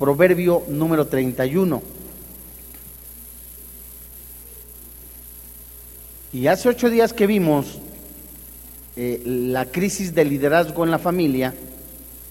Proverbio 0.00 0.62
número 0.66 1.08
31. 1.08 1.82
Y 6.32 6.46
hace 6.46 6.70
ocho 6.70 6.88
días 6.88 7.12
que 7.12 7.26
vimos 7.26 7.78
eh, 8.96 9.20
la 9.26 9.66
crisis 9.66 10.14
de 10.14 10.24
liderazgo 10.24 10.84
en 10.84 10.90
la 10.90 10.98
familia, 10.98 11.52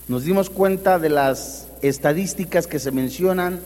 nos 0.08 0.24
dimos 0.24 0.50
cuenta 0.50 0.98
de 0.98 1.10
las 1.10 1.68
estadísticas 1.84 2.66
que 2.66 2.80
se 2.80 2.90
mencionan 2.90 3.60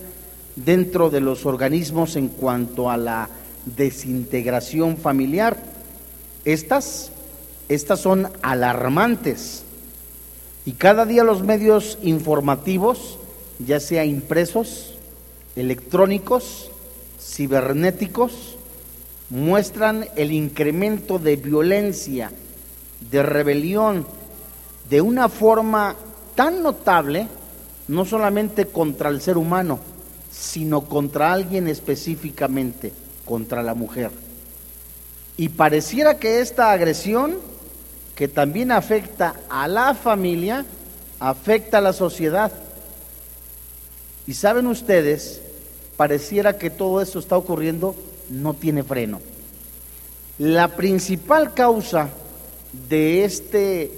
dentro 0.57 1.09
de 1.09 1.21
los 1.21 1.45
organismos 1.45 2.17
en 2.17 2.27
cuanto 2.27 2.89
a 2.91 2.97
la 2.97 3.29
desintegración 3.65 4.97
familiar. 4.97 5.55
Estas, 6.43 7.13
estas 7.69 8.01
son 8.01 8.27
alarmantes. 8.41 9.63
Y 10.65 10.73
cada 10.73 11.05
día 11.05 11.23
los 11.23 11.41
medios 11.41 11.97
informativos, 12.01 13.19
ya 13.59 13.79
sea 13.79 14.05
impresos, 14.05 14.95
electrónicos, 15.55 16.71
cibernéticos, 17.19 18.57
muestran 19.29 20.05
el 20.15 20.31
incremento 20.31 21.19
de 21.19 21.35
violencia, 21.35 22.31
de 23.11 23.23
rebelión, 23.23 24.05
de 24.89 25.01
una 25.01 25.29
forma 25.29 25.95
tan 26.35 26.61
notable, 26.61 27.27
no 27.87 28.05
solamente 28.05 28.65
contra 28.65 29.09
el 29.09 29.21
ser 29.21 29.37
humano, 29.37 29.79
sino 30.31 30.81
contra 30.81 31.31
alguien 31.31 31.67
específicamente, 31.67 32.93
contra 33.25 33.63
la 33.63 33.73
mujer. 33.73 34.11
Y 35.37 35.49
pareciera 35.49 36.19
que 36.19 36.41
esta 36.41 36.71
agresión, 36.71 37.37
que 38.15 38.27
también 38.27 38.71
afecta 38.71 39.35
a 39.49 39.67
la 39.67 39.95
familia, 39.95 40.65
afecta 41.19 41.79
a 41.79 41.81
la 41.81 41.93
sociedad. 41.93 42.51
Y 44.25 44.33
saben 44.33 44.67
ustedes, 44.67 45.41
pareciera 45.97 46.57
que 46.57 46.69
todo 46.69 47.01
esto 47.01 47.19
está 47.19 47.37
ocurriendo 47.37 47.95
no 48.29 48.53
tiene 48.53 48.83
freno. 48.83 49.19
La 50.39 50.69
principal 50.69 51.53
causa 51.53 52.09
de 52.89 53.23
este 53.23 53.91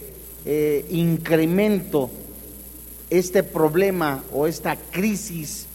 eh, 0.46 0.86
incremento, 0.90 2.10
este 3.10 3.44
problema 3.44 4.24
o 4.34 4.48
esta 4.48 4.76
crisis 4.76 5.68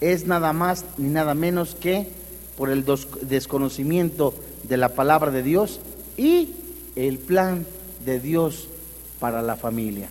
es 0.00 0.26
nada 0.26 0.52
más 0.52 0.84
ni 0.96 1.08
nada 1.08 1.34
menos 1.34 1.74
que 1.74 2.08
por 2.56 2.70
el 2.70 2.84
desconocimiento 3.22 4.34
de 4.64 4.76
la 4.76 4.90
palabra 4.90 5.30
de 5.30 5.42
Dios 5.42 5.80
y 6.16 6.54
el 6.96 7.18
plan 7.18 7.66
de 8.04 8.20
Dios 8.20 8.68
para 9.20 9.42
la 9.42 9.56
familia. 9.56 10.08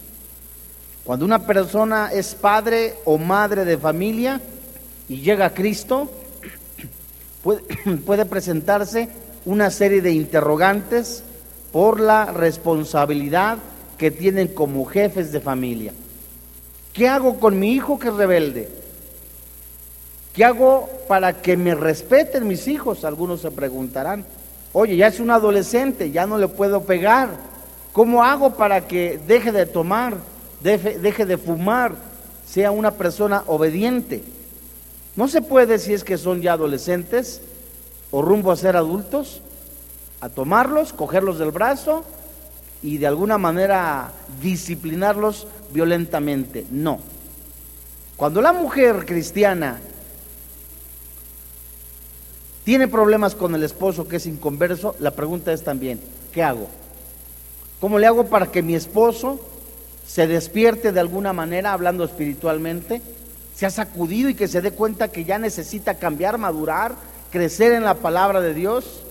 Cuando 1.08 1.24
una 1.24 1.48
persona 1.48 2.10
es 2.12 2.36
padre 2.36 2.96
o 3.06 3.18
madre 3.18 3.64
de 3.64 3.78
familia 3.78 4.42
y 5.08 5.22
llega 5.22 5.46
a 5.46 5.54
Cristo, 5.54 6.12
puede, 8.06 8.26
presentarse 8.26 9.08
una 9.46 9.72
serie 9.72 10.02
de 10.02 10.12
interrogantes 10.12 11.24
por 11.72 12.02
la 12.02 12.26
responsabilidad 12.26 13.58
que 13.98 14.12
tienen 14.12 14.50
como 14.50 14.84
jefes 14.84 15.32
de 15.32 15.40
familia. 15.40 15.94
¿Qué 16.92 17.08
hago 17.08 17.40
con 17.40 17.58
mi 17.58 17.72
hijo 17.72 17.98
que 17.98 18.10
es 18.10 18.14
rebelde? 18.14 18.70
¿Qué 20.34 20.44
hago 20.44 20.90
para 21.08 21.42
que 21.42 21.56
me 21.56 21.74
respeten 21.74 22.46
mis 22.50 22.68
hijos? 22.68 23.06
Algunos 23.06 23.40
se 23.40 23.52
preguntarán. 23.52 24.26
Oye, 24.74 24.98
ya 24.98 25.08
es 25.08 25.22
un 25.22 25.32
adolescente, 25.32 26.12
ya 26.12 26.28
no 26.28 26.38
le 26.38 26.50
puedo 26.50 26.82
pegar. 26.82 27.30
¿Cómo 27.94 28.26
hago 28.26 28.56
para 28.56 28.90
que 28.90 29.22
deje 29.26 29.54
de 29.54 29.66
tomar, 29.66 30.18
deje, 30.62 31.26
de 31.26 31.38
fumar, 31.38 31.96
sea 32.46 32.72
una 32.72 32.92
persona 32.92 33.44
obediente? 33.48 34.24
No 35.16 35.28
se 35.28 35.42
puede 35.42 35.80
si 35.80 35.94
es 35.94 36.04
que 36.04 36.18
son 36.18 36.42
ya 36.42 36.54
adolescentes 36.54 37.42
o 38.12 38.22
rumbo 38.22 38.52
a 38.52 38.56
ser 38.56 38.78
adultos, 38.78 39.42
a 40.22 40.30
tomarlos, 40.30 40.94
cogerlos 40.94 41.40
del 41.40 41.52
brazo 41.52 42.04
y 42.82 42.98
de 42.98 43.08
alguna 43.08 43.38
manera 43.38 44.12
disciplinarlos 44.42 45.48
violentamente. 45.72 46.66
No. 46.72 47.00
Cuando 48.16 48.42
la 48.42 48.54
mujer 48.54 49.06
cristiana 49.06 49.80
tiene 52.64 52.88
problemas 52.88 53.34
con 53.34 53.56
el 53.56 53.64
esposo 53.64 54.08
que 54.08 54.18
es 54.18 54.26
inconverso, 54.26 54.96
la 55.00 55.12
pregunta 55.12 55.54
es 55.54 55.64
también, 55.64 56.02
¿qué 56.34 56.44
hago? 56.44 56.68
¿Cómo 57.80 58.00
le 58.00 58.08
hago 58.08 58.26
para 58.26 58.48
que 58.48 58.62
mi 58.62 58.76
esposo 58.76 59.40
se 60.08 60.26
despierte 60.26 60.92
de 60.92 61.00
alguna 61.00 61.34
manera, 61.34 61.74
hablando 61.74 62.04
espiritualmente? 62.04 63.02
se 63.58 63.66
ha 63.66 63.72
sacudido 63.72 64.30
y 64.30 64.36
que 64.36 64.48
se 64.48 64.62
dé 64.62 64.70
cuenta 64.70 65.08
que 65.08 65.26
ya 65.26 65.40
necesita 65.40 65.96
cambiar, 65.96 66.38
madurar, 66.38 66.94
crecer 67.32 67.72
en 67.72 67.84
la 67.84 67.96
palabra 67.96 68.40
de 68.40 68.54
Dios? 68.54 69.02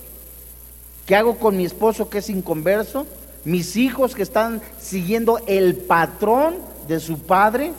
¿Qué 1.05 1.17
hago 1.17 1.37
con 1.41 1.57
mi 1.57 1.65
esposo 1.65 2.09
que 2.09 2.19
es 2.19 2.31
inconverso? 2.31 3.09
¿Mis 3.45 3.75
hijos 3.75 4.15
que 4.15 4.23
están 4.23 4.63
siguiendo 4.81 5.41
el 5.49 5.75
patrón 5.75 6.59
de 6.87 7.01
su 7.01 7.19
padre? 7.19 7.73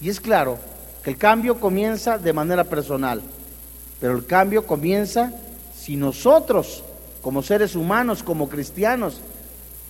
Y 0.00 0.08
es 0.08 0.20
claro 0.20 0.58
que 1.04 1.10
el 1.10 1.16
cambio 1.16 1.60
comienza 1.60 2.18
de 2.18 2.32
manera 2.32 2.64
personal, 2.64 3.22
pero 4.00 4.16
el 4.16 4.26
cambio 4.26 4.66
comienza 4.66 5.32
si 5.72 5.94
nosotros, 5.94 6.82
como 7.22 7.44
seres 7.44 7.76
humanos, 7.76 8.24
como 8.24 8.48
cristianos, 8.48 9.20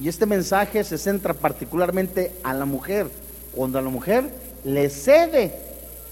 y 0.01 0.09
este 0.09 0.25
mensaje 0.25 0.83
se 0.83 0.97
centra 0.97 1.35
particularmente 1.35 2.33
a 2.43 2.55
la 2.55 2.65
mujer, 2.65 3.11
cuando 3.55 3.79
a 3.79 3.83
la 3.83 3.91
mujer 3.91 4.31
le 4.65 4.89
cede 4.89 5.55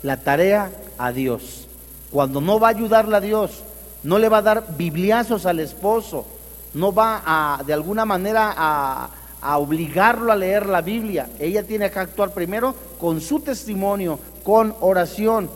la 0.02 0.18
tarea 0.18 0.70
a 0.98 1.10
Dios. 1.10 1.66
Cuando 2.10 2.40
no 2.40 2.60
va 2.60 2.68
a 2.68 2.72
ayudarle 2.72 3.16
a 3.16 3.20
Dios, 3.20 3.62
no 4.02 4.18
le 4.18 4.28
va 4.28 4.38
a 4.38 4.42
dar 4.42 4.76
bibliazos 4.76 5.46
al 5.46 5.58
esposo, 5.58 6.26
no 6.74 6.92
va 6.92 7.22
a, 7.24 7.62
de 7.64 7.72
alguna 7.72 8.04
manera, 8.04 8.54
a 9.40 9.58
obligarlo 9.58 10.32
a 10.32 10.36
leer 10.36 10.66
la 10.66 10.82
Biblia. 10.82 11.28
Ella 11.38 11.62
tiene 11.62 11.90
que 11.90 11.98
actuar 11.98 12.32
primero 12.34 12.74
con 13.00 13.22
su 13.22 13.40
testimonio, 13.40 14.18
con 14.44 14.74
oración. 14.80 15.48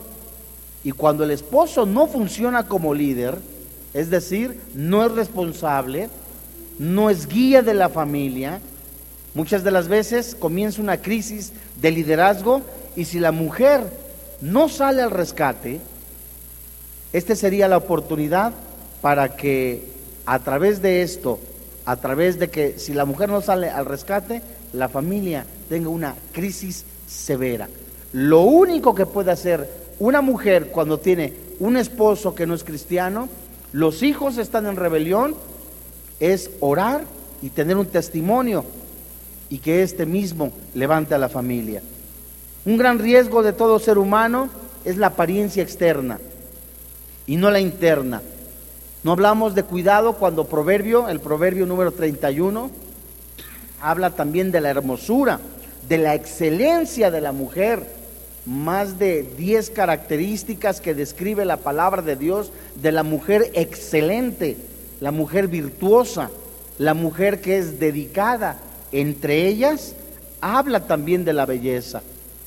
Y 0.84 0.93
cuando 0.93 1.25
el 1.25 1.32
esposo 1.32 1.84
no 1.84 2.06
funciona 2.06 2.66
como 2.66 2.94
líder, 2.94 3.38
es 3.93 4.09
decir, 4.09 4.59
no 4.75 5.04
es 5.04 5.12
responsable, 5.12 6.09
no 6.78 7.10
es 7.10 7.28
guía 7.28 7.62
de 7.62 7.75
la 7.75 7.88
familia, 7.88 8.60
muchas 9.34 9.65
de 9.65 9.71
las 9.71 9.88
veces 9.88 10.34
comienza 10.34 10.83
una 10.83 10.99
crisis 10.99 11.53
de 11.81 11.91
liderazgo 11.91 12.62
y 12.97 13.05
si 13.05 13.19
la 13.19 13.33
mujer 13.33 13.83
no 14.41 14.69
sale 14.69 15.03
al 15.03 15.11
rescate, 15.11 15.81
esta 17.12 17.37
sería 17.37 17.69
la 17.69 17.77
oportunidad 17.77 18.53
para 19.00 19.37
que 19.37 19.87
a 20.27 20.38
través 20.38 20.82
de 20.82 21.03
esto, 21.03 21.38
a 21.84 21.97
través 21.97 22.38
de 22.38 22.49
que 22.49 22.78
si 22.78 22.94
la 22.94 23.05
mujer 23.05 23.28
no 23.28 23.41
sale 23.41 23.69
al 23.69 23.87
rescate, 23.87 24.43
la 24.72 24.88
familia 24.88 25.44
tenga 25.69 25.88
una 25.88 26.15
crisis 26.32 26.84
severa. 27.06 27.69
Lo 28.12 28.43
único 28.43 28.94
que 28.94 29.06
puede 29.06 29.31
hacer 29.31 29.69
una 29.99 30.21
mujer 30.21 30.69
cuando 30.69 30.99
tiene 30.99 31.32
un 31.61 31.77
esposo 31.77 32.34
que 32.34 32.47
no 32.47 32.55
es 32.55 32.65
cristiano, 32.65 33.28
los 33.72 34.03
hijos 34.03 34.38
están 34.38 34.66
en 34.66 34.77
rebelión, 34.77 35.34
es 36.22 36.53
orar 36.60 37.03
y 37.43 37.50
tener 37.50 37.77
un 37.77 37.87
testimonio 37.87 38.65
y 39.50 39.59
que 39.59 39.83
este 39.83 40.06
mismo 40.06 40.53
levante 40.72 41.16
a 41.16 41.19
la 41.19 41.28
familia. 41.28 41.83
Un 42.65 42.77
gran 42.77 43.00
riesgo 43.00 43.43
de 43.43 43.53
todo 43.53 43.81
ser 43.81 43.99
humano 43.99 44.49
es 44.84 44.99
la 44.99 45.09
apariencia 45.09 45.65
externa 45.65 46.21
y 47.27 47.37
no 47.37 47.50
la 47.50 47.59
interna. 47.59 48.22
No 49.03 49.11
hablamos 49.11 49.56
de 49.56 49.65
cuidado 49.65 50.12
cuando 50.12 50.47
proverbio, 50.47 51.09
el 51.09 51.19
proverbio 51.19 51.66
número 51.66 51.91
31, 51.91 52.71
habla 53.81 54.11
también 54.11 54.53
de 54.53 54.61
la 54.61 54.71
hermosura, 54.71 55.41
de 55.88 55.99
la 55.99 56.15
excelencia 56.15 57.11
de 57.11 57.21
la 57.21 57.32
mujer. 57.32 58.00
Más 58.47 58.99
de 59.00 59.25
10 59.37 59.70
características 59.70 60.81
que 60.81 60.94
describe 60.94 61.44
la 61.44 61.56
palabra 61.56 62.00
de 62.00 62.14
Dios 62.14 62.52
de 62.76 62.93
la 62.93 63.02
mujer 63.02 63.50
excelente, 63.55 64.56
la 65.02 65.10
mujer 65.10 65.49
virtuosa, 65.49 66.31
la 66.78 66.94
mujer 66.94 67.40
que 67.40 67.58
es 67.58 67.81
dedicada. 67.81 68.58
Entre 68.93 69.49
ellas 69.49 69.96
habla 70.40 70.87
también 70.87 71.25
de 71.25 71.32
la 71.32 71.44
belleza. 71.44 72.02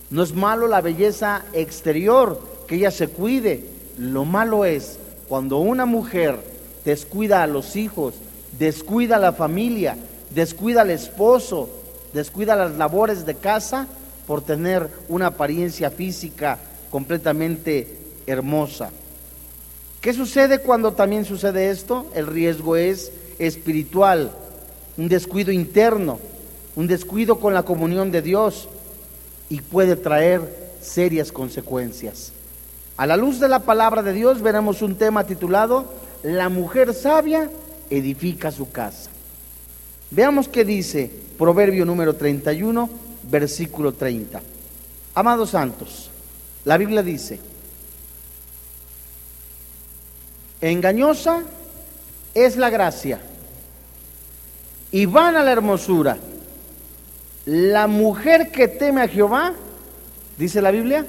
No 0.09 0.23
es 0.23 0.33
malo 0.33 0.65
la 0.69 0.79
belleza 0.79 1.43
exterior, 1.51 2.41
que 2.65 2.75
ella 2.75 2.91
se 2.91 3.09
cuide. 3.09 3.65
Lo 3.97 4.23
malo 4.23 4.63
es 4.63 4.97
cuando 5.27 5.57
una 5.57 5.85
mujer 5.85 6.39
descuida 6.85 7.43
a 7.43 7.47
los 7.47 7.75
hijos, 7.75 8.13
descuida 8.57 9.17
a 9.17 9.19
la 9.19 9.33
familia, 9.33 9.97
descuida 10.29 10.83
al 10.83 10.91
esposo, 10.91 11.69
descuida 12.13 12.55
las 12.55 12.77
labores 12.77 13.25
de 13.25 13.35
casa 13.35 13.85
por 14.27 14.41
tener 14.41 14.89
una 15.09 15.27
apariencia 15.27 15.91
física 15.91 16.57
completamente 16.89 17.97
hermosa. 18.25 18.91
¿Qué 20.05 20.13
sucede 20.13 20.59
cuando 20.59 20.93
también 20.93 21.25
sucede 21.25 21.71
esto? 21.71 22.05
El 22.13 22.27
riesgo 22.27 22.75
es 22.75 23.11
espiritual, 23.39 24.29
un 24.97 25.07
descuido 25.07 25.51
interno, 25.51 26.19
un 26.75 26.85
descuido 26.85 27.39
con 27.39 27.55
la 27.55 27.63
comunión 27.63 28.11
de 28.11 28.21
Dios, 28.21 28.69
y 29.49 29.61
puede 29.61 29.95
traer 29.95 30.75
serias 30.79 31.31
consecuencias. 31.31 32.33
A 32.97 33.07
la 33.07 33.17
luz 33.17 33.39
de 33.39 33.47
la 33.47 33.61
palabra 33.61 34.03
de 34.03 34.13
Dios 34.13 34.43
veremos 34.43 34.83
un 34.83 34.93
tema 34.93 35.23
titulado 35.23 35.91
La 36.21 36.49
mujer 36.49 36.93
sabia 36.93 37.49
edifica 37.89 38.51
su 38.51 38.69
casa. 38.69 39.09
Veamos 40.11 40.47
qué 40.47 40.63
dice 40.63 41.09
Proverbio 41.35 41.83
número 41.83 42.13
31, 42.13 42.87
versículo 43.23 43.91
30. 43.91 44.39
Amados 45.15 45.49
santos, 45.49 46.11
la 46.63 46.77
Biblia 46.77 47.01
dice, 47.01 47.39
engañosa 50.71 51.43
es 52.33 52.57
la 52.57 52.69
gracia 52.69 53.19
y 54.91 55.05
van 55.05 55.35
a 55.35 55.43
la 55.43 55.51
hermosura. 55.51 56.17
La 57.45 57.87
mujer 57.87 58.51
que 58.51 58.67
teme 58.67 59.01
a 59.01 59.07
Jehová, 59.07 59.53
dice 60.37 60.61
la 60.61 60.71
Biblia, 60.71 61.05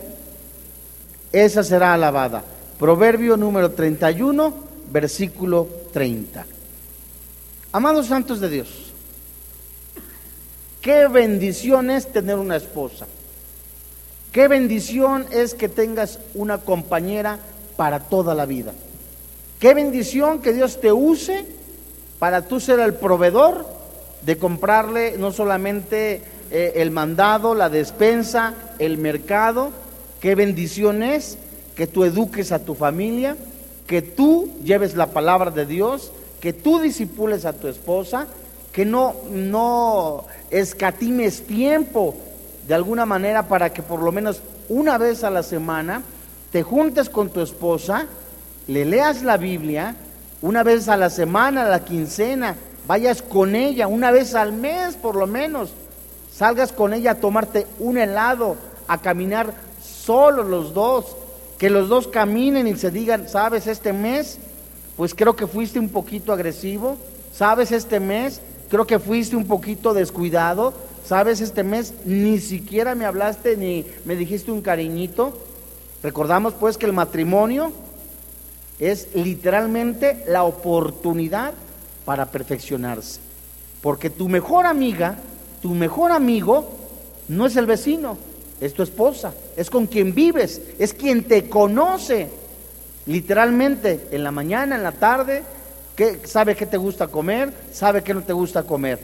esa 1.32 1.62
será 1.62 1.94
alabada. 1.94 2.42
Proverbio 2.78 3.36
número 3.36 3.70
31, 3.70 4.54
versículo 4.90 5.68
30. 5.92 6.44
Amados 7.72 8.06
santos 8.06 8.40
de 8.40 8.50
Dios, 8.50 8.92
qué 10.80 11.08
bendición 11.08 11.90
es 11.90 12.12
tener 12.12 12.36
una 12.36 12.56
esposa. 12.56 13.06
Qué 14.32 14.48
bendición 14.48 15.24
es 15.30 15.54
que 15.54 15.68
tengas 15.70 16.18
una 16.34 16.58
compañera 16.58 17.38
para 17.76 18.00
toda 18.00 18.34
la 18.34 18.44
vida. 18.44 18.74
Qué 19.58 19.72
bendición 19.72 20.40
que 20.40 20.52
Dios 20.52 20.80
te 20.80 20.92
use 20.92 21.44
para 22.18 22.42
tú 22.42 22.60
ser 22.60 22.78
el 22.80 22.94
proveedor 22.94 23.66
de 24.22 24.36
comprarle 24.36 25.16
no 25.18 25.32
solamente 25.32 26.20
eh, 26.50 26.74
el 26.76 26.90
mandado, 26.90 27.54
la 27.54 27.70
despensa, 27.70 28.54
el 28.78 28.98
mercado. 28.98 29.70
Qué 30.20 30.34
bendición 30.34 31.02
es 31.02 31.38
que 31.74 31.86
tú 31.86 32.04
eduques 32.04 32.52
a 32.52 32.58
tu 32.58 32.74
familia, 32.74 33.36
que 33.86 34.02
tú 34.02 34.50
lleves 34.62 34.94
la 34.94 35.06
palabra 35.06 35.50
de 35.50 35.64
Dios, 35.64 36.12
que 36.40 36.52
tú 36.52 36.80
disipules 36.80 37.44
a 37.44 37.54
tu 37.54 37.68
esposa, 37.68 38.26
que 38.72 38.84
no, 38.84 39.14
no 39.30 40.24
escatimes 40.50 41.46
tiempo 41.46 42.14
de 42.68 42.74
alguna 42.74 43.06
manera 43.06 43.48
para 43.48 43.72
que 43.72 43.82
por 43.82 44.02
lo 44.02 44.12
menos 44.12 44.42
una 44.68 44.98
vez 44.98 45.24
a 45.24 45.30
la 45.30 45.42
semana 45.42 46.02
te 46.50 46.62
juntes 46.62 47.08
con 47.08 47.30
tu 47.30 47.40
esposa, 47.40 48.06
le 48.66 48.84
leas 48.84 49.22
la 49.22 49.36
Biblia, 49.36 49.94
una 50.42 50.62
vez 50.62 50.88
a 50.88 50.96
la 50.96 51.10
semana, 51.10 51.66
a 51.66 51.68
la 51.68 51.84
quincena, 51.84 52.56
vayas 52.86 53.22
con 53.22 53.54
ella 53.54 53.86
una 53.86 54.10
vez 54.10 54.34
al 54.34 54.52
mes 54.52 54.94
por 54.96 55.16
lo 55.16 55.26
menos, 55.26 55.72
salgas 56.32 56.72
con 56.72 56.92
ella 56.92 57.12
a 57.12 57.20
tomarte 57.20 57.66
un 57.78 57.98
helado, 57.98 58.56
a 58.88 59.00
caminar 59.00 59.54
solos 59.82 60.46
los 60.46 60.74
dos, 60.74 61.16
que 61.58 61.70
los 61.70 61.88
dos 61.88 62.08
caminen 62.08 62.66
y 62.66 62.76
se 62.76 62.90
digan, 62.90 63.28
sabes, 63.28 63.66
este 63.66 63.92
mes, 63.92 64.38
pues 64.96 65.14
creo 65.14 65.36
que 65.36 65.46
fuiste 65.46 65.78
un 65.78 65.88
poquito 65.88 66.32
agresivo, 66.32 66.96
sabes, 67.32 67.72
este 67.72 68.00
mes, 68.00 68.40
creo 68.68 68.86
que 68.86 68.98
fuiste 68.98 69.36
un 69.36 69.46
poquito 69.46 69.94
descuidado, 69.94 70.74
sabes, 71.04 71.40
este 71.40 71.62
mes 71.62 71.94
ni 72.04 72.40
siquiera 72.40 72.94
me 72.94 73.06
hablaste 73.06 73.56
ni 73.56 73.86
me 74.04 74.16
dijiste 74.16 74.50
un 74.50 74.60
cariñito. 74.60 75.38
Recordamos 76.02 76.54
pues 76.54 76.76
que 76.76 76.86
el 76.86 76.92
matrimonio 76.92 77.72
es 78.78 79.08
literalmente 79.14 80.24
la 80.26 80.44
oportunidad 80.44 81.54
para 82.04 82.26
perfeccionarse. 82.26 83.20
Porque 83.80 84.10
tu 84.10 84.28
mejor 84.28 84.66
amiga, 84.66 85.16
tu 85.62 85.70
mejor 85.70 86.12
amigo, 86.12 86.70
no 87.28 87.46
es 87.46 87.56
el 87.56 87.66
vecino, 87.66 88.16
es 88.60 88.74
tu 88.74 88.82
esposa, 88.82 89.32
es 89.56 89.70
con 89.70 89.86
quien 89.86 90.14
vives, 90.14 90.60
es 90.78 90.92
quien 90.92 91.24
te 91.24 91.48
conoce. 91.48 92.28
Literalmente, 93.06 94.08
en 94.10 94.24
la 94.24 94.30
mañana, 94.30 94.76
en 94.76 94.82
la 94.82 94.92
tarde, 94.92 95.42
que 95.94 96.26
sabe 96.26 96.54
qué 96.54 96.66
te 96.66 96.76
gusta 96.76 97.08
comer, 97.08 97.52
sabe 97.72 98.02
qué 98.02 98.12
no 98.12 98.22
te 98.22 98.32
gusta 98.32 98.64
comer. 98.64 98.98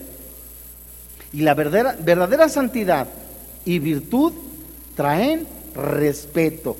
Y 1.32 1.40
la 1.40 1.54
verdadera, 1.54 1.96
verdadera 1.98 2.48
santidad 2.48 3.08
y 3.64 3.78
virtud 3.78 4.32
traen 4.94 5.46
respeto 5.75 6.76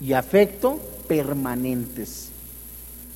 y 0.00 0.12
afecto 0.12 0.80
permanentes 1.06 2.30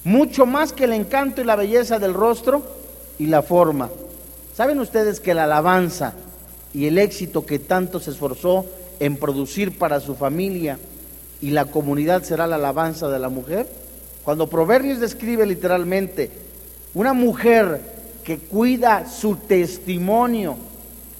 mucho 0.08 0.46
más 0.46 0.73
que 0.73 0.85
el 0.85 0.93
encanto 0.93 1.40
y 1.40 1.44
la 1.44 1.55
belleza 1.55 1.99
del 1.99 2.14
rostro 2.14 2.62
y 3.19 3.26
la 3.26 3.43
forma. 3.43 3.90
¿Saben 4.55 4.81
ustedes 4.81 5.20
que 5.20 5.35
la 5.35 5.44
alabanza 5.44 6.14
y 6.73 6.87
el 6.87 6.99
éxito 6.99 7.44
que 7.44 7.58
tanto 7.58 8.00
se 8.00 8.11
esforzó 8.11 8.64
en 9.00 9.17
producir 9.17 9.76
para 9.76 10.00
su 10.00 10.14
familia 10.14 10.79
y 11.40 11.50
la 11.50 11.67
comunidad 11.67 12.23
será 12.23 12.46
la 12.46 12.56
alabanza 12.56 13.08
de 13.08 13.19
la 13.19 13.29
mujer? 13.29 13.69
Cuando 14.25 14.49
Proverbios 14.49 14.99
describe 14.99 15.44
literalmente 15.44 16.31
una 16.94 17.12
mujer 17.12 17.81
que 18.25 18.38
cuida 18.38 19.08
su 19.08 19.37
testimonio, 19.37 20.56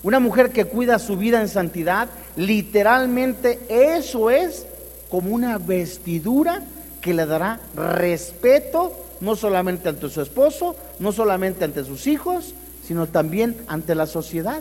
una 0.03 0.19
mujer 0.19 0.51
que 0.51 0.65
cuida 0.65 0.99
su 0.99 1.17
vida 1.17 1.41
en 1.41 1.49
santidad, 1.49 2.09
literalmente 2.37 3.59
eso 3.69 4.31
es 4.31 4.67
como 5.11 5.35
una 5.35 5.59
vestidura 5.59 6.63
que 7.01 7.15
le 7.15 7.27
dará 7.27 7.61
respeto 7.75 8.93
no 9.21 9.37
solamente 9.37 9.89
ante 9.89 10.09
su 10.09 10.21
esposo, 10.21 10.77
no 10.99 11.13
solamente 11.13 11.65
ante 11.65 11.85
sus 11.85 12.07
hijos, 12.07 12.55
sino 12.87 13.07
también 13.07 13.57
ante 13.67 13.95
la 13.95 14.07
sociedad. 14.07 14.61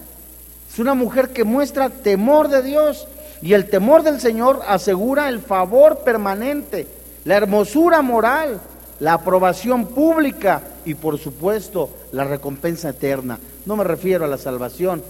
Es 0.71 0.79
una 0.79 0.93
mujer 0.93 1.29
que 1.29 1.43
muestra 1.43 1.89
temor 1.89 2.49
de 2.49 2.61
Dios 2.61 3.07
y 3.41 3.53
el 3.53 3.69
temor 3.69 4.03
del 4.03 4.19
Señor 4.19 4.61
asegura 4.67 5.29
el 5.29 5.39
favor 5.39 5.99
permanente, 5.99 6.87
la 7.25 7.37
hermosura 7.37 8.01
moral, 8.01 8.59
la 8.99 9.13
aprobación 9.13 9.87
pública 9.87 10.61
y 10.85 10.95
por 10.95 11.19
supuesto 11.19 11.89
la 12.11 12.23
recompensa 12.23 12.89
eterna. 12.89 13.39
No 13.65 13.75
me 13.75 13.83
refiero 13.83 14.25
a 14.25 14.27
la 14.27 14.37
salvación, 14.37 15.03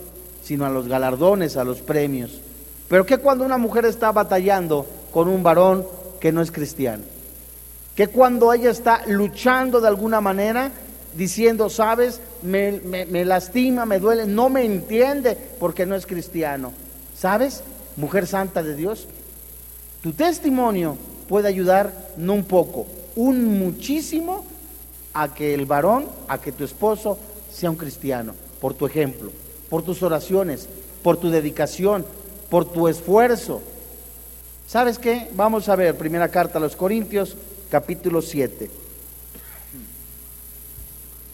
sino 0.44 0.66
a 0.66 0.70
los 0.70 0.88
galardones, 0.88 1.58
a 1.58 1.64
los 1.64 1.82
premios. 1.82 2.42
Pero 2.88 3.06
¿qué 3.06 3.18
cuando 3.18 3.46
una 3.46 3.58
mujer 3.58 3.86
está 3.86 4.12
batallando 4.12 4.86
con 5.18 5.30
un 5.30 5.42
varón 5.42 5.84
que 6.20 6.32
no 6.32 6.44
es 6.44 6.52
cristiano? 6.52 7.04
que 7.96 8.10
cuando 8.10 8.54
ella 8.54 8.70
está 8.70 9.02
luchando 9.08 9.82
de 9.82 9.88
alguna 9.88 10.22
manera, 10.22 10.72
diciendo, 11.16 11.68
sabes, 11.68 12.22
me, 12.44 13.26
lastima, 13.26 13.88
me 13.88 13.98
duele, 13.98 14.28
no 14.28 14.50
me 14.50 14.64
entiende 14.64 15.36
porque 15.60 15.88
no 15.88 15.96
es 15.96 16.06
cristiano. 16.06 16.72
¿Sabes, 17.18 17.64
mujer 17.96 18.28
santa 18.28 18.62
de 18.62 18.76
Dios? 18.76 19.08
Tu 20.04 20.14
testimonio 20.14 20.96
puede 21.28 21.48
ayudar 21.48 22.12
no 22.18 22.36
un 22.36 22.44
poco, 22.44 22.86
un 23.16 23.58
muchísimo 23.58 24.46
a 25.16 25.34
que 25.34 25.56
el 25.56 25.66
varón, 25.66 26.06
a 26.28 26.40
que 26.40 26.52
tu 26.52 26.64
esposo 26.64 27.18
sea 27.52 27.72
un 27.72 27.78
cristiano, 27.78 28.36
por 28.62 28.76
tu 28.76 28.86
ejemplo, 28.86 29.32
por 29.72 29.82
tus 29.82 30.04
oraciones, 30.04 30.70
por 31.02 31.18
tu 31.18 31.32
dedicación, 31.32 32.06
por 32.52 32.66
tu 32.66 32.88
esfuerzo. 32.88 33.64
¿Sabes 34.68 35.00
qué? 35.00 35.30
Vamos 35.34 35.70
a 35.70 35.78
ver, 35.78 35.96
primera 35.96 36.28
carta 36.28 36.58
a 36.58 36.62
los 36.62 36.76
Corintios, 36.76 37.38
capítulo 37.72 38.22
7, 38.22 38.70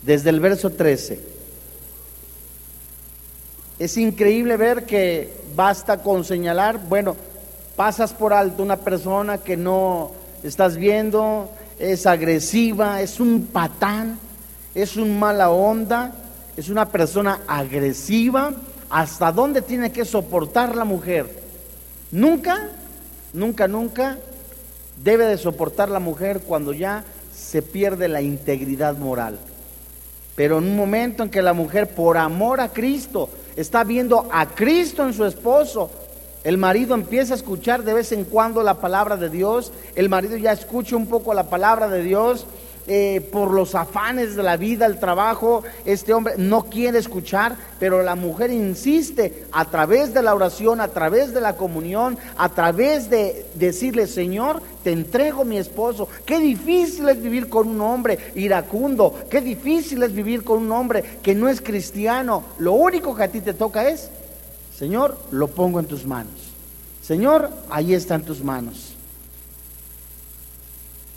desde 0.04 0.30
el 0.30 0.40
verso 0.40 0.70
13. 0.70 1.20
Es 3.80 3.98
increíble 3.98 4.56
ver 4.56 4.86
que 4.86 5.34
basta 5.56 5.98
con 6.04 6.24
señalar, 6.24 6.78
bueno, 6.88 7.16
pasas 7.76 8.14
por 8.14 8.34
alto 8.34 8.62
una 8.62 8.78
persona 8.78 9.40
que 9.40 9.58
no 9.58 10.12
estás 10.44 10.78
viendo, 10.78 11.50
es 11.80 12.06
agresiva, 12.06 13.02
es 13.02 13.20
un 13.20 13.48
patán, 13.48 14.20
es 14.76 14.96
un 14.96 15.18
mala 15.18 15.50
onda, 15.50 16.14
es 16.56 16.70
una 16.70 16.88
persona 16.88 17.42
agresiva, 17.48 18.54
hasta 18.92 19.32
dónde 19.32 19.64
tiene 19.64 19.92
que 19.92 20.06
soportar 20.06 20.76
la 20.76 20.86
mujer. 20.86 21.42
Nunca, 22.12 22.70
nunca, 23.34 23.68
nunca 23.68 24.18
debe 25.04 25.26
de 25.26 25.38
soportar 25.38 25.90
la 25.90 26.00
mujer 26.00 26.42
cuando 26.42 26.72
ya 26.72 27.04
se 27.36 27.62
pierde 27.62 28.08
la 28.08 28.22
integridad 28.22 28.98
moral. 28.98 29.38
Pero 30.36 30.60
en 30.60 30.66
un 30.66 30.76
momento 30.76 31.24
en 31.24 31.30
que 31.30 31.42
la 31.42 31.54
mujer, 31.54 31.94
por 31.94 32.18
amor 32.18 32.62
a 32.62 32.70
Cristo, 32.70 33.30
está 33.56 33.84
viendo 33.84 34.28
a 34.32 34.48
Cristo 34.48 35.06
en 35.06 35.14
su 35.14 35.26
esposo, 35.26 35.92
el 36.44 36.58
marido 36.58 36.96
empieza 36.96 37.34
a 37.34 37.38
escuchar 37.38 37.84
de 37.84 37.94
vez 37.94 38.12
en 38.12 38.26
cuando 38.26 38.64
la 38.64 38.76
palabra 38.76 39.16
de 39.16 39.30
Dios, 39.30 39.72
el 39.96 40.10
marido 40.10 40.36
ya 40.38 40.52
escucha 40.52 40.96
un 40.96 41.08
poco 41.08 41.34
la 41.34 41.50
palabra 41.50 41.88
de 41.88 42.04
Dios, 42.04 42.46
eh, 42.86 43.22
por 43.32 43.52
los 43.52 43.76
afanes 43.76 44.36
de 44.36 44.44
la 44.44 44.58
vida, 44.58 44.86
el 44.86 45.00
trabajo, 45.00 45.64
este 45.86 46.14
hombre 46.14 46.34
no 46.38 46.64
quiere 46.64 47.00
escuchar, 47.00 47.56
pero 47.80 48.04
la 48.04 48.16
mujer 48.16 48.52
insiste 48.52 49.46
a 49.52 49.66
través 49.66 50.14
de 50.14 50.22
la 50.22 50.36
oración, 50.36 50.82
a 50.82 50.90
través 50.90 51.34
de 51.34 51.42
la 51.42 51.56
comunión, 51.56 52.18
a 52.38 52.50
través 52.50 53.10
de 53.10 53.46
decirle, 53.56 54.08
Señor, 54.08 54.62
te 54.84 54.92
entrego 54.92 55.46
mi 55.46 55.58
esposo. 55.58 56.10
Qué 56.26 56.40
difícil 56.40 57.08
es 57.08 57.22
vivir 57.22 57.48
con 57.48 57.70
un 57.70 57.82
hombre 57.82 58.20
iracundo, 58.36 59.16
qué 59.30 59.42
difícil 59.42 60.04
es 60.04 60.14
vivir 60.14 60.44
con 60.44 60.60
un 60.60 60.72
hombre 60.72 61.04
que 61.24 61.36
no 61.36 61.48
es 61.48 61.62
cristiano. 61.62 62.44
Lo 62.60 62.74
único 62.74 63.16
que 63.16 63.24
a 63.24 63.28
ti 63.30 63.42
te 63.42 63.54
toca 63.54 63.90
es, 63.90 64.10
Señor, 64.78 65.18
lo 65.32 65.48
pongo 65.48 65.80
en 65.80 65.86
tus 65.86 66.06
manos. 66.06 66.34
Señor, 67.02 67.50
ahí 67.70 67.94
está 67.94 68.16
en 68.16 68.24
tus 68.24 68.44
manos. 68.44 68.93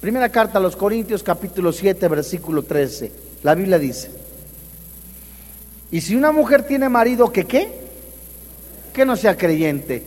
Primera 0.00 0.28
carta 0.28 0.58
a 0.58 0.60
los 0.60 0.76
Corintios 0.76 1.22
capítulo 1.22 1.72
7 1.72 2.08
versículo 2.08 2.62
13. 2.62 3.12
La 3.42 3.54
Biblia 3.54 3.78
dice, 3.78 4.10
y 5.90 6.00
si 6.00 6.14
una 6.14 6.32
mujer 6.32 6.64
tiene 6.66 6.88
marido 6.88 7.32
que 7.32 7.44
qué, 7.44 7.70
que 8.92 9.06
no 9.06 9.16
sea 9.16 9.36
creyente, 9.36 10.02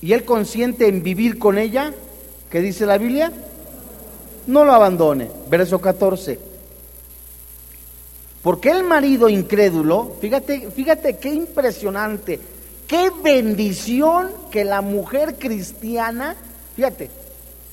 y 0.00 0.12
él 0.12 0.24
consiente 0.24 0.86
en 0.86 1.02
vivir 1.02 1.38
con 1.38 1.58
ella, 1.58 1.92
¿qué 2.50 2.60
dice 2.60 2.86
la 2.86 2.98
Biblia? 2.98 3.32
No 4.46 4.64
lo 4.64 4.72
abandone. 4.72 5.30
Verso 5.48 5.80
14. 5.80 6.38
Porque 8.42 8.70
el 8.70 8.84
marido 8.84 9.28
incrédulo, 9.28 10.16
fíjate, 10.20 10.70
fíjate 10.70 11.18
qué 11.18 11.30
impresionante, 11.30 12.40
qué 12.86 13.10
bendición 13.22 14.30
que 14.50 14.64
la 14.64 14.80
mujer 14.80 15.36
cristiana, 15.38 16.36
fíjate, 16.74 17.10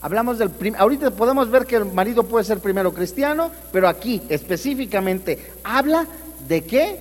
hablamos 0.07 0.37
del 0.37 0.51
ahorita 0.77 1.11
podemos 1.11 1.51
ver 1.51 1.65
que 1.65 1.75
el 1.75 1.85
marido 1.85 2.23
puede 2.23 2.45
ser 2.45 2.59
primero 2.59 2.93
cristiano, 2.93 3.51
pero 3.73 3.89
aquí 3.89 4.21
específicamente 4.29 5.51
habla 5.65 6.07
de 6.47 6.63
qué? 6.63 6.99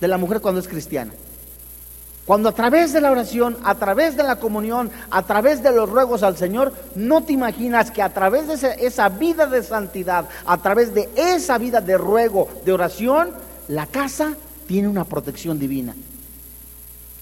De 0.00 0.08
la 0.08 0.16
mujer 0.16 0.40
cuando 0.40 0.60
es 0.60 0.68
cristiana. 0.68 1.12
Cuando 2.24 2.48
a 2.48 2.52
través 2.52 2.94
de 2.94 3.02
la 3.02 3.10
oración, 3.10 3.58
a 3.62 3.74
través 3.74 4.16
de 4.16 4.22
la 4.22 4.36
comunión, 4.36 4.90
a 5.10 5.22
través 5.24 5.62
de 5.62 5.70
los 5.70 5.90
ruegos 5.90 6.22
al 6.22 6.38
Señor, 6.38 6.72
no 6.94 7.24
te 7.24 7.34
imaginas 7.34 7.90
que 7.90 8.00
a 8.00 8.14
través 8.14 8.48
de 8.48 8.86
esa, 8.86 9.10
vida 9.10 9.46
de 9.46 9.62
santidad, 9.62 10.26
a 10.46 10.56
través 10.62 10.94
de 10.94 11.10
esa 11.14 11.58
vida 11.58 11.82
de 11.82 11.98
ruego, 11.98 12.48
de 12.64 12.72
oración, 12.72 13.32
la 13.68 13.86
casa 13.86 14.34
tiene 14.66 14.88
una 14.88 15.04
protección 15.04 15.58
divina. 15.58 15.94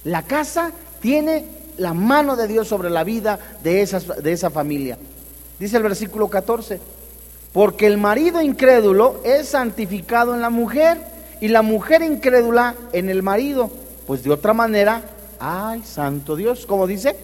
La 0.04 0.22
casa 0.22 0.70
tiene 1.00 1.59
la 1.80 1.94
mano 1.94 2.36
de 2.36 2.46
Dios 2.46 2.68
sobre 2.68 2.90
la 2.90 3.04
vida 3.04 3.38
de, 3.62 3.84
de 4.22 4.32
esa 4.32 4.50
familia. 4.50 4.98
Dice 5.58 5.76
el 5.78 5.82
versículo 5.82 6.28
14, 6.28 6.78
porque 7.52 7.86
el 7.86 7.98
marido 7.98 8.40
incrédulo 8.40 9.20
es 9.24 9.48
santificado 9.48 10.34
en 10.34 10.40
la 10.40 10.50
mujer 10.50 10.98
y 11.40 11.48
la 11.48 11.62
mujer 11.62 12.02
incrédula 12.02 12.74
en 12.92 13.08
el 13.08 13.22
marido 13.22 13.70
pues 14.10 14.24
de 14.24 14.30
otra 14.32 14.52
manera, 14.52 15.02
ay, 15.38 15.82
santo 15.84 16.34
Dios, 16.34 16.66
¿cómo 16.66 16.88
dice? 16.88 17.16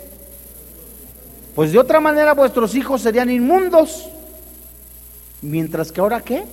Pues 1.56 1.72
de 1.72 1.80
otra 1.80 1.98
manera 1.98 2.32
vuestros 2.32 2.76
hijos 2.76 3.02
serían 3.02 3.28
inmundos. 3.28 4.08
Mientras 5.42 5.90
que 5.90 6.00
ahora 6.00 6.20
qué? 6.20 6.44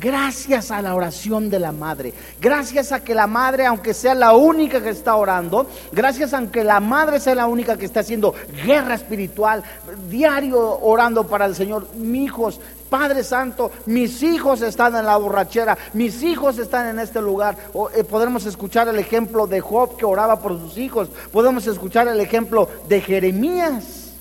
Gracias 0.00 0.72
a 0.72 0.82
la 0.82 0.96
oración 0.96 1.48
de 1.48 1.60
la 1.60 1.70
madre, 1.70 2.12
gracias 2.40 2.90
a 2.90 3.04
que 3.04 3.14
la 3.14 3.28
madre, 3.28 3.64
aunque 3.64 3.94
sea 3.94 4.16
la 4.16 4.34
única 4.34 4.82
que 4.82 4.88
está 4.88 5.14
orando, 5.14 5.68
gracias 5.92 6.34
a 6.34 6.50
que 6.50 6.64
la 6.64 6.80
madre 6.80 7.20
sea 7.20 7.36
la 7.36 7.46
única 7.46 7.76
que 7.76 7.84
está 7.84 8.00
haciendo 8.00 8.34
guerra 8.66 8.96
espiritual, 8.96 9.62
diario 10.10 10.80
orando 10.80 11.28
para 11.28 11.46
el 11.46 11.54
Señor, 11.54 11.86
mis 11.94 12.24
hijos, 12.24 12.60
Padre 12.90 13.22
Santo, 13.22 13.70
mis 13.86 14.22
hijos 14.24 14.62
están 14.62 14.96
en 14.96 15.06
la 15.06 15.16
borrachera, 15.16 15.78
mis 15.92 16.24
hijos 16.24 16.58
están 16.58 16.88
en 16.88 16.98
este 16.98 17.20
lugar. 17.20 17.56
Eh, 17.94 18.02
podemos 18.02 18.46
escuchar 18.46 18.88
el 18.88 18.98
ejemplo 18.98 19.46
de 19.46 19.60
Job 19.60 19.96
que 19.96 20.04
oraba 20.04 20.40
por 20.40 20.58
sus 20.58 20.76
hijos, 20.76 21.08
podemos 21.30 21.68
escuchar 21.68 22.08
el 22.08 22.18
ejemplo 22.18 22.68
de 22.88 23.00
Jeremías. 23.00 24.12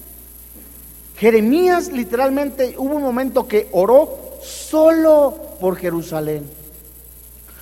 Jeremías 1.17 1.89
literalmente 1.89 2.75
hubo 2.77 2.95
un 2.95 3.01
momento 3.01 3.47
que 3.47 3.69
oró 3.71 4.22
solo 4.43 5.55
por 5.59 5.77
Jerusalén. 5.77 6.49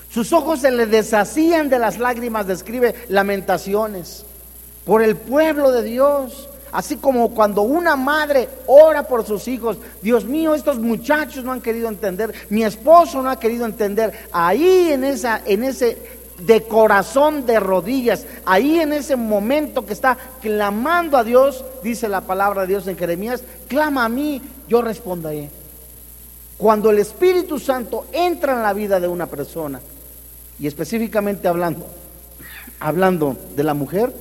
Sus 0.09 0.33
ojos 0.33 0.59
se 0.59 0.71
le 0.71 0.85
deshacían 0.87 1.69
de 1.69 1.79
las 1.79 1.97
lágrimas, 1.97 2.45
describe 2.45 2.95
lamentaciones, 3.07 4.25
por 4.85 5.01
el 5.01 5.15
pueblo 5.15 5.71
de 5.71 5.83
Dios. 5.83 6.49
Así 6.73 6.95
como 6.95 7.33
cuando 7.33 7.63
una 7.63 7.97
madre 7.97 8.47
ora 8.65 9.03
por 9.03 9.25
sus 9.25 9.47
hijos, 9.49 9.77
Dios 10.01 10.23
mío, 10.23 10.55
estos 10.55 10.79
muchachos 10.79 11.43
no 11.43 11.51
han 11.51 11.59
querido 11.59 11.89
entender, 11.89 12.33
mi 12.49 12.63
esposo 12.63 13.21
no 13.21 13.29
ha 13.29 13.39
querido 13.39 13.65
entender. 13.65 14.13
Ahí 14.31 14.89
en 14.91 15.03
esa 15.03 15.41
en 15.45 15.65
ese 15.65 15.97
de 16.39 16.63
corazón 16.63 17.45
de 17.45 17.59
rodillas, 17.59 18.25
ahí 18.45 18.79
en 18.79 18.93
ese 18.93 19.15
momento 19.15 19.85
que 19.85 19.93
está 19.93 20.17
clamando 20.41 21.17
a 21.17 21.23
Dios, 21.23 21.63
dice 21.83 22.07
la 22.07 22.21
palabra 22.21 22.61
de 22.61 22.67
Dios 22.67 22.87
en 22.87 22.97
Jeremías, 22.97 23.43
clama 23.67 24.05
a 24.05 24.09
mí, 24.09 24.41
yo 24.67 24.81
responderé. 24.81 25.60
Cuando 26.61 26.91
el 26.91 26.99
Espíritu 26.99 27.57
Santo 27.57 28.05
entra 28.11 28.53
en 28.53 28.61
la 28.61 28.71
vida 28.73 28.99
de 28.99 29.07
una 29.07 29.25
persona, 29.25 29.81
y 30.59 30.67
específicamente 30.67 31.47
hablando, 31.47 31.87
hablando 32.79 33.35
de 33.55 33.63
la 33.63 33.73
mujer, 33.73 34.13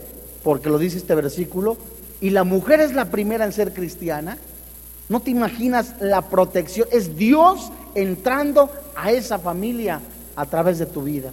porque 0.43 0.71
lo 0.71 0.79
dice 0.79 0.97
este 0.97 1.15
versículo, 1.15 1.77
y 2.19 2.31
la 2.31 2.45
mujer 2.45 2.81
es 2.81 2.95
la 2.95 3.11
primera 3.11 3.45
en 3.45 3.53
ser 3.53 3.75
cristiana, 3.75 4.39
no 5.11 5.21
te 5.21 5.31
imaginas 5.31 5.97
la 6.01 6.23
protección, 6.31 6.89
es 6.91 7.15
Dios 7.15 7.73
entrando 7.95 8.71
a 8.97 9.13
esa 9.13 9.39
familia 9.39 10.01
a 10.35 10.47
través 10.47 10.79
de 10.79 10.87
tu 10.87 11.03
vida. 11.03 11.33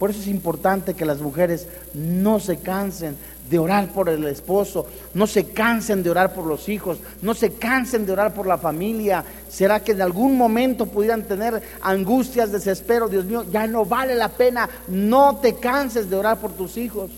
Por 0.00 0.10
eso 0.10 0.20
es 0.20 0.26
importante 0.26 0.94
que 0.94 1.04
las 1.04 1.20
mujeres 1.20 1.68
no 1.94 2.40
se 2.40 2.56
cansen 2.56 3.16
de 3.48 3.58
orar 3.58 3.88
por 3.88 4.08
el 4.08 4.24
esposo, 4.26 4.86
no 5.14 5.26
se 5.26 5.46
cansen 5.46 6.02
de 6.02 6.10
orar 6.10 6.34
por 6.34 6.44
los 6.46 6.68
hijos, 6.68 6.98
no 7.22 7.34
se 7.34 7.52
cansen 7.54 8.04
de 8.04 8.12
orar 8.12 8.34
por 8.34 8.46
la 8.46 8.58
familia. 8.58 9.24
¿Será 9.48 9.80
que 9.80 9.92
en 9.92 10.02
algún 10.02 10.36
momento 10.36 10.86
pudieran 10.86 11.22
tener 11.22 11.62
angustias, 11.80 12.52
desespero? 12.52 13.08
Dios 13.08 13.24
mío, 13.24 13.44
ya 13.50 13.66
no 13.66 13.84
vale 13.84 14.14
la 14.14 14.28
pena, 14.28 14.68
no 14.88 15.36
te 15.36 15.54
canses 15.54 16.10
de 16.10 16.16
orar 16.16 16.38
por 16.38 16.52
tus 16.52 16.76
hijos. 16.76 17.10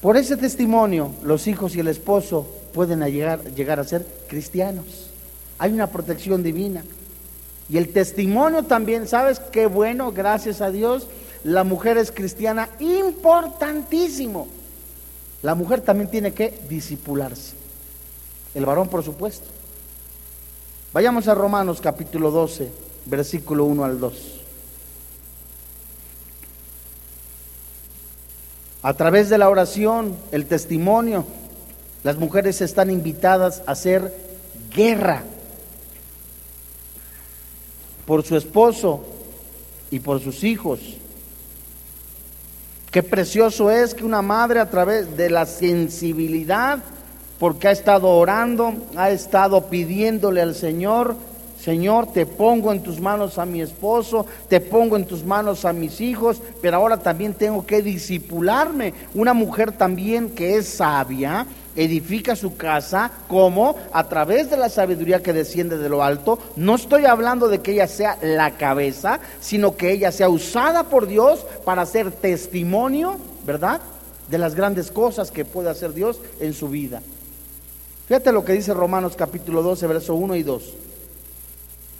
Por 0.00 0.16
ese 0.16 0.36
testimonio, 0.36 1.12
los 1.22 1.46
hijos 1.46 1.76
y 1.76 1.80
el 1.80 1.88
esposo 1.88 2.46
pueden 2.72 3.00
llegar, 3.04 3.42
llegar 3.54 3.80
a 3.80 3.84
ser 3.84 4.06
cristianos. 4.28 5.10
Hay 5.58 5.72
una 5.72 5.88
protección 5.88 6.42
divina. 6.42 6.84
Y 7.68 7.76
el 7.76 7.92
testimonio 7.92 8.62
también, 8.64 9.06
¿sabes 9.06 9.38
qué 9.38 9.66
bueno? 9.66 10.10
Gracias 10.10 10.60
a 10.60 10.70
Dios, 10.70 11.06
la 11.44 11.64
mujer 11.64 11.98
es 11.98 12.12
cristiana, 12.12 12.68
importantísimo. 12.78 14.48
La 15.42 15.54
mujer 15.54 15.80
también 15.80 16.10
tiene 16.10 16.32
que 16.32 16.60
disipularse. 16.68 17.54
El 18.54 18.66
varón, 18.66 18.88
por 18.88 19.02
supuesto. 19.02 19.46
Vayamos 20.92 21.28
a 21.28 21.34
Romanos 21.34 21.80
capítulo 21.80 22.30
12, 22.30 22.70
versículo 23.06 23.64
1 23.64 23.84
al 23.84 24.00
2. 24.00 24.40
A 28.82 28.94
través 28.94 29.28
de 29.28 29.38
la 29.38 29.48
oración, 29.48 30.16
el 30.32 30.46
testimonio, 30.46 31.24
las 32.02 32.16
mujeres 32.16 32.60
están 32.60 32.90
invitadas 32.90 33.62
a 33.66 33.72
hacer 33.72 34.14
guerra 34.74 35.22
por 38.06 38.24
su 38.24 38.36
esposo 38.36 39.04
y 39.90 40.00
por 40.00 40.20
sus 40.20 40.44
hijos. 40.44 40.99
Qué 42.90 43.04
precioso 43.04 43.70
es 43.70 43.94
que 43.94 44.04
una 44.04 44.20
madre 44.20 44.58
a 44.58 44.68
través 44.68 45.16
de 45.16 45.30
la 45.30 45.46
sensibilidad, 45.46 46.80
porque 47.38 47.68
ha 47.68 47.70
estado 47.70 48.08
orando, 48.08 48.74
ha 48.96 49.10
estado 49.10 49.66
pidiéndole 49.66 50.40
al 50.40 50.56
Señor, 50.56 51.14
Señor, 51.62 52.12
te 52.12 52.26
pongo 52.26 52.72
en 52.72 52.82
tus 52.82 53.00
manos 53.00 53.38
a 53.38 53.46
mi 53.46 53.60
esposo, 53.60 54.26
te 54.48 54.60
pongo 54.60 54.96
en 54.96 55.04
tus 55.04 55.24
manos 55.24 55.64
a 55.64 55.72
mis 55.72 56.00
hijos, 56.00 56.42
pero 56.60 56.78
ahora 56.78 56.96
también 56.96 57.34
tengo 57.34 57.64
que 57.64 57.82
disipularme. 57.82 58.94
Una 59.14 59.34
mujer 59.34 59.70
también 59.70 60.30
que 60.30 60.56
es 60.56 60.66
sabia, 60.66 61.46
edifica 61.76 62.36
su 62.36 62.56
casa 62.56 63.10
como 63.28 63.76
a 63.92 64.08
través 64.08 64.50
de 64.50 64.56
la 64.56 64.68
sabiduría 64.68 65.22
que 65.22 65.32
desciende 65.32 65.78
de 65.78 65.88
lo 65.88 66.02
alto. 66.02 66.38
No 66.56 66.74
estoy 66.74 67.06
hablando 67.06 67.48
de 67.48 67.60
que 67.60 67.72
ella 67.72 67.86
sea 67.86 68.18
la 68.22 68.52
cabeza, 68.52 69.20
sino 69.40 69.76
que 69.76 69.92
ella 69.92 70.12
sea 70.12 70.28
usada 70.28 70.84
por 70.84 71.06
Dios 71.06 71.46
para 71.64 71.82
hacer 71.82 72.10
testimonio, 72.10 73.16
¿verdad? 73.46 73.80
De 74.28 74.38
las 74.38 74.54
grandes 74.54 74.90
cosas 74.90 75.30
que 75.30 75.44
puede 75.44 75.70
hacer 75.70 75.92
Dios 75.92 76.20
en 76.40 76.52
su 76.52 76.68
vida. 76.68 77.02
Fíjate 78.06 78.32
lo 78.32 78.44
que 78.44 78.54
dice 78.54 78.74
Romanos 78.74 79.14
capítulo 79.16 79.62
12, 79.62 79.86
verso 79.86 80.14
1 80.14 80.34
y 80.36 80.42
2. 80.42 80.74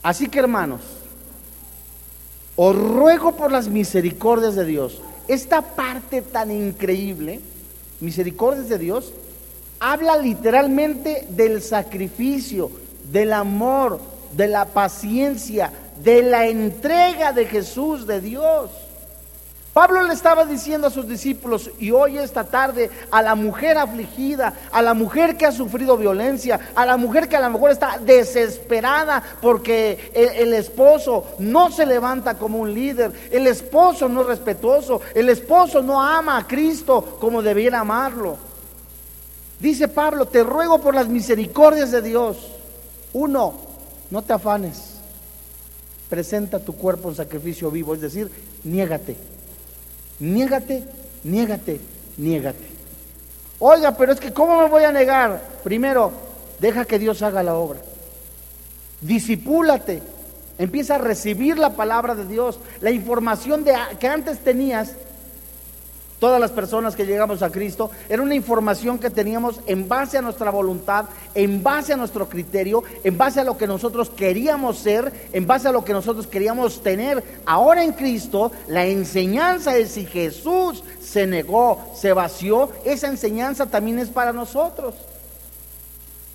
Así 0.03 0.29
que 0.29 0.41
hermanos, 0.41 0.81
os 2.57 2.77
ruego 2.77 3.37
por 3.37 3.53
las 3.53 3.69
misericordias 3.69 4.55
de 4.55 4.65
Dios. 4.65 5.01
Esta 5.29 5.63
parte 5.63 6.23
tan 6.23 6.51
increíble, 6.51 7.41
misericordias 8.01 8.69
de 8.69 8.79
Dios, 8.79 9.13
habla 9.81 10.19
literalmente 10.19 11.27
del 11.31 11.63
sacrificio, 11.63 12.71
del 13.11 13.33
amor, 13.33 13.99
de 14.33 14.47
la 14.47 14.67
paciencia, 14.67 15.73
de 16.03 16.23
la 16.23 16.47
entrega 16.47 17.33
de 17.33 17.47
Jesús, 17.47 18.07
de 18.07 18.21
Dios. 18.21 18.71
Pablo 19.73 20.03
le 20.03 20.13
estaba 20.13 20.45
diciendo 20.45 20.89
a 20.89 20.91
sus 20.91 21.07
discípulos, 21.07 21.71
y 21.79 21.93
hoy 21.93 22.19
esta 22.19 22.43
tarde, 22.43 22.91
a 23.13 23.23
la 23.23 23.37
mujer 23.37 23.79
afligida, 23.79 24.53
a 24.73 24.83
la 24.83 24.95
mujer 24.95 25.37
que 25.37 25.47
ha 25.47 25.53
sufrido 25.53 25.97
violencia, 25.97 26.59
a 26.75 26.85
la 26.85 26.97
mujer 26.97 27.29
que 27.29 27.37
a 27.37 27.41
lo 27.41 27.51
mejor 27.51 27.71
está 27.71 27.99
desesperada 27.99 29.23
porque 29.41 30.11
el, 30.13 30.53
esposo 30.55 31.25
no 31.39 31.71
se 31.71 31.87
levanta 31.87 32.37
como 32.37 32.59
un 32.59 32.75
líder, 32.75 33.13
el 33.31 33.47
esposo 33.47 34.09
no 34.09 34.23
es 34.23 34.27
respetuoso, 34.27 35.01
el 35.15 35.29
esposo 35.29 35.83
no 35.83 36.03
ama 36.03 36.37
a 36.37 36.47
Cristo 36.49 37.19
como 37.21 37.41
debiera 37.41 37.81
amarlo. 37.81 38.50
Dice 39.61 39.89
Pablo, 39.89 40.27
te 40.27 40.43
ruego 40.43 40.81
por 40.81 40.95
las 40.95 41.09
misericordias 41.09 41.93
de 41.93 42.03
Dios. 42.03 42.51
Uno, 43.13 43.55
no 44.11 44.23
te 44.23 44.33
afanes, 44.33 44.95
presenta 46.09 46.59
tu 46.59 46.75
cuerpo 46.75 47.11
en 47.11 47.15
sacrificio 47.15 47.71
vivo, 47.71 47.95
es 47.95 48.01
decir, 48.01 48.31
niégate 48.65 49.17
Niégate, 50.21 50.85
niégate, 51.25 51.81
niégate. 52.19 52.69
Oiga, 53.59 53.97
pero 53.97 54.13
es 54.13 54.21
que 54.21 54.33
¿cómo 54.33 54.63
me 54.63 54.69
voy 54.69 54.85
a 54.85 54.93
negar? 54.93 55.43
Primero, 55.65 56.13
deja 56.61 56.85
que 56.85 56.99
Dios 56.99 57.23
haga 57.23 57.43
la 57.43 57.55
obra. 57.55 57.81
Disipúlate. 59.01 60.03
Empieza 60.59 60.97
a 60.97 60.99
recibir 60.99 61.59
la 61.59 61.71
palabra 61.71 62.15
de 62.15 62.27
Dios. 62.27 62.61
La 62.83 62.91
información 62.91 63.65
que 63.99 64.07
antes 64.07 64.41
tenías, 64.41 64.93
todas 66.21 66.39
las 66.39 66.53
personas 66.53 66.95
que 66.95 67.07
llegamos 67.07 67.43
a 67.43 67.51
Cristo, 67.51 67.91
era 68.09 68.23
una 68.23 68.35
información 68.35 68.99
que 68.99 69.11
teníamos 69.11 69.59
en 69.67 69.89
base 69.89 70.19
a 70.19 70.23
nuestra 70.23 70.51
voluntad, 70.51 71.07
en 71.35 71.63
base 71.63 71.95
a 71.95 71.97
nuestro 71.97 72.29
criterio, 72.29 72.85
en 73.03 73.19
base 73.19 73.41
a 73.41 73.45
lo 73.45 73.57
que 73.57 73.67
nosotros 73.67 74.11
queríamos 74.11 74.79
ser, 74.79 75.13
en 75.33 75.47
base 75.47 75.67
a 75.67 75.73
lo 75.73 75.85
que 75.85 75.95
nosotros 75.95 76.27
queríamos 76.27 76.83
tener. 76.83 77.25
Ahora 77.47 77.83
en 77.83 77.93
Cristo, 77.93 78.53
la 78.69 78.85
enseñanza 78.85 79.77
es 79.77 79.93
si 79.93 80.05
Jesús 80.05 80.85
se 81.01 81.27
negó, 81.27 81.91
se 81.97 82.13
vació, 82.13 82.71
esa 82.85 83.09
enseñanza 83.09 83.67
también 83.67 83.99
es 83.99 84.11
para 84.11 84.33
nosotros. 84.33 84.95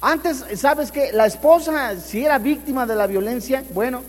Antes, 0.01 0.44
¿sabes 0.56 0.92
que 0.92 1.13
La 1.13 1.27
esposa, 1.27 1.96
si 2.00 2.25
era 2.25 2.39
víctima 2.39 2.86
de 2.86 2.96
la 2.96 3.08
violencia, 3.08 3.63
bueno, 3.74 4.01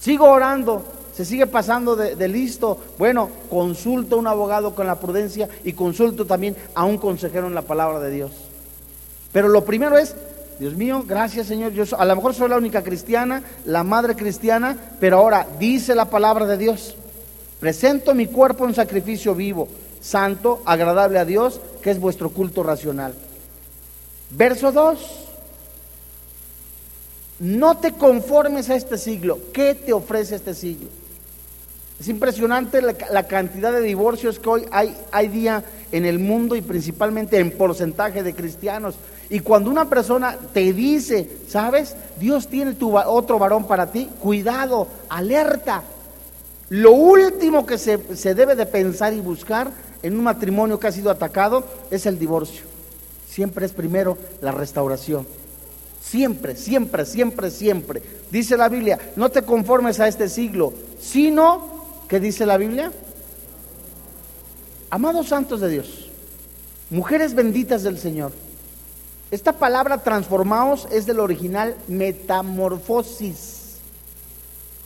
sigo 0.00 0.30
orando, 0.30 0.84
se 1.18 1.24
sigue 1.24 1.48
pasando 1.48 1.96
de, 1.96 2.28
listo. 2.28 2.78
Bueno, 2.96 3.28
consulto 3.50 4.14
a 4.14 4.18
un 4.20 4.28
abogado 4.28 4.76
con 4.76 4.86
la 4.86 5.00
prudencia 5.00 5.48
y 5.64 5.72
consulto 5.72 6.26
también 6.26 6.54
a 6.76 6.84
un 6.84 6.96
consejero 6.96 7.48
en 7.48 7.56
la 7.56 7.62
palabra 7.62 7.98
de 7.98 8.12
Dios. 8.12 8.30
Pero 9.32 9.48
lo 9.48 9.64
primero 9.64 9.98
es, 9.98 10.14
Dios 10.60 10.74
mío, 10.74 11.02
gracias 11.04 11.48
Señor. 11.48 11.72
Yo 11.72 11.82
a 11.98 12.04
lo 12.04 12.14
mejor 12.14 12.34
soy 12.34 12.48
la 12.48 12.56
única 12.56 12.84
cristiana, 12.84 13.42
la 13.64 13.82
madre 13.82 14.14
cristiana, 14.14 14.76
pero 15.00 15.18
ahora 15.18 15.44
dice 15.58 15.96
la 15.96 16.04
palabra 16.04 16.46
de 16.46 16.56
Dios. 16.56 16.94
Presento 17.58 18.14
mi 18.14 18.26
cuerpo 18.26 18.64
en 18.66 18.74
sacrificio 18.76 19.34
vivo, 19.34 19.66
santo, 20.00 20.62
agradable 20.66 21.18
a 21.18 21.24
Dios, 21.24 21.60
que 21.82 21.90
es 21.90 21.98
vuestro 21.98 22.30
culto 22.30 22.62
racional. 22.62 23.12
Verso 24.30 24.70
2. 24.70 25.24
No 27.40 27.78
te 27.78 27.94
conformes 27.94 28.70
a 28.70 28.76
este 28.76 28.96
siglo. 28.98 29.40
¿Qué 29.52 29.74
te 29.74 29.92
ofrece 29.92 30.36
este 30.36 30.54
siglo? 30.54 30.86
Es 32.00 32.06
impresionante 32.08 32.80
la, 32.80 33.24
cantidad 33.24 33.72
de 33.72 33.80
divorcios 33.80 34.38
que 34.38 34.48
hoy 34.48 34.64
hay, 34.70 35.28
día 35.28 35.64
en 35.90 36.04
el 36.04 36.20
mundo 36.20 36.54
y 36.54 36.62
principalmente 36.62 37.38
en 37.38 37.50
porcentaje 37.50 38.22
de 38.22 38.34
cristianos. 38.34 38.94
Y 39.30 39.40
cuando 39.40 39.68
una 39.68 39.88
persona 39.88 40.38
te 40.52 40.72
dice, 40.72 41.28
¿sabes? 41.48 41.96
Dios 42.20 42.46
tiene 42.46 42.74
tu, 42.74 42.96
otro 42.96 43.38
varón 43.40 43.66
para 43.66 43.90
ti, 43.90 44.08
cuidado, 44.20 44.86
alerta. 45.08 45.82
Lo 46.68 46.92
último 46.92 47.66
que 47.66 47.78
se, 47.78 48.16
se 48.16 48.34
debe 48.34 48.54
de 48.54 48.66
pensar 48.66 49.12
y 49.12 49.20
buscar 49.20 49.72
en 50.02 50.16
un 50.16 50.22
matrimonio 50.22 50.78
que 50.78 50.86
ha 50.86 50.92
sido 50.92 51.10
atacado 51.10 51.64
es 51.90 52.06
el 52.06 52.16
divorcio. 52.16 52.62
Siempre 53.28 53.66
es 53.66 53.72
primero 53.72 54.16
la 54.40 54.52
restauración. 54.52 55.26
Siempre, 56.00 56.54
siempre, 56.54 57.04
siempre, 57.04 57.50
siempre. 57.50 58.02
Dice 58.30 58.56
la 58.56 58.68
Biblia, 58.68 58.98
no 59.16 59.30
te 59.30 59.42
conformes 59.42 59.98
a 59.98 60.06
este 60.06 60.28
siglo, 60.28 60.72
sino 61.00 61.77
¿Qué 62.08 62.18
dice 62.20 62.46
la 62.46 62.56
Biblia? 62.56 62.90
Amados 64.88 65.28
santos 65.28 65.60
de 65.60 65.68
Dios, 65.68 66.08
mujeres 66.88 67.34
benditas 67.34 67.82
del 67.82 67.98
Señor. 67.98 68.32
Esta 69.30 69.52
palabra 69.52 69.98
transformaos 69.98 70.88
es 70.90 71.04
del 71.04 71.20
original 71.20 71.76
metamorfosis. 71.86 73.76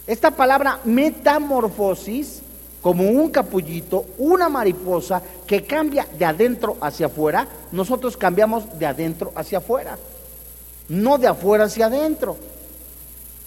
Esta 0.08 0.32
palabra 0.32 0.80
metamorfosis, 0.84 2.42
como 2.80 3.08
un 3.08 3.30
capullito, 3.30 4.04
una 4.18 4.48
mariposa 4.48 5.22
que 5.46 5.62
cambia 5.62 6.08
de 6.18 6.24
adentro 6.24 6.76
hacia 6.80 7.06
afuera, 7.06 7.46
nosotros 7.70 8.16
cambiamos 8.16 8.80
de 8.80 8.86
adentro 8.86 9.30
hacia 9.36 9.58
afuera, 9.58 9.96
no 10.88 11.18
de 11.18 11.28
afuera 11.28 11.66
hacia 11.66 11.86
adentro. 11.86 12.36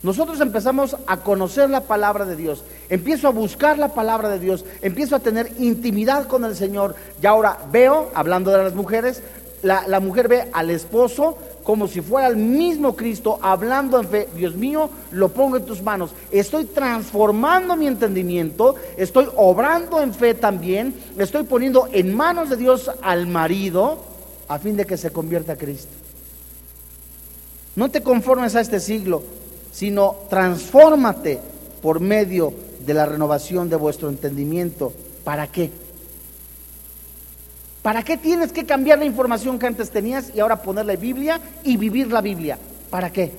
Nosotros 0.06 0.40
empezamos 0.40 0.96
a 1.08 1.18
conocer 1.18 1.68
la 1.68 1.82
palabra 1.82 2.26
de 2.26 2.36
Dios, 2.36 2.64
empiezo 2.90 3.28
a 3.28 3.32
buscar 3.32 3.80
la 3.80 3.88
palabra 3.88 4.30
de 4.30 4.38
Dios, 4.38 4.64
empiezo 4.84 5.16
a 5.16 5.20
tener 5.20 5.52
intimidad 5.58 6.28
con 6.28 6.46
el 6.46 6.56
Señor. 6.56 6.94
Y 7.20 7.26
ahora 7.26 7.58
veo, 7.72 8.12
hablando 8.14 8.52
de 8.52 8.60
las 8.60 8.76
mujeres, 8.76 9.24
la, 9.64 10.00
mujer 10.00 10.28
ve 10.28 10.48
al 10.54 10.70
esposo 10.70 11.40
como 11.64 11.88
si 11.88 12.02
fuera 12.02 12.28
el 12.28 12.38
mismo 12.38 12.96
Cristo 12.96 13.40
hablando 13.42 14.00
en 14.00 14.08
fe. 14.08 14.30
Dios 14.36 14.54
mío, 14.54 14.92
lo 15.10 15.30
pongo 15.30 15.58
en 15.58 15.66
tus 15.66 15.82
manos. 15.82 16.12
Estoy 16.30 16.66
transformando 16.66 17.76
mi 17.76 17.88
entendimiento, 17.88 18.76
estoy 18.98 19.28
obrando 19.36 20.04
en 20.04 20.14
fe 20.14 20.36
también, 20.36 20.94
estoy 21.18 21.46
poniendo 21.46 21.90
en 21.92 22.16
manos 22.16 22.52
de 22.52 22.58
Dios 22.58 22.92
al 23.02 23.26
marido 23.26 23.98
a 24.50 24.60
fin 24.60 24.78
de 24.78 24.86
que 24.86 24.98
se 24.98 25.10
convierta 25.10 25.54
a 25.54 25.58
Cristo. 25.58 25.90
No 27.76 27.90
te 27.90 28.04
conformes 28.04 28.56
a 28.56 28.62
este 28.62 28.80
siglo, 28.80 29.24
sino 29.76 30.16
transfórmate 30.30 31.38
por 31.82 32.00
medio 32.00 32.54
de 32.86 32.94
la 32.94 33.06
renovación 33.06 33.70
de 33.70 33.76
vuestro 33.76 34.08
entendimiento. 34.08 34.94
¿Para 35.26 35.48
qué? 35.48 35.70
¿Para 37.82 38.02
qué 38.02 38.16
tienes 38.16 38.54
que 38.54 38.66
cambiar 38.66 39.00
la 39.00 39.06
información 39.06 39.60
que 39.60 39.68
antes 39.68 39.90
tenías 39.90 40.32
y 40.34 40.40
ahora 40.40 40.62
ponerle 40.62 40.96
Biblia 40.96 41.42
y 41.66 41.76
vivir 41.76 42.10
la 42.10 42.22
Biblia? 42.22 42.58
¿Para 42.90 43.12
qué? 43.12 43.34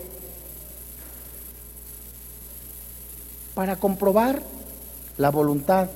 Para 3.54 3.76
comprobar 3.76 4.42
la 5.16 5.30
voluntad, 5.30 5.88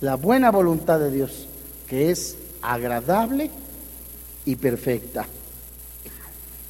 la 0.00 0.14
buena 0.14 0.50
voluntad 0.50 0.98
de 0.98 1.10
Dios, 1.10 1.46
que 1.86 2.10
es 2.10 2.38
agradable 2.62 3.50
y 4.46 4.56
perfecta. 4.56 5.26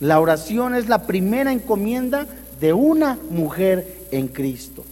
La 0.01 0.19
oración 0.19 0.75
es 0.75 0.89
la 0.89 1.07
primera 1.07 1.53
encomienda 1.53 2.27
de 2.61 2.73
una 2.73 3.19
mujer 3.31 4.07
en 4.11 4.29
Cristo. 4.29 4.85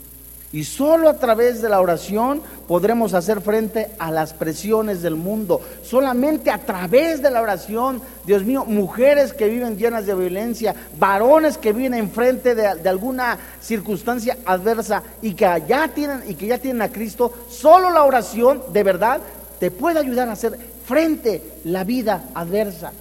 Y 0.52 0.64
solo 0.64 1.08
a 1.08 1.18
través 1.18 1.60
de 1.60 1.68
la 1.68 1.80
oración 1.80 2.40
podremos 2.68 3.14
hacer 3.14 3.40
frente 3.40 3.90
a 3.98 4.10
las 4.10 4.32
presiones 4.32 5.02
del 5.02 5.16
mundo. 5.16 5.60
Solamente 5.82 6.50
a 6.50 6.58
través 6.58 7.20
de 7.20 7.30
la 7.30 7.42
oración, 7.42 8.00
Dios 8.24 8.44
mío, 8.44 8.64
mujeres 8.64 9.32
que 9.32 9.48
viven 9.48 9.76
llenas 9.76 10.06
de 10.06 10.14
violencia, 10.14 10.74
varones 10.98 11.58
que 11.58 11.72
viven 11.72 11.94
enfrente 11.94 12.54
de, 12.54 12.74
de 12.76 12.88
alguna 12.88 13.38
circunstancia 13.60 14.38
adversa 14.46 15.02
y 15.20 15.34
que 15.34 15.62
ya 15.68 15.88
tienen 15.88 16.22
y 16.26 16.34
que 16.34 16.46
ya 16.46 16.58
tienen 16.58 16.82
a 16.82 16.88
Cristo, 16.88 17.32
solo 17.50 17.90
la 17.90 18.04
oración 18.04 18.62
de 18.72 18.82
verdad 18.82 19.20
te 19.58 19.70
puede 19.70 19.98
ayudar 19.98 20.28
a 20.28 20.32
hacer 20.32 20.56
frente 20.86 21.42
la 21.64 21.84
vida 21.84 22.30
adversa. 22.34 22.92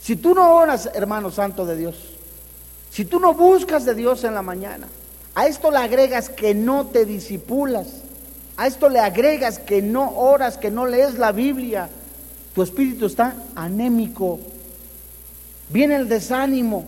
Si 0.00 0.16
tú 0.16 0.34
no 0.34 0.54
oras, 0.54 0.90
hermano 0.94 1.30
santo 1.30 1.66
de 1.66 1.76
Dios, 1.76 2.15
si 2.96 3.04
tú 3.04 3.20
no 3.20 3.34
buscas 3.34 3.84
de 3.84 3.94
Dios 3.94 4.24
en 4.24 4.32
la 4.32 4.40
mañana, 4.40 4.88
a 5.34 5.46
esto 5.46 5.70
le 5.70 5.76
agregas 5.76 6.30
que 6.30 6.54
no 6.54 6.86
te 6.86 7.04
disipulas, 7.04 7.88
a 8.56 8.66
esto 8.66 8.88
le 8.88 9.00
agregas 9.00 9.58
que 9.58 9.82
no 9.82 10.16
oras, 10.16 10.56
que 10.56 10.70
no 10.70 10.86
lees 10.86 11.18
la 11.18 11.30
Biblia, 11.30 11.90
tu 12.54 12.62
espíritu 12.62 13.04
está 13.04 13.36
anémico. 13.54 14.40
Viene 15.68 15.96
el 15.96 16.08
desánimo, 16.08 16.86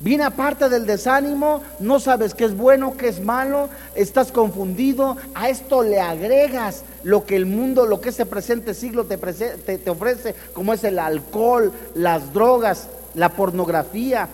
viene 0.00 0.24
aparte 0.24 0.68
del 0.68 0.84
desánimo, 0.84 1.62
no 1.78 2.00
sabes 2.00 2.34
qué 2.34 2.46
es 2.46 2.56
bueno, 2.56 2.96
qué 2.96 3.06
es 3.06 3.20
malo, 3.20 3.68
estás 3.94 4.32
confundido. 4.32 5.16
A 5.36 5.48
esto 5.48 5.84
le 5.84 6.00
agregas 6.00 6.82
lo 7.04 7.24
que 7.24 7.36
el 7.36 7.46
mundo, 7.46 7.86
lo 7.86 8.00
que 8.00 8.08
ese 8.08 8.26
presente 8.26 8.74
siglo 8.74 9.04
te, 9.04 9.16
te 9.16 9.90
ofrece, 9.90 10.34
como 10.52 10.72
es 10.72 10.82
el 10.82 10.98
alcohol, 10.98 11.72
las 11.94 12.32
drogas, 12.32 12.88
la 13.14 13.28
pornografía, 13.28 14.28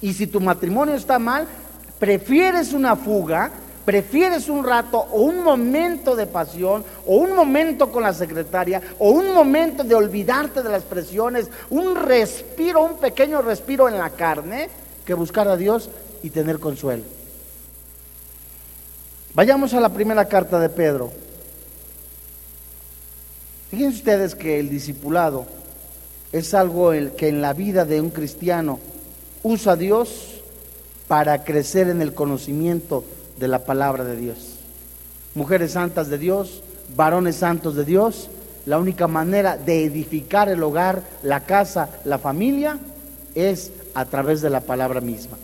y 0.00 0.12
si 0.12 0.26
tu 0.26 0.40
matrimonio 0.40 0.94
está 0.94 1.18
mal, 1.18 1.46
prefieres 1.98 2.72
una 2.72 2.96
fuga, 2.96 3.50
prefieres 3.84 4.48
un 4.48 4.64
rato 4.64 4.98
o 4.98 5.22
un 5.22 5.42
momento 5.42 6.16
de 6.16 6.26
pasión 6.26 6.84
o 7.06 7.16
un 7.16 7.34
momento 7.34 7.90
con 7.90 8.02
la 8.02 8.12
secretaria 8.12 8.82
o 8.98 9.10
un 9.10 9.32
momento 9.32 9.84
de 9.84 9.94
olvidarte 9.94 10.62
de 10.62 10.68
las 10.68 10.82
presiones, 10.82 11.48
un 11.70 11.94
respiro, 11.94 12.84
un 12.84 12.98
pequeño 12.98 13.40
respiro 13.42 13.88
en 13.88 13.98
la 13.98 14.10
carne, 14.10 14.68
que 15.04 15.14
buscar 15.14 15.48
a 15.48 15.56
Dios 15.56 15.88
y 16.22 16.30
tener 16.30 16.58
consuelo. 16.58 17.04
Vayamos 19.34 19.72
a 19.74 19.80
la 19.80 19.90
primera 19.90 20.24
carta 20.24 20.58
de 20.58 20.68
Pedro. 20.68 21.12
Fíjense 23.70 23.98
ustedes 23.98 24.34
que 24.34 24.58
el 24.58 24.68
discipulado 24.68 25.46
es 26.32 26.54
algo 26.54 26.92
que 27.16 27.28
en 27.28 27.42
la 27.42 27.52
vida 27.52 27.84
de 27.84 28.00
un 28.00 28.10
cristiano 28.10 28.80
usa 29.46 29.76
Dios 29.76 30.42
para 31.06 31.44
crecer 31.44 31.88
en 31.88 32.02
el 32.02 32.14
conocimiento 32.14 33.04
de 33.38 33.46
la 33.46 33.64
palabra 33.64 34.02
de 34.02 34.16
Dios. 34.16 34.58
Mujeres 35.36 35.72
santas 35.72 36.08
de 36.08 36.18
Dios, 36.18 36.62
varones 36.96 37.36
santos 37.36 37.76
de 37.76 37.84
Dios, 37.84 38.28
la 38.64 38.78
única 38.78 39.06
manera 39.06 39.56
de 39.56 39.84
edificar 39.84 40.48
el 40.48 40.64
hogar, 40.64 41.02
la 41.22 41.40
casa, 41.40 41.88
la 42.04 42.18
familia, 42.18 42.78
es 43.36 43.70
a 43.94 44.04
través 44.06 44.40
de 44.40 44.50
la 44.50 44.62
palabra 44.62 45.00
misma. 45.00 45.36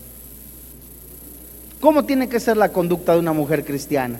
¿Cómo 1.81 2.05
tiene 2.05 2.29
que 2.29 2.41
ser 2.41 2.57
la 2.57 2.71
conducta 2.71 3.13
de 3.13 3.21
una 3.21 3.33
mujer 3.33 3.65
cristiana? 3.65 4.19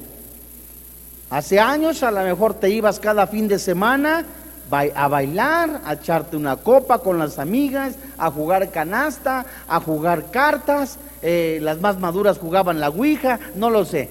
Hace 1.29 1.59
años 1.59 2.05
a 2.05 2.13
lo 2.13 2.23
mejor 2.23 2.55
te 2.55 2.71
ibas 2.71 3.01
cada 3.01 3.27
fin 3.27 3.49
de 3.49 3.59
semana 3.59 4.27
a 4.73 5.09
bailar, 5.09 5.83
a 5.85 5.95
echarte 5.95 6.37
una 6.37 6.57
copa 6.57 6.99
con 6.99 7.19
las 7.19 7.39
amigas, 7.39 7.95
a 8.19 8.31
jugar 8.31 8.71
canasta, 8.71 9.45
a 9.69 9.81
jugar 9.81 10.31
cartas, 10.31 10.99
eh, 11.23 11.59
las 11.63 11.81
más 11.81 11.99
maduras 11.99 12.39
jugaban 12.39 12.81
la 12.81 12.89
Ouija, 12.89 13.39
no 13.55 13.71
lo 13.71 13.85
sé, 13.85 14.09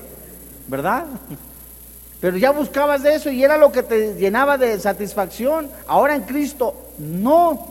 ¿verdad? 0.67 1.06
Pero 2.21 2.38
ya 2.38 2.52
buscabas 2.52 3.02
de 3.02 3.15
eso 3.15 3.32
y 3.32 3.43
era 3.43 3.58
lo 3.58 3.71
que 3.71 3.82
te 3.82 4.13
llenaba 4.13 4.58
de 4.58 4.80
satisfacción. 4.80 5.69
Ahora 5.88 6.15
en 6.15 6.21
Cristo, 6.21 6.76
no. 7.00 7.67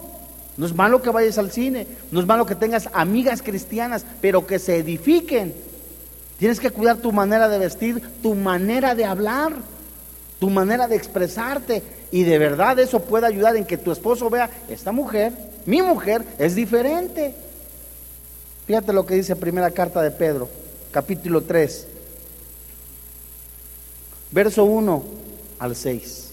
No 0.56 0.66
es 0.66 0.74
malo 0.74 1.00
que 1.00 1.10
vayas 1.10 1.38
al 1.38 1.52
cine, 1.52 1.86
no 2.10 2.20
es 2.20 2.26
malo 2.26 2.44
que 2.44 2.56
tengas 2.56 2.90
amigas 2.92 3.40
cristianas, 3.40 4.04
pero 4.20 4.46
que 4.46 4.58
se 4.58 4.76
edifiquen. 4.76 5.54
Tienes 6.38 6.58
que 6.58 6.70
cuidar 6.70 6.96
tu 6.96 7.12
manera 7.12 7.48
de 7.48 7.58
vestir, 7.58 8.02
tu 8.22 8.34
manera 8.34 8.94
de 8.94 9.04
hablar, 9.04 9.52
tu 10.38 10.50
manera 10.50 10.88
de 10.88 10.96
expresarte. 10.96 11.82
Y 12.10 12.24
de 12.24 12.38
verdad 12.38 12.78
eso 12.78 13.00
puede 13.00 13.26
ayudar 13.26 13.56
en 13.56 13.64
que 13.64 13.78
tu 13.78 13.92
esposo 13.92 14.28
vea, 14.30 14.50
esta 14.68 14.92
mujer, 14.92 15.32
mi 15.66 15.80
mujer, 15.82 16.24
es 16.38 16.54
diferente. 16.54 17.34
Fíjate 18.66 18.92
lo 18.92 19.06
que 19.06 19.14
dice 19.14 19.36
primera 19.36 19.70
carta 19.70 20.02
de 20.02 20.10
Pedro, 20.10 20.48
capítulo 20.90 21.42
3, 21.42 21.86
verso 24.32 24.64
1 24.64 25.04
al 25.58 25.76
6. 25.76 26.26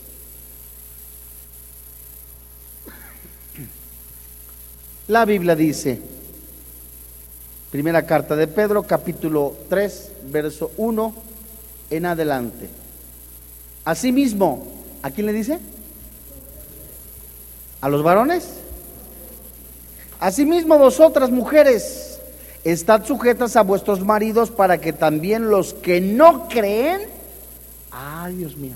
La 5.08 5.26
Biblia 5.26 5.56
dice, 5.56 6.02
Primera 7.72 8.06
carta 8.06 8.36
de 8.38 8.48
Pedro, 8.48 8.84
capítulo 8.84 9.54
3, 9.68 10.12
verso 10.32 10.72
1 10.78 11.14
en 11.90 12.06
adelante. 12.06 12.70
Asimismo, 13.84 14.66
¿a 15.02 15.12
quién 15.12 15.28
le 15.28 15.34
dice? 15.34 15.60
¿A 17.82 17.90
los 17.90 18.04
varones? 18.04 18.50
Asimismo, 20.20 20.78
vosotras 20.78 21.30
mujeres, 21.30 22.20
estad 22.64 23.06
sujetas 23.06 23.56
a 23.56 23.62
vuestros 23.62 24.04
maridos 24.04 24.50
para 24.50 24.80
que 24.80 24.94
también 24.94 25.50
los 25.50 25.74
que 25.74 26.02
no 26.02 26.48
creen, 26.50 27.02
ay 27.92 28.36
Dios 28.38 28.58
mío, 28.58 28.74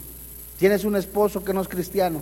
tienes 0.57 0.85
un 0.85 0.95
esposo 0.95 1.43
que 1.43 1.53
no 1.53 1.61
es 1.61 1.67
cristiano, 1.67 2.21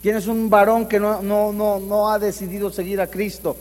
tienes 0.00 0.26
un 0.26 0.48
varón 0.48 0.86
que 0.86 0.98
no, 0.98 1.20
no, 1.20 1.52
no, 1.52 1.78
no 1.78 2.10
ha 2.10 2.18
decidido 2.18 2.70
seguir 2.70 3.00
a 3.00 3.06
Cristo 3.06 3.56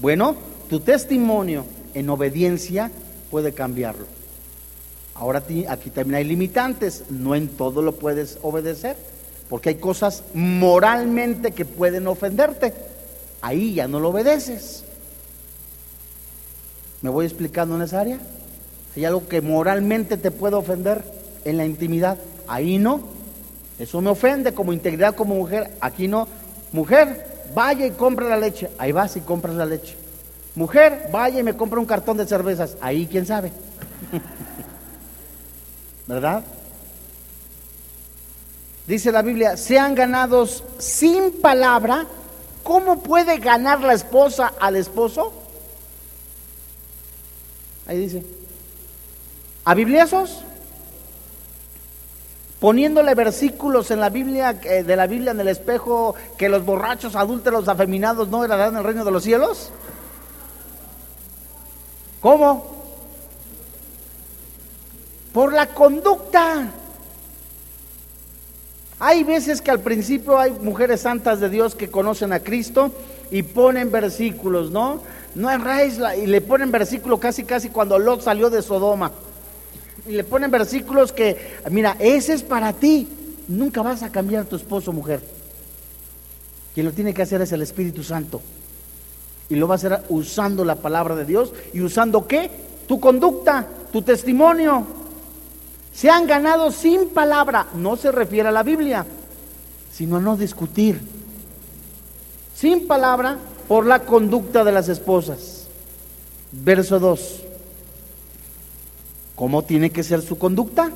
bueno, 0.00 0.34
tu 0.70 0.80
testimonio 0.80 1.66
en 1.92 2.08
obediencia 2.08 2.90
puede 3.30 3.52
cambiarlo. 3.52 4.06
Ahora 5.20 5.42
aquí 5.68 5.90
también 5.90 6.14
hay 6.14 6.24
limitantes, 6.24 7.04
no 7.10 7.34
en 7.34 7.48
todo 7.48 7.82
lo 7.82 7.92
puedes 7.92 8.38
obedecer, 8.40 8.96
porque 9.50 9.68
hay 9.68 9.74
cosas 9.74 10.22
moralmente 10.32 11.52
que 11.52 11.66
pueden 11.66 12.06
ofenderte. 12.06 12.72
Ahí 13.42 13.74
ya 13.74 13.86
no 13.86 14.00
lo 14.00 14.08
obedeces. 14.08 14.82
¿Me 17.02 17.10
voy 17.10 17.26
explicando 17.26 17.76
en 17.76 17.82
esa 17.82 18.00
área? 18.00 18.18
Hay 18.96 19.04
algo 19.04 19.28
que 19.28 19.42
moralmente 19.42 20.16
te 20.16 20.30
puede 20.30 20.56
ofender 20.56 21.04
en 21.44 21.58
la 21.58 21.66
intimidad. 21.66 22.16
Ahí 22.48 22.78
no. 22.78 23.02
Eso 23.78 24.00
me 24.00 24.08
ofende 24.08 24.54
como 24.54 24.72
integridad 24.72 25.14
como 25.14 25.34
mujer. 25.34 25.70
Aquí 25.82 26.08
no. 26.08 26.28
Mujer, 26.72 27.26
vaya 27.54 27.84
y 27.84 27.90
compra 27.90 28.26
la 28.26 28.38
leche. 28.38 28.70
Ahí 28.78 28.92
vas 28.92 29.18
y 29.18 29.20
compras 29.20 29.54
la 29.54 29.66
leche. 29.66 29.96
Mujer, 30.54 31.10
vaya 31.12 31.40
y 31.40 31.42
me 31.42 31.56
compra 31.56 31.78
un 31.78 31.86
cartón 31.86 32.16
de 32.16 32.26
cervezas. 32.26 32.78
Ahí 32.80 33.06
quién 33.06 33.26
sabe. 33.26 33.52
¿Verdad? 36.10 36.42
Dice 38.84 39.12
la 39.12 39.22
Biblia, 39.22 39.56
sean 39.56 39.94
ganados 39.94 40.64
sin 40.78 41.40
palabra. 41.40 42.04
¿Cómo 42.64 43.00
puede 43.00 43.38
ganar 43.38 43.80
la 43.80 43.92
esposa 43.92 44.52
al 44.58 44.74
esposo? 44.74 45.32
Ahí 47.86 47.98
dice. 47.98 48.26
¿A 49.64 49.74
bibliazos? 49.74 50.42
poniéndole 52.58 53.14
versículos 53.14 53.90
en 53.90 54.00
la 54.00 54.10
Biblia, 54.10 54.60
eh, 54.64 54.82
de 54.82 54.94
la 54.94 55.06
Biblia 55.06 55.30
en 55.30 55.40
el 55.40 55.48
espejo, 55.48 56.14
que 56.36 56.50
los 56.50 56.62
borrachos, 56.62 57.16
adúlteros, 57.16 57.68
afeminados 57.68 58.28
no 58.28 58.44
heredarán 58.44 58.76
el 58.76 58.84
reino 58.84 59.02
de 59.02 59.10
los 59.10 59.22
cielos? 59.22 59.70
¿Cómo? 62.20 62.79
Por 65.32 65.52
la 65.52 65.66
conducta. 65.66 66.70
Hay 68.98 69.24
veces 69.24 69.62
que 69.62 69.70
al 69.70 69.80
principio 69.80 70.38
hay 70.38 70.50
mujeres 70.52 71.02
santas 71.02 71.40
de 71.40 71.48
Dios 71.48 71.74
que 71.74 71.90
conocen 71.90 72.32
a 72.32 72.40
Cristo 72.40 72.92
y 73.30 73.42
ponen 73.42 73.90
versículos, 73.90 74.70
¿no? 74.70 75.00
No 75.34 75.50
erráis 75.50 75.98
y 76.22 76.26
le 76.26 76.40
ponen 76.40 76.70
versículos 76.70 77.18
casi 77.20 77.44
casi 77.44 77.70
cuando 77.70 77.98
Lot 77.98 78.22
salió 78.22 78.50
de 78.50 78.60
Sodoma 78.60 79.12
y 80.06 80.12
le 80.12 80.24
ponen 80.24 80.50
versículos 80.50 81.12
que, 81.12 81.60
mira, 81.70 81.96
ese 81.98 82.32
es 82.34 82.42
para 82.42 82.72
ti. 82.72 83.08
Nunca 83.48 83.82
vas 83.82 84.02
a 84.02 84.10
cambiar 84.10 84.42
a 84.42 84.48
tu 84.48 84.56
esposo, 84.56 84.92
mujer. 84.92 85.20
Quien 86.74 86.86
lo 86.86 86.92
tiene 86.92 87.14
que 87.14 87.22
hacer 87.22 87.40
es 87.42 87.52
el 87.52 87.62
Espíritu 87.62 88.02
Santo. 88.02 88.40
Y 89.48 89.56
lo 89.56 89.66
va 89.66 89.74
a 89.74 89.76
hacer 89.76 90.02
usando 90.08 90.64
la 90.64 90.76
palabra 90.76 91.16
de 91.16 91.24
Dios 91.24 91.52
y 91.72 91.80
usando 91.80 92.26
qué? 92.26 92.50
Tu 92.86 93.00
conducta, 93.00 93.66
tu 93.92 94.02
testimonio. 94.02 94.86
Se 95.92 96.10
han 96.10 96.26
ganado 96.26 96.70
sin 96.72 97.10
palabra. 97.10 97.66
No 97.74 97.96
se 97.96 98.12
refiere 98.12 98.48
a 98.48 98.52
la 98.52 98.62
Biblia, 98.62 99.06
sino 99.92 100.16
a 100.16 100.20
no 100.20 100.36
discutir. 100.36 101.00
Sin 102.54 102.86
palabra 102.86 103.38
por 103.68 103.86
la 103.86 104.00
conducta 104.00 104.64
de 104.64 104.72
las 104.72 104.88
esposas. 104.88 105.66
Verso 106.52 106.98
2. 106.98 107.42
¿Cómo 109.34 109.62
tiene 109.62 109.90
que 109.90 110.02
ser 110.02 110.20
su 110.20 110.38
conducta? 110.38 110.90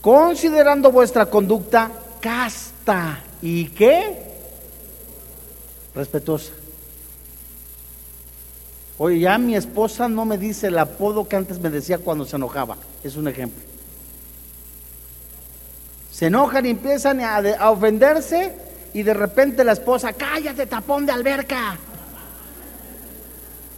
Considerando 0.00 0.90
vuestra 0.90 1.26
conducta 1.26 1.90
casta 2.20 3.22
y 3.40 3.66
qué? 3.68 4.22
Respetuosa. 5.94 6.52
Oye, 8.96 9.18
ya 9.18 9.38
mi 9.38 9.56
esposa 9.56 10.08
no 10.08 10.24
me 10.24 10.38
dice 10.38 10.68
el 10.68 10.78
apodo 10.78 11.26
que 11.26 11.36
antes 11.36 11.58
me 11.58 11.70
decía 11.70 11.98
cuando 11.98 12.24
se 12.24 12.36
enojaba. 12.36 12.76
Es 13.02 13.16
un 13.16 13.26
ejemplo. 13.26 13.62
Se 16.12 16.26
enojan 16.26 16.64
y 16.66 16.70
empiezan 16.70 17.20
a, 17.20 17.70
ofenderse 17.70 18.54
y 18.92 19.02
de 19.02 19.14
repente 19.14 19.64
la 19.64 19.72
esposa, 19.72 20.12
cállate, 20.12 20.66
tapón 20.66 21.06
de 21.06 21.12
alberca. 21.12 21.76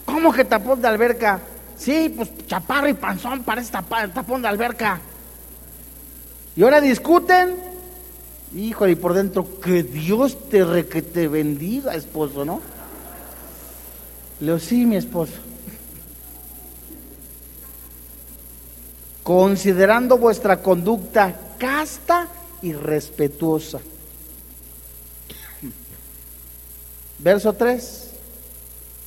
¿Cómo 0.05 0.33
que 0.33 0.45
tapón 0.45 0.83
de 0.83 0.89
alberca? 0.89 1.41
Sí, 1.79 2.13
pues 2.15 2.31
chaparro 2.47 2.89
y 2.89 2.95
panzón 2.95 3.43
parece 3.43 3.73
tapón 3.73 4.43
de 4.43 4.49
alberca. 4.49 5.01
Y 6.55 6.63
ahora 6.63 6.81
discuten. 6.81 7.57
Híjole, 8.55 8.93
y 8.93 8.97
por 8.97 9.15
dentro, 9.15 9.61
que 9.61 9.83
Dios 9.83 10.49
te, 10.49 10.87
que 10.87 11.03
te 11.03 11.29
bendiga, 11.29 11.95
esposo, 11.95 12.45
¿no? 12.45 12.61
Le 14.40 14.46
digo, 14.46 14.59
sí, 14.59 14.85
mi 14.85 14.96
esposo. 14.96 15.33
Considerando 19.22 20.18
vuestra 20.18 20.62
conducta 20.62 21.35
casta 21.59 22.29
y 22.62 22.72
respetuosa. 22.72 23.81
Verso 27.18 27.53
3. 27.55 28.11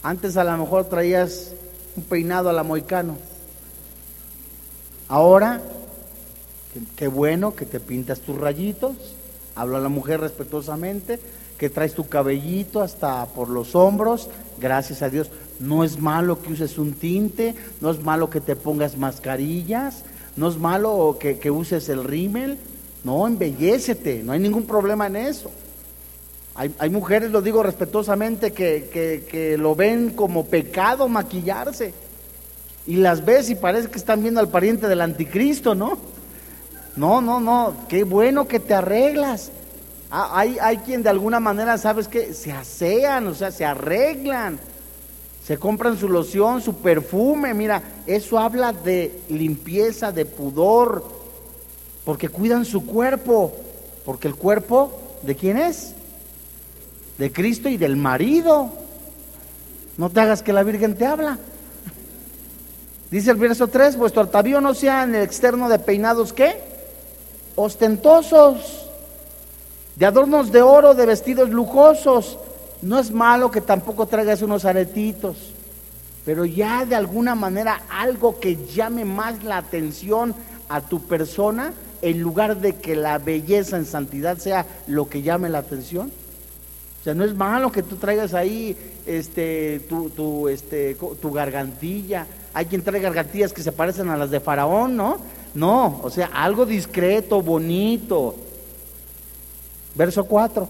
Antes 0.01 0.37
a 0.37 0.43
lo 0.43 0.57
mejor 0.57 0.85
traías 0.85 1.53
un 1.95 2.03
peinado 2.03 2.49
a 2.49 2.53
la 2.53 2.63
moicano. 2.63 3.17
Ahora, 5.07 5.61
qué 6.95 7.07
bueno 7.07 7.55
que 7.55 7.65
te 7.65 7.79
pintas 7.79 8.19
tus 8.19 8.37
rayitos, 8.37 8.95
habla 9.55 9.79
a 9.79 9.81
la 9.81 9.89
mujer 9.89 10.21
respetuosamente, 10.21 11.19
que 11.59 11.69
traes 11.69 11.93
tu 11.93 12.07
cabellito 12.07 12.81
hasta 12.81 13.25
por 13.25 13.49
los 13.49 13.75
hombros, 13.75 14.29
gracias 14.59 15.01
a 15.01 15.09
Dios. 15.09 15.29
No 15.59 15.83
es 15.83 15.99
malo 15.99 16.41
que 16.41 16.53
uses 16.53 16.77
un 16.77 16.93
tinte, 16.93 17.53
no 17.81 17.91
es 17.91 18.01
malo 18.01 18.29
que 18.29 18.39
te 18.39 18.55
pongas 18.55 18.97
mascarillas, 18.97 20.03
no 20.37 20.47
es 20.47 20.57
malo 20.57 21.17
que, 21.19 21.51
uses 21.51 21.89
el 21.89 22.05
rímel. 22.05 22.57
No, 23.03 23.27
embellecete, 23.27 24.23
no 24.23 24.31
hay 24.31 24.39
ningún 24.39 24.63
problema 24.63 25.07
en 25.07 25.17
eso. 25.17 25.51
Hay, 26.55 26.73
hay 26.79 26.89
mujeres, 26.89 27.31
lo 27.31 27.41
digo 27.41 27.61
respetuosamente, 27.61 28.51
que, 28.51 28.89
que, 28.91 29.25
que 29.29 29.57
lo 29.57 29.75
ven 29.75 30.11
como 30.11 30.45
pecado 30.45 31.09
maquillarse. 31.09 31.93
Y 32.87 32.95
las 32.95 33.23
ves 33.25 33.49
y 33.49 33.55
parece 33.55 33.89
que 33.89 33.97
están 33.97 34.21
viendo 34.21 34.39
al 34.39 34.47
pariente 34.47 34.87
del 34.87 35.01
anticristo, 35.01 35.75
¿no? 35.75 35.97
No, 36.95 37.21
no, 37.21 37.39
no, 37.39 37.73
qué 37.89 38.03
bueno 38.03 38.47
que 38.47 38.59
te 38.59 38.73
arreglas. 38.73 39.51
Ah, 40.11 40.31
hay, 40.33 40.57
hay 40.59 40.77
quien 40.77 41.03
de 41.03 41.09
alguna 41.09 41.39
manera, 41.39 41.77
¿sabes 41.77 42.07
que 42.07 42.33
Se 42.33 42.51
asean, 42.51 43.27
o 43.27 43.35
sea, 43.35 43.51
se 43.51 43.65
arreglan. 43.65 44.59
Se 45.45 45.57
compran 45.57 45.97
su 45.97 46.09
loción, 46.09 46.61
su 46.61 46.75
perfume. 46.75 47.53
Mira, 47.53 47.81
eso 48.05 48.37
habla 48.37 48.71
de 48.73 49.21
limpieza, 49.29 50.11
de 50.11 50.25
pudor. 50.25 51.03
Porque 52.05 52.29
cuidan 52.29 52.65
su 52.65 52.85
cuerpo. 52.85 53.53
Porque 54.05 54.27
el 54.27 54.35
cuerpo, 54.35 54.91
¿de 55.23 55.35
quién 55.35 55.57
es? 55.57 55.93
De 57.17 57.31
Cristo 57.31 57.69
y 57.69 57.77
del 57.77 57.95
marido. 57.95 58.71
No 59.97 60.09
te 60.09 60.21
hagas 60.21 60.41
que 60.41 60.53
la 60.53 60.63
Virgen 60.63 60.95
te 60.95 61.05
habla. 61.05 61.37
Dice 63.11 63.31
el 63.31 63.37
verso 63.37 63.67
3, 63.67 63.97
vuestro 63.97 64.21
atavío 64.23 64.61
no 64.61 64.75
sea 64.75 65.03
en 65.03 65.15
el 65.15 65.23
externo 65.23 65.67
de 65.67 65.79
peinados, 65.79 66.31
¿qué? 66.31 66.61
Ostentosos 67.55 68.88
de 69.99 70.05
adornos 70.05 70.53
de 70.53 70.61
oro, 70.61 70.93
de 70.93 71.05
vestidos 71.05 71.49
lujosos. 71.49 72.39
No 72.81 72.97
es 72.97 73.11
malo 73.11 73.51
que 73.51 73.59
tampoco 73.59 74.05
traigas 74.05 74.41
unos 74.41 74.63
aretitos, 74.63 75.51
pero 76.25 76.45
ya 76.45 76.85
de 76.85 76.95
alguna 76.95 77.35
manera 77.35 77.81
algo 77.91 78.39
que 78.39 78.55
llame 78.65 79.03
más 79.03 79.43
la 79.43 79.57
atención 79.57 80.33
a 80.69 80.79
tu 80.79 81.01
persona, 81.01 81.73
en 82.01 82.21
lugar 82.21 82.61
de 82.61 82.77
que 82.77 82.95
la 82.95 83.17
belleza 83.17 83.75
en 83.75 83.85
santidad 83.85 84.37
sea 84.37 84.65
lo 84.87 85.09
que 85.09 85.21
llame 85.21 85.49
la 85.49 85.57
atención. 85.57 86.09
O 87.01 87.03
sea, 87.03 87.13
no 87.13 87.25
es 87.25 87.35
malo 87.35 87.69
que 87.69 87.83
tú 87.83 87.97
traigas 87.97 88.33
ahí 88.33 88.77
este, 89.05 89.81
tu, 89.89 90.09
tu, 90.11 90.47
este, 90.47 90.95
tu 90.95 91.31
gargantilla. 91.31 92.25
Hay 92.53 92.67
quien 92.67 92.83
trae 92.83 93.01
gargantillas 93.01 93.51
que 93.51 93.63
se 93.63 93.73
parecen 93.73 94.07
a 94.07 94.15
las 94.15 94.31
de 94.31 94.39
Faraón, 94.39 94.95
¿no? 94.95 95.17
No, 95.55 95.99
o 96.03 96.09
sea, 96.09 96.27
algo 96.27 96.65
discreto, 96.65 97.41
bonito, 97.41 98.35
Verso 99.95 100.25
4. 100.25 100.67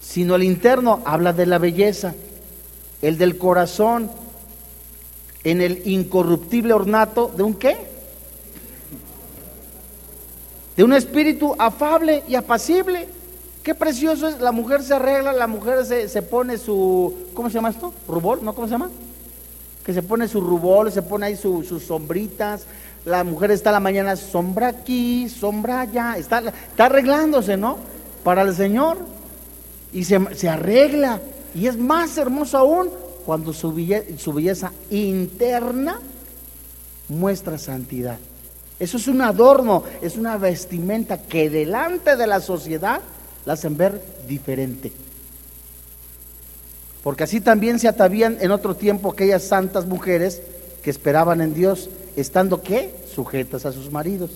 Sino 0.00 0.34
el 0.34 0.42
interno 0.42 1.00
habla 1.04 1.32
de 1.32 1.46
la 1.46 1.58
belleza, 1.58 2.14
el 3.00 3.18
del 3.18 3.38
corazón, 3.38 4.10
en 5.44 5.60
el 5.60 5.86
incorruptible 5.86 6.72
ornato 6.72 7.32
de 7.36 7.42
un 7.42 7.54
qué? 7.54 7.76
De 10.76 10.84
un 10.84 10.92
espíritu 10.92 11.54
afable 11.58 12.22
y 12.28 12.34
apacible. 12.34 13.08
Qué 13.62 13.74
precioso 13.74 14.28
es, 14.28 14.40
la 14.40 14.52
mujer 14.52 14.82
se 14.82 14.94
arregla, 14.94 15.32
la 15.32 15.46
mujer 15.46 15.84
se, 15.84 16.08
se 16.08 16.22
pone 16.22 16.58
su, 16.58 17.14
¿cómo 17.34 17.48
se 17.48 17.54
llama 17.54 17.70
esto? 17.70 17.94
¿Rubor? 18.08 18.42
¿No? 18.42 18.54
¿Cómo 18.54 18.66
se 18.66 18.72
llama? 18.72 18.90
Que 19.84 19.92
se 19.92 20.02
pone 20.02 20.26
su 20.28 20.40
rubor, 20.40 20.90
se 20.90 21.02
pone 21.02 21.26
ahí 21.26 21.36
sus 21.36 21.82
sombritas, 21.84 22.66
la 23.04 23.24
mujer 23.24 23.50
está 23.50 23.70
a 23.70 23.74
la 23.74 23.80
mañana, 23.80 24.16
sombra 24.16 24.68
aquí, 24.68 25.28
sombra 25.28 25.80
allá, 25.80 26.16
está, 26.16 26.40
está 26.40 26.86
arreglándose, 26.86 27.56
¿no? 27.56 27.78
Para 28.22 28.42
el 28.42 28.54
Señor. 28.54 28.98
Y 29.92 30.04
se, 30.04 30.20
se 30.34 30.48
arregla. 30.48 31.20
Y 31.54 31.66
es 31.66 31.76
más 31.76 32.16
hermoso 32.16 32.58
aún 32.58 32.90
cuando 33.26 33.52
su 33.52 33.72
su 34.18 34.32
belleza 34.32 34.72
interna 34.90 36.00
muestra 37.08 37.58
santidad. 37.58 38.18
Eso 38.78 38.96
es 38.96 39.06
un 39.06 39.20
adorno, 39.20 39.84
es 40.00 40.16
una 40.16 40.38
vestimenta 40.38 41.18
que 41.18 41.50
delante 41.50 42.16
de 42.16 42.26
la 42.26 42.40
sociedad 42.40 43.00
la 43.44 43.52
hacen 43.52 43.76
ver 43.76 44.00
diferente. 44.26 44.92
Porque 47.02 47.24
así 47.24 47.40
también 47.40 47.78
se 47.78 47.88
atavían 47.88 48.38
en 48.40 48.50
otro 48.52 48.74
tiempo 48.74 49.10
aquellas 49.10 49.42
santas 49.42 49.86
mujeres 49.86 50.40
que 50.82 50.90
esperaban 50.90 51.40
en 51.40 51.54
Dios 51.54 51.90
estando 52.16 52.62
qué? 52.62 52.94
Sujetas 53.14 53.66
a 53.66 53.72
sus 53.72 53.90
maridos. 53.90 54.30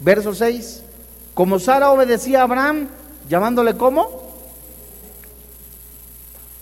Verso 0.00 0.34
6. 0.34 0.82
Como 1.34 1.58
Sara 1.58 1.90
obedecía 1.90 2.40
a 2.40 2.44
Abraham, 2.44 2.88
llamándole 3.28 3.76
como, 3.76 4.08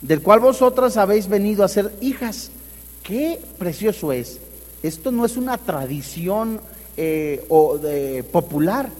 del 0.00 0.22
cual 0.22 0.40
vosotras 0.40 0.96
habéis 0.96 1.28
venido 1.28 1.64
a 1.64 1.68
ser 1.68 1.92
hijas. 2.00 2.50
Qué 3.02 3.40
precioso 3.58 4.12
es. 4.12 4.38
Esto 4.82 5.10
no 5.10 5.24
es 5.24 5.36
una 5.36 5.58
tradición 5.58 6.60
eh, 6.96 7.44
o, 7.48 7.78
popular 8.30 8.90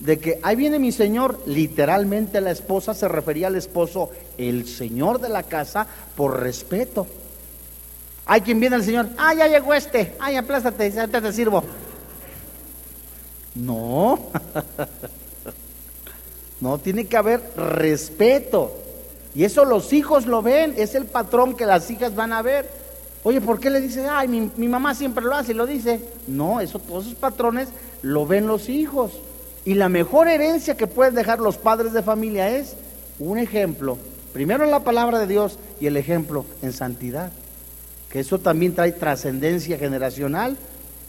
de 0.00 0.18
que 0.18 0.40
ahí 0.42 0.56
viene 0.56 0.78
mi 0.78 0.92
señor, 0.92 1.38
literalmente 1.46 2.40
la 2.40 2.50
esposa 2.50 2.94
se 2.94 3.06
refería 3.06 3.48
al 3.48 3.56
esposo, 3.56 4.08
el 4.38 4.66
señor 4.66 5.20
de 5.20 5.28
la 5.28 5.42
casa, 5.42 5.86
por 6.16 6.40
respeto. 6.40 7.06
Hay 8.30 8.42
quien 8.42 8.60
viene 8.60 8.76
al 8.76 8.84
Señor, 8.84 9.08
ah, 9.18 9.34
ya 9.34 9.48
llegó 9.48 9.74
este, 9.74 10.14
ay, 10.20 10.36
aplástate, 10.36 10.88
ya 10.92 11.08
te 11.08 11.32
sirvo. 11.32 11.64
No, 13.56 14.20
no, 16.60 16.78
tiene 16.78 17.06
que 17.08 17.16
haber 17.16 17.42
respeto. 17.56 18.72
Y 19.34 19.42
eso 19.42 19.64
los 19.64 19.92
hijos 19.92 20.26
lo 20.26 20.42
ven, 20.42 20.74
es 20.76 20.94
el 20.94 21.06
patrón 21.06 21.56
que 21.56 21.66
las 21.66 21.90
hijas 21.90 22.14
van 22.14 22.32
a 22.32 22.40
ver. 22.40 22.70
Oye, 23.24 23.40
¿por 23.40 23.58
qué 23.58 23.68
le 23.68 23.80
dice, 23.80 24.06
ay, 24.08 24.28
mi, 24.28 24.48
mi 24.56 24.68
mamá 24.68 24.94
siempre 24.94 25.24
lo 25.24 25.34
hace 25.34 25.50
y 25.50 25.56
lo 25.56 25.66
dice? 25.66 26.00
No, 26.28 26.60
eso, 26.60 26.78
todos 26.78 27.06
esos 27.06 27.18
patrones 27.18 27.68
lo 28.02 28.28
ven 28.28 28.46
los 28.46 28.68
hijos. 28.68 29.10
Y 29.64 29.74
la 29.74 29.88
mejor 29.88 30.28
herencia 30.28 30.76
que 30.76 30.86
pueden 30.86 31.16
dejar 31.16 31.40
los 31.40 31.58
padres 31.58 31.92
de 31.92 32.04
familia 32.04 32.48
es 32.48 32.76
un 33.18 33.38
ejemplo, 33.38 33.98
primero 34.32 34.62
en 34.62 34.70
la 34.70 34.84
palabra 34.84 35.18
de 35.18 35.26
Dios 35.26 35.58
y 35.80 35.88
el 35.88 35.96
ejemplo 35.96 36.44
en 36.62 36.72
santidad 36.72 37.32
que 38.10 38.20
eso 38.20 38.38
también 38.38 38.74
trae 38.74 38.92
trascendencia 38.92 39.78
generacional, 39.78 40.56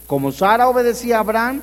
como 0.07 0.31
Sara 0.31 0.69
obedecía 0.69 1.17
a 1.17 1.21
Abraham, 1.21 1.61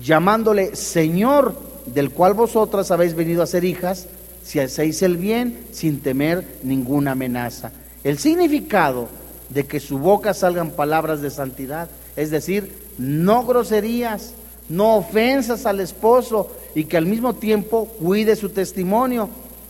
llamándole 0.00 0.76
Señor, 0.76 1.54
del 1.86 2.10
cual 2.10 2.34
vosotras 2.34 2.90
habéis 2.90 3.14
venido 3.14 3.42
a 3.42 3.46
ser 3.46 3.64
hijas, 3.64 4.06
si 4.42 4.60
hacéis 4.60 5.02
el 5.02 5.16
bien 5.16 5.66
sin 5.72 6.00
temer 6.00 6.58
ninguna 6.62 7.12
amenaza. 7.12 7.72
El 8.04 8.18
significado 8.18 9.08
de 9.48 9.64
que 9.64 9.80
su 9.80 9.98
boca 9.98 10.34
salgan 10.34 10.70
palabras 10.70 11.20
de 11.20 11.30
santidad, 11.30 11.88
es 12.16 12.30
decir, 12.30 12.72
no 12.98 13.44
groserías, 13.44 14.34
no 14.68 14.96
ofensas 14.96 15.66
al 15.66 15.80
esposo 15.80 16.50
y 16.74 16.84
que 16.84 16.96
al 16.96 17.06
mismo 17.06 17.34
tiempo 17.34 17.86
cuide 17.86 18.36
su 18.36 18.50
testimonio. 18.50 19.28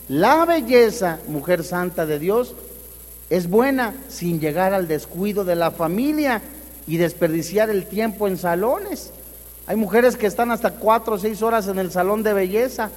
La 0.09 0.45
belleza, 0.45 1.21
mujer 1.29 1.65
santa 1.65 2.07
de 2.07 2.19
Dios, 2.19 2.55
es 3.31 3.49
buena 3.49 3.95
sin 4.09 4.41
llegar 4.41 4.75
al 4.75 4.89
descuido 4.89 5.45
de 5.45 5.57
la 5.57 5.71
familia 5.71 6.43
y 6.87 6.99
desperdiciar 6.99 7.71
el 7.71 7.87
tiempo 7.87 8.29
en 8.29 8.37
salones. 8.37 9.11
Hay 9.67 9.77
mujeres 9.77 10.17
que 10.17 10.27
están 10.27 10.51
hasta 10.51 10.73
cuatro 10.73 11.15
o 11.15 11.19
seis 11.19 11.43
horas 11.43 11.69
en 11.69 11.79
el 11.79 11.91
salón 11.91 12.23
de 12.23 12.35
belleza 12.35 12.91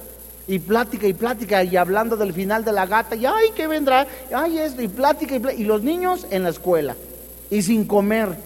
y 0.46 0.58
plática 0.58 1.06
y 1.06 1.14
plática 1.14 1.64
y 1.64 1.76
hablando 1.76 2.16
del 2.16 2.32
final 2.32 2.64
de 2.64 2.72
la 2.72 2.86
gata 2.86 3.16
y 3.16 3.24
ay, 3.24 3.50
¿qué 3.56 3.66
vendrá? 3.66 4.06
Ay, 4.34 4.58
esto 4.58 4.82
y 4.82 4.88
plática 4.88 5.36
y 5.36 5.38
plática. 5.38 5.62
Y 5.62 5.64
los 5.64 5.82
niños 5.82 6.26
en 6.30 6.42
la 6.42 6.50
escuela 6.50 6.94
y 7.50 7.62
sin 7.62 7.86
comer. 7.86 8.36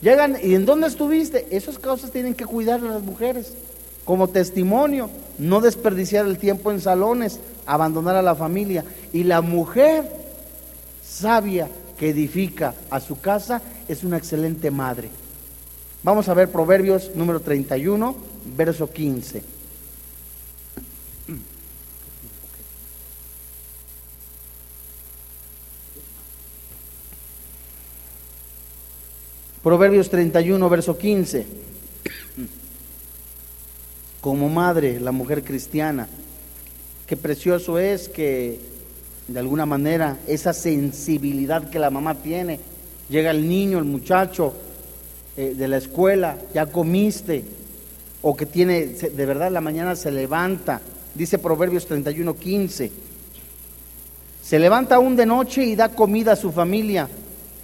Llegan, 0.00 0.36
¿y 0.40 0.54
en 0.54 0.64
dónde 0.64 0.86
estuviste? 0.86 1.48
Esas 1.50 1.78
cosas 1.78 2.12
tienen 2.12 2.34
que 2.34 2.46
cuidar 2.46 2.80
las 2.80 3.02
mujeres 3.02 3.54
como 4.04 4.28
testimonio, 4.28 5.10
no 5.38 5.60
desperdiciar 5.60 6.24
el 6.26 6.38
tiempo 6.38 6.70
en 6.70 6.80
salones, 6.80 7.40
abandonar 7.66 8.14
a 8.14 8.22
la 8.22 8.36
familia. 8.36 8.84
Y 9.12 9.24
la 9.24 9.40
mujer 9.40 10.04
sabia 11.08 11.68
que 11.98 12.10
edifica 12.10 12.74
a 12.90 13.00
su 13.00 13.20
casa 13.20 13.62
es 13.88 14.04
una 14.04 14.18
excelente 14.18 14.70
madre. 14.70 15.08
Vamos 16.02 16.28
a 16.28 16.34
ver 16.34 16.50
Proverbios 16.50 17.10
número 17.14 17.40
31, 17.40 18.16
verso 18.56 18.90
15. 18.90 19.42
Proverbios 29.62 30.08
31, 30.08 30.68
verso 30.68 30.96
15. 30.96 31.46
Como 34.20 34.48
madre, 34.48 35.00
la 35.00 35.12
mujer 35.12 35.42
cristiana, 35.42 36.08
qué 37.06 37.16
precioso 37.16 37.78
es 37.78 38.08
que 38.08 38.77
de 39.28 39.38
alguna 39.38 39.66
manera, 39.66 40.16
esa 40.26 40.52
sensibilidad 40.52 41.68
que 41.68 41.78
la 41.78 41.90
mamá 41.90 42.14
tiene. 42.14 42.58
Llega 43.10 43.30
el 43.30 43.46
niño, 43.46 43.78
el 43.78 43.84
muchacho 43.84 44.54
eh, 45.36 45.54
de 45.56 45.68
la 45.68 45.76
escuela, 45.76 46.38
ya 46.54 46.66
comiste, 46.66 47.44
o 48.22 48.34
que 48.34 48.46
tiene, 48.46 48.86
de 48.86 49.26
verdad, 49.26 49.52
la 49.52 49.60
mañana 49.60 49.94
se 49.94 50.10
levanta. 50.10 50.80
Dice 51.14 51.38
Proverbios 51.38 51.86
31, 51.86 52.34
15. 52.34 52.90
Se 54.42 54.58
levanta 54.58 54.94
aún 54.94 55.14
de 55.14 55.26
noche 55.26 55.62
y 55.62 55.76
da 55.76 55.90
comida 55.90 56.32
a 56.32 56.36
su 56.36 56.50
familia 56.50 57.08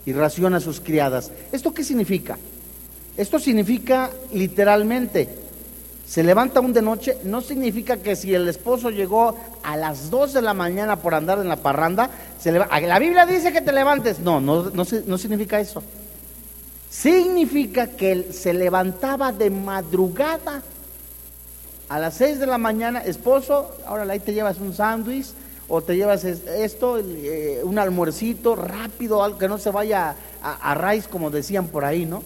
y 0.04 0.12
raciona 0.12 0.58
a 0.58 0.60
sus 0.60 0.80
criadas. 0.80 1.30
¿Esto 1.50 1.72
qué 1.72 1.82
significa? 1.82 2.38
Esto 3.16 3.38
significa 3.38 4.10
literalmente, 4.32 5.28
se 6.06 6.22
levanta 6.22 6.60
aún 6.60 6.72
de 6.72 6.82
noche, 6.82 7.16
no 7.24 7.40
significa 7.40 7.96
que 7.96 8.14
si 8.14 8.34
el 8.34 8.46
esposo 8.48 8.90
llegó 8.90 9.36
a 9.62 9.76
las 9.76 10.10
2 10.10 10.34
de 10.34 10.42
la 10.42 10.52
mañana 10.52 10.96
por 10.96 11.14
andar 11.14 11.38
en 11.38 11.48
la 11.48 11.56
parranda, 11.56 12.10
se 12.38 12.52
la 12.52 12.98
Biblia 12.98 13.24
dice 13.24 13.52
que 13.52 13.62
te 13.62 13.72
levantes. 13.72 14.20
No, 14.20 14.40
no, 14.40 14.64
no, 14.70 14.84
no 15.06 15.18
significa 15.18 15.60
eso. 15.60 15.82
Significa 16.90 17.88
que 17.88 18.32
se 18.32 18.52
levantaba 18.52 19.32
de 19.32 19.50
madrugada 19.50 20.62
a 21.88 21.98
las 21.98 22.14
6 22.14 22.38
de 22.38 22.46
la 22.46 22.58
mañana, 22.58 23.00
esposo, 23.00 23.74
ahora 23.86 24.10
ahí 24.10 24.20
te 24.20 24.32
llevas 24.32 24.58
un 24.58 24.74
sándwich 24.74 25.28
o 25.68 25.80
te 25.82 25.96
llevas 25.96 26.24
esto, 26.24 26.98
eh, 26.98 27.60
un 27.64 27.78
almuercito 27.78 28.54
rápido, 28.54 29.22
algo 29.22 29.38
que 29.38 29.48
no 29.48 29.58
se 29.58 29.70
vaya 29.70 30.14
a, 30.42 30.70
a 30.70 30.74
raíz 30.74 31.08
como 31.08 31.30
decían 31.30 31.66
por 31.68 31.84
ahí, 31.84 32.04
¿no? 32.04 32.22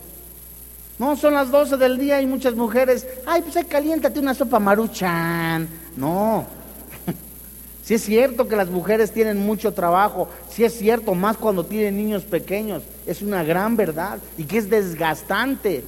No, 0.98 1.16
son 1.16 1.34
las 1.34 1.50
12 1.50 1.76
del 1.76 1.96
día 1.96 2.20
y 2.20 2.26
muchas 2.26 2.54
mujeres, 2.54 3.06
ay, 3.24 3.42
pues 3.42 3.56
ahí 3.56 3.64
caliéntate 3.64 4.18
una 4.18 4.34
sopa 4.34 4.58
maruchan. 4.58 5.68
No. 5.96 6.46
Si 7.84 7.94
es 7.94 8.04
cierto 8.04 8.46
que 8.46 8.54
las 8.54 8.68
mujeres 8.68 9.12
tienen 9.12 9.38
mucho 9.38 9.72
trabajo, 9.72 10.28
si 10.50 10.62
es 10.62 10.76
cierto, 10.76 11.14
más 11.14 11.38
cuando 11.38 11.64
tienen 11.64 11.96
niños 11.96 12.22
pequeños, 12.24 12.82
es 13.06 13.22
una 13.22 13.42
gran 13.42 13.76
verdad 13.78 14.18
y 14.36 14.44
que 14.44 14.58
es 14.58 14.68
desgastante. 14.68 15.82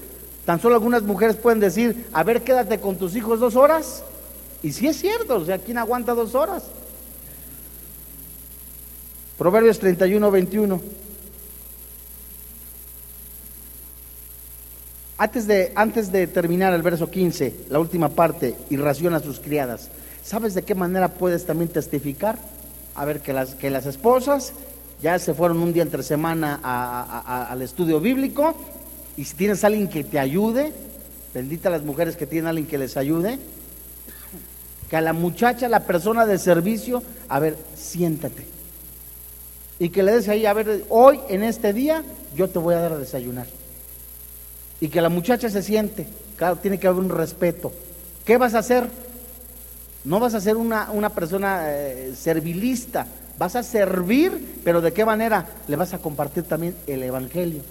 Tan 0.47 0.59
solo 0.63 0.77
algunas 0.77 1.03
mujeres 1.03 1.37
pueden 1.37 1.61
decir, 1.61 2.07
a 2.15 2.23
ver, 2.23 2.41
quédate 2.41 2.81
con 2.81 2.97
tus 2.97 3.15
hijos 3.17 3.39
dos 3.39 3.55
horas. 3.55 4.03
Y 4.63 4.73
si 4.73 4.87
es 4.87 4.97
cierto, 4.97 5.37
o 5.37 5.45
sea, 5.45 5.59
¿quién 5.59 5.77
aguanta 5.77 6.15
dos 6.15 6.35
horas? 6.35 6.65
Proverbios 9.37 9.79
31, 9.79 10.31
21. 10.31 10.81
Antes 15.21 15.47
de, 15.47 15.71
antes 15.75 16.11
de 16.11 16.27
terminar 16.27 16.73
el 16.73 16.81
verso 16.81 17.11
15, 17.11 17.67
la 17.69 17.79
última 17.79 18.09
parte, 18.09 18.57
y 18.71 18.79
raciona 18.79 19.19
a 19.19 19.21
sus 19.21 19.39
criadas. 19.39 19.91
¿Sabes 20.25 20.55
de 20.55 20.63
qué 20.63 20.75
manera 20.75 21.09
puedes 21.09 21.45
también 21.45 21.69
testificar? 21.69 22.39
A 22.95 23.05
ver, 23.05 23.21
que 23.21 23.35
las, 23.35 23.55
que 23.55 23.69
las 23.69 23.85
esposas 23.85 24.55
ya 25.03 25.19
se 25.19 25.35
fueron 25.35 25.61
un 25.61 25.75
día 25.75 25.83
entre 25.83 26.03
semana 26.03 26.59
al 27.51 27.61
estudio 27.61 28.01
bíblico, 28.01 28.55
y 29.19 29.27
si 29.27 29.37
tienes 29.37 29.63
alguien 29.63 29.89
que 29.89 30.05
te 30.05 30.19
ayude, 30.19 30.73
bendita 31.35 31.69
las 31.69 31.83
mujeres 31.83 32.17
que 32.17 32.27
tienen 32.27 32.49
alguien 32.49 32.67
que 32.67 32.79
les 32.79 32.97
ayude, 32.97 33.39
que 34.89 34.97
a 34.97 35.03
la 35.03 35.13
muchacha, 35.13 35.69
la 35.69 35.81
persona 35.81 36.25
de 36.25 36.39
servicio, 36.39 37.03
a 37.29 37.41
ver, 37.41 37.59
siéntate. 37.77 38.47
Y 39.79 39.91
que 39.91 40.03
le 40.03 40.13
des 40.13 40.31
ahí, 40.31 40.47
a 40.47 40.55
ver, 40.55 40.87
hoy 40.89 41.21
en 41.29 41.43
este 41.43 41.75
día 41.75 42.05
yo 42.35 42.49
te 42.49 42.59
voy 42.59 42.73
a 42.73 42.81
dar 42.81 42.93
a 42.95 42.99
desayunar 42.99 43.61
y 44.81 44.89
que 44.89 45.01
la 45.01 45.09
muchacha 45.09 45.49
se 45.51 45.63
siente. 45.63 46.07
Claro, 46.37 46.57
tiene 46.57 46.79
que 46.79 46.87
haber 46.87 47.03
un 47.03 47.11
respeto. 47.11 47.73
¿Qué 48.25 48.37
vas 48.39 48.55
a 48.55 48.61
hacer? 48.61 48.89
No 50.05 50.19
vas 50.19 50.35
a 50.35 50.41
ser 50.41 50.57
una, 50.57 50.91
una 50.93 51.11
persona 51.11 51.65
eh, 51.67 52.15
servilista, 52.17 53.07
vas 53.39 53.57
a 53.57 53.63
servir, 53.63 54.61
pero 54.65 54.81
¿de 54.81 54.93
qué 54.93 55.05
manera? 55.05 55.47
Le 55.69 55.77
vas 55.77 55.93
a 55.93 55.99
compartir 55.99 56.45
también 56.45 56.75
el 56.87 57.03
Evangelio. 57.03 57.63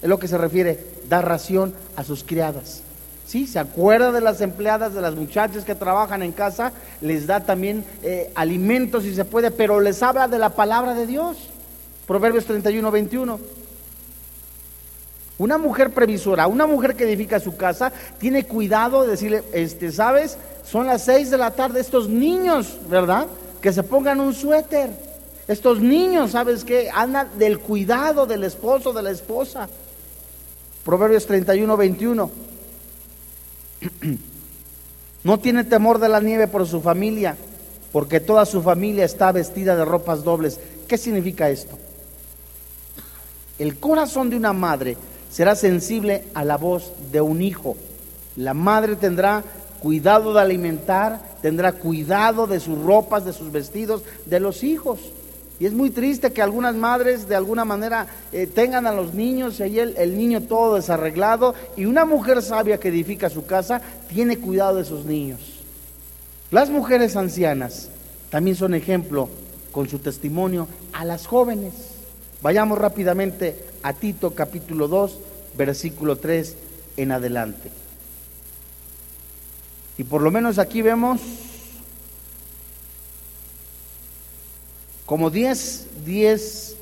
Es 0.00 0.08
lo 0.08 0.18
que 0.18 0.26
se 0.26 0.36
refiere, 0.36 0.84
dar 1.08 1.26
ración 1.26 1.74
a 1.94 2.02
sus 2.02 2.24
criadas. 2.24 2.82
¿Sí? 3.24 3.46
Se 3.46 3.60
acuerda 3.60 4.10
de 4.10 4.20
las 4.20 4.40
empleadas, 4.40 4.94
de 4.94 5.00
las 5.00 5.14
muchachas 5.14 5.64
que 5.64 5.76
trabajan 5.76 6.22
en 6.22 6.32
casa, 6.32 6.72
les 7.00 7.28
da 7.28 7.40
también 7.40 7.84
eh, 8.02 8.32
alimentos 8.34 9.04
si 9.04 9.14
se 9.14 9.24
puede, 9.24 9.52
pero 9.52 9.80
les 9.80 10.02
habla 10.02 10.26
de 10.26 10.38
la 10.40 10.50
palabra 10.50 10.94
de 10.94 11.06
Dios. 11.06 11.36
Proverbios 12.06 12.44
31, 12.44 12.90
21. 12.90 13.61
Una 15.42 15.58
mujer 15.58 15.90
previsora, 15.90 16.46
una 16.46 16.68
mujer 16.68 16.94
que 16.94 17.02
edifica 17.02 17.40
su 17.40 17.56
casa, 17.56 17.92
tiene 18.20 18.44
cuidado 18.44 19.02
de 19.02 19.08
decirle, 19.08 19.42
este, 19.52 19.90
¿sabes? 19.90 20.38
Son 20.64 20.86
las 20.86 21.02
seis 21.02 21.32
de 21.32 21.36
la 21.36 21.50
tarde, 21.50 21.80
estos 21.80 22.08
niños, 22.08 22.78
¿verdad? 22.88 23.26
Que 23.60 23.72
se 23.72 23.82
pongan 23.82 24.20
un 24.20 24.34
suéter. 24.34 24.90
Estos 25.48 25.80
niños, 25.80 26.30
¿sabes 26.30 26.62
qué? 26.62 26.90
Andan 26.94 27.26
del 27.38 27.58
cuidado 27.58 28.24
del 28.24 28.44
esposo, 28.44 28.92
de 28.92 29.02
la 29.02 29.10
esposa. 29.10 29.68
Proverbios 30.84 31.26
31, 31.26 31.76
21. 31.76 32.30
No 35.24 35.38
tiene 35.38 35.62
temor 35.64 35.98
de 35.98 36.08
la 36.08 36.20
nieve 36.20 36.48
por 36.48 36.66
su 36.66 36.80
familia, 36.80 37.36
porque 37.92 38.18
toda 38.18 38.44
su 38.44 38.60
familia 38.60 39.04
está 39.04 39.30
vestida 39.32 39.76
de 39.76 39.84
ropas 39.84 40.22
dobles. 40.22 40.58
¿Qué 40.86 40.98
significa 40.98 41.48
esto? 41.48 41.78
El 43.58 43.78
corazón 43.78 44.30
de 44.30 44.36
una 44.36 44.52
madre 44.52 44.96
será 45.32 45.56
sensible 45.56 46.24
a 46.34 46.44
la 46.44 46.58
voz 46.58 46.92
de 47.10 47.22
un 47.22 47.40
hijo. 47.40 47.76
La 48.36 48.52
madre 48.52 48.96
tendrá 48.96 49.42
cuidado 49.80 50.34
de 50.34 50.40
alimentar, 50.40 51.20
tendrá 51.40 51.72
cuidado 51.72 52.46
de 52.46 52.60
sus 52.60 52.78
ropas, 52.78 53.24
de 53.24 53.32
sus 53.32 53.50
vestidos, 53.50 54.02
de 54.26 54.40
los 54.40 54.62
hijos. 54.62 55.00
Y 55.58 55.64
es 55.66 55.72
muy 55.72 55.90
triste 55.90 56.32
que 56.32 56.42
algunas 56.42 56.74
madres 56.74 57.28
de 57.28 57.34
alguna 57.34 57.64
manera 57.64 58.06
eh, 58.32 58.46
tengan 58.46 58.86
a 58.86 58.92
los 58.92 59.14
niños 59.14 59.58
y 59.58 59.62
ahí 59.62 59.78
el, 59.78 59.96
el, 59.96 60.18
niño 60.18 60.42
todo 60.42 60.74
desarreglado 60.74 61.54
y 61.76 61.86
una 61.86 62.04
mujer 62.04 62.42
sabia 62.42 62.78
que 62.78 62.88
edifica 62.88 63.30
su 63.30 63.46
casa 63.46 63.80
tiene 64.08 64.38
cuidado 64.38 64.76
de 64.76 64.84
sus 64.84 65.04
niños. 65.04 65.60
Las 66.50 66.68
mujeres 66.68 67.16
ancianas 67.16 67.88
también 68.28 68.56
son 68.56 68.74
ejemplo 68.74 69.28
con 69.70 69.88
su 69.88 69.98
testimonio 69.98 70.68
a 70.92 71.04
las 71.04 71.26
jóvenes. 71.26 71.72
Vayamos 72.42 72.76
rápidamente 72.76 73.71
a 73.82 73.92
Tito 73.92 74.34
capítulo 74.34 74.88
2, 74.88 75.18
versículo 75.56 76.16
3 76.16 76.56
en 76.96 77.12
adelante. 77.12 77.70
Y 79.98 80.04
por 80.04 80.22
lo 80.22 80.30
menos 80.30 80.58
aquí 80.58 80.82
vemos 80.82 81.20
como 85.06 85.30
10, 85.30 85.86
10 86.06 86.76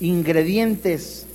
ingredientes 0.00 1.26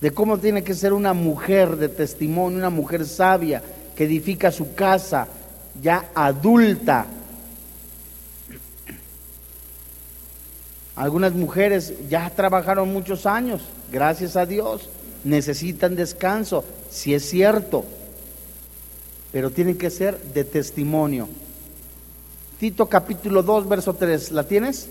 de 0.00 0.10
cómo 0.10 0.38
tiene 0.38 0.64
que 0.64 0.74
ser 0.74 0.92
una 0.92 1.12
mujer 1.12 1.76
de 1.76 1.88
testimonio, 1.88 2.58
una 2.58 2.70
mujer 2.70 3.06
sabia 3.06 3.62
que 3.94 4.04
edifica 4.04 4.50
su 4.50 4.74
casa, 4.74 5.28
ya 5.80 6.10
adulta, 6.14 7.06
Algunas 10.94 11.32
mujeres 11.32 11.94
ya 12.10 12.28
trabajaron 12.30 12.92
muchos 12.92 13.24
años, 13.24 13.62
gracias 13.90 14.36
a 14.36 14.44
Dios, 14.44 14.90
necesitan 15.24 15.96
descanso, 15.96 16.64
si 16.90 17.14
es 17.14 17.28
cierto, 17.28 17.84
pero 19.32 19.50
tienen 19.50 19.78
que 19.78 19.88
ser 19.88 20.20
de 20.20 20.44
testimonio. 20.44 21.28
Tito 22.60 22.86
capítulo 22.86 23.42
2, 23.42 23.68
verso 23.68 23.94
3, 23.94 24.32
¿la 24.32 24.44
tienes? 24.44 24.88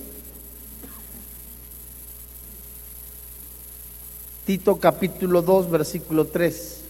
Tito 4.45 4.77
capítulo 4.79 5.43
2, 5.43 5.69
versículo 5.69 6.25
3. 6.25 6.81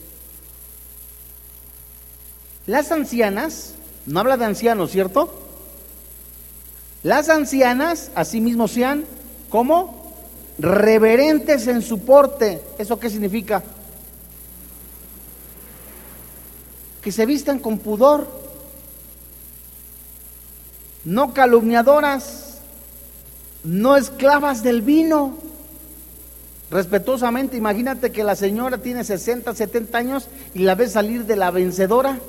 Las 2.68 2.92
ancianas, 2.94 3.74
no 4.06 4.22
habla 4.22 4.38
de 4.38 4.46
ancianos, 4.46 4.92
¿cierto? 4.92 5.51
Las 7.04 7.30
ancianas, 7.30 8.12
asimismo, 8.14 8.68
sean 8.68 9.06
como 9.50 10.14
reverentes 10.60 11.68
en 11.68 11.82
su 11.82 12.00
porte. 12.00 12.62
¿Eso 12.78 13.00
qué 13.00 13.10
significa? 13.10 13.64
Que 17.02 17.12
se 17.12 17.26
vistan 17.26 17.58
con 17.58 17.80
pudor, 17.80 18.28
no 21.04 21.34
calumniadoras, 21.34 22.60
no 23.64 23.98
esclavas 23.98 24.62
del 24.62 24.84
vino. 24.84 25.38
Respetuosamente, 26.70 27.58
imagínate 27.58 28.12
que 28.12 28.24
la 28.24 28.36
señora 28.36 28.78
tiene 28.78 29.04
60, 29.04 29.54
70 29.56 29.98
años 29.98 30.28
y 30.54 30.60
la 30.60 30.76
ve 30.76 30.88
salir 30.88 31.26
de 31.26 31.36
la 31.36 31.50
vencedora, 31.52 32.20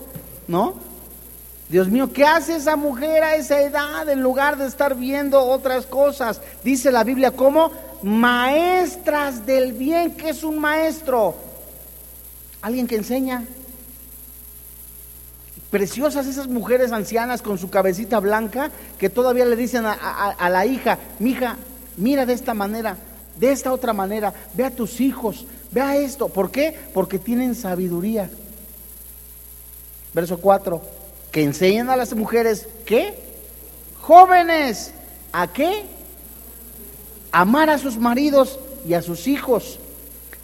¿no? 0.48 0.91
Dios 1.72 1.88
mío, 1.88 2.12
¿qué 2.12 2.26
hace 2.26 2.56
esa 2.56 2.76
mujer 2.76 3.22
a 3.24 3.34
esa 3.34 3.58
edad 3.62 4.06
en 4.10 4.22
lugar 4.22 4.58
de 4.58 4.66
estar 4.66 4.94
viendo 4.94 5.42
otras 5.42 5.86
cosas? 5.86 6.38
Dice 6.62 6.92
la 6.92 7.02
Biblia 7.02 7.30
como 7.30 7.72
maestras 8.02 9.46
del 9.46 9.72
bien, 9.72 10.14
que 10.14 10.28
es 10.28 10.44
un 10.44 10.58
maestro. 10.58 11.34
Alguien 12.60 12.86
que 12.86 12.96
enseña. 12.96 13.46
Preciosas 15.70 16.26
esas 16.26 16.46
mujeres 16.46 16.92
ancianas 16.92 17.40
con 17.40 17.56
su 17.56 17.70
cabecita 17.70 18.20
blanca 18.20 18.70
que 18.98 19.08
todavía 19.08 19.46
le 19.46 19.56
dicen 19.56 19.86
a, 19.86 19.94
a 19.94 20.50
la 20.50 20.66
hija, 20.66 20.98
mija, 21.20 21.56
mira 21.96 22.26
de 22.26 22.34
esta 22.34 22.52
manera, 22.52 22.98
de 23.38 23.50
esta 23.50 23.72
otra 23.72 23.94
manera, 23.94 24.34
ve 24.52 24.66
a 24.66 24.70
tus 24.70 25.00
hijos, 25.00 25.46
ve 25.70 25.80
a 25.80 25.96
esto. 25.96 26.28
¿Por 26.28 26.50
qué? 26.50 26.78
Porque 26.92 27.18
tienen 27.18 27.54
sabiduría. 27.54 28.28
Verso 30.12 30.38
4 30.38 31.00
que 31.32 31.42
enseñan 31.42 31.90
a 31.90 31.96
las 31.96 32.14
mujeres 32.14 32.68
que 32.84 33.32
Jóvenes, 34.02 34.92
¿a 35.32 35.46
qué? 35.46 35.84
Amar 37.30 37.70
a 37.70 37.78
sus 37.78 37.98
maridos 37.98 38.58
y 38.84 38.94
a 38.94 39.02
sus 39.02 39.28
hijos, 39.28 39.78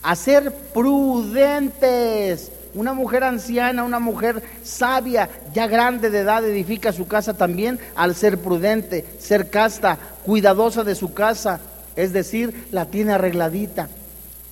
a 0.01 0.15
ser 0.15 0.55
prudentes. 0.73 2.53
Una 2.75 2.93
mujer 2.93 3.25
anciana, 3.25 3.83
una 3.83 3.99
mujer 3.99 4.45
sabia, 4.63 5.29
ya 5.53 5.67
grande 5.67 6.09
de 6.09 6.21
edad, 6.21 6.45
edifica 6.45 6.93
su 6.93 7.09
casa 7.09 7.35
también 7.35 7.81
al 7.97 8.15
ser 8.15 8.39
prudente, 8.39 9.05
ser 9.19 9.51
casta, 9.51 9.99
cuidadosa 10.25 10.85
de 10.85 10.95
su 10.95 11.13
casa, 11.13 11.59
es 11.97 12.13
decir, 12.13 12.69
la 12.71 12.85
tiene 12.85 13.15
arregladita, 13.15 13.89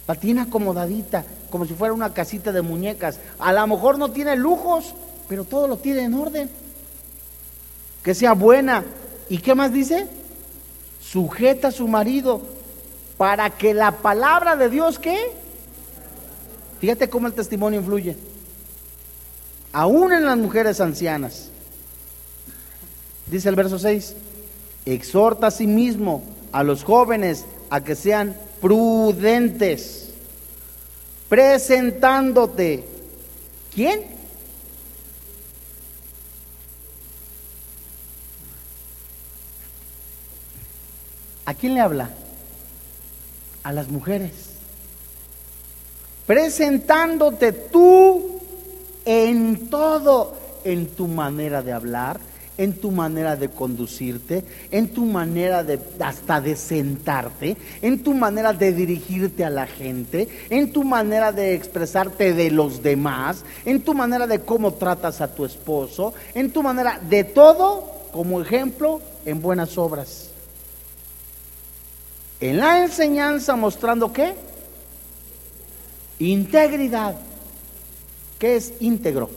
la 0.08 0.16
tiene 0.16 0.40
acomodadita, 0.40 1.24
como 1.48 1.64
si 1.64 1.74
fuera 1.74 1.94
una 1.94 2.12
casita 2.12 2.50
de 2.50 2.62
muñecas. 2.62 3.20
A 3.38 3.52
lo 3.52 3.64
mejor 3.68 3.98
no 3.98 4.10
tiene 4.10 4.34
lujos, 4.34 4.94
pero 5.28 5.44
todo 5.44 5.68
lo 5.68 5.76
tiene 5.76 6.02
en 6.02 6.14
orden. 6.14 6.50
Que 8.02 8.14
sea 8.14 8.32
buena. 8.32 8.84
¿Y 9.28 9.38
qué 9.38 9.54
más 9.54 9.72
dice? 9.72 10.06
Sujeta 11.00 11.68
a 11.68 11.72
su 11.72 11.88
marido 11.88 12.42
para 13.16 13.50
que 13.50 13.74
la 13.74 13.92
palabra 13.92 14.56
de 14.56 14.68
Dios, 14.68 14.98
¿qué? 14.98 15.18
Fíjate 16.80 17.08
cómo 17.08 17.26
el 17.26 17.32
testimonio 17.32 17.80
influye. 17.80 18.16
Aún 19.72 20.12
en 20.12 20.24
las 20.24 20.36
mujeres 20.36 20.80
ancianas. 20.80 21.50
Dice 23.26 23.48
el 23.48 23.56
verso 23.56 23.78
6, 23.78 24.14
exhorta 24.84 25.48
a 25.48 25.50
sí 25.50 25.66
mismo 25.66 26.22
a 26.52 26.62
los 26.62 26.84
jóvenes 26.84 27.44
a 27.70 27.82
que 27.82 27.96
sean 27.96 28.36
prudentes, 28.60 30.10
presentándote. 31.28 32.84
¿Quién? 33.74 34.15
¿A 41.46 41.54
quién 41.54 41.74
le 41.74 41.80
habla? 41.80 42.10
A 43.62 43.72
las 43.72 43.88
mujeres 43.88 44.56
presentándote 46.26 47.52
tú 47.52 48.40
en 49.04 49.70
todo, 49.70 50.34
en 50.64 50.88
tu 50.88 51.06
manera 51.06 51.62
de 51.62 51.72
hablar, 51.72 52.18
en 52.58 52.72
tu 52.72 52.90
manera 52.90 53.36
de 53.36 53.50
conducirte, 53.50 54.42
en 54.70 54.88
tu 54.88 55.04
manera 55.04 55.62
de 55.62 55.78
hasta 56.00 56.40
de 56.40 56.56
sentarte, 56.56 57.56
en 57.82 58.02
tu 58.02 58.14
manera 58.14 58.52
de 58.52 58.72
dirigirte 58.72 59.44
a 59.44 59.50
la 59.50 59.66
gente, 59.66 60.28
en 60.50 60.72
tu 60.72 60.82
manera 60.82 61.30
de 61.30 61.54
expresarte 61.54 62.32
de 62.32 62.50
los 62.50 62.82
demás, 62.82 63.44
en 63.64 63.82
tu 63.82 63.94
manera 63.94 64.26
de 64.26 64.40
cómo 64.40 64.74
tratas 64.74 65.20
a 65.20 65.32
tu 65.32 65.44
esposo, 65.44 66.14
en 66.34 66.50
tu 66.50 66.62
manera 66.62 66.98
de 67.08 67.24
todo 67.24 67.84
como 68.10 68.40
ejemplo 68.40 69.00
en 69.24 69.40
buenas 69.42 69.78
obras. 69.78 70.25
En 72.40 72.58
la 72.58 72.84
enseñanza 72.84 73.56
mostrando 73.56 74.12
qué? 74.12 74.34
Integridad. 76.18 77.16
¿Qué 78.38 78.56
es 78.56 78.74
íntegro? 78.80 79.30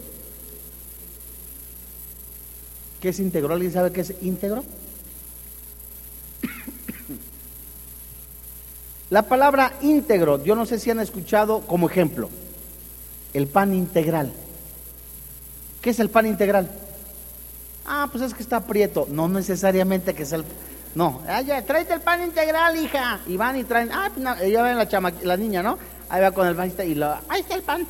¿Qué 3.00 3.10
es 3.10 3.20
íntegro? 3.20 3.54
¿Alguien 3.54 3.72
sabe 3.72 3.92
qué 3.92 4.02
es 4.02 4.14
íntegro? 4.22 4.64
La 9.10 9.24
palabra 9.24 9.74
íntegro, 9.82 10.44
yo 10.44 10.56
no 10.56 10.66
sé 10.66 10.80
si 10.80 10.92
han 10.92 11.00
escuchado 11.00 11.62
como 11.62 11.90
ejemplo, 11.90 12.30
el 13.34 13.48
pan 13.48 13.74
integral. 13.74 14.34
¿Qué 15.82 15.92
es 15.92 16.00
el 16.00 16.10
pan 16.10 16.26
integral? 16.26 16.70
Ah, 17.86 18.10
pues 18.12 18.24
es 18.24 18.34
que 18.34 18.44
está 18.44 18.66
prieto. 18.66 19.08
No 19.10 19.30
necesariamente 19.30 20.14
que 20.14 20.26
sea 20.26 20.40
el... 20.40 20.46
No, 20.96 21.22
ah, 21.28 21.42
ya, 21.42 21.62
tráete 21.64 21.94
el 21.94 22.02
pan 22.02 22.24
integral, 22.24 22.76
hija. 22.78 23.20
Y 23.28 23.38
van 23.38 23.58
y 23.58 23.64
traen, 23.64 23.92
ah, 23.92 24.10
pues 24.14 24.52
ya 24.52 24.64
ven 24.64 24.78
la, 24.78 24.88
chama, 24.88 25.14
la 25.22 25.38
niña, 25.38 25.62
¿no? 25.62 25.78
Ahí 26.10 26.22
va 26.22 26.32
con 26.32 26.48
el 26.48 26.56
panista 26.56 26.84
y 26.84 26.96
lo, 26.96 27.16
ahí 27.28 27.42
está 27.42 27.56
el 27.56 27.62
pan. 27.62 27.86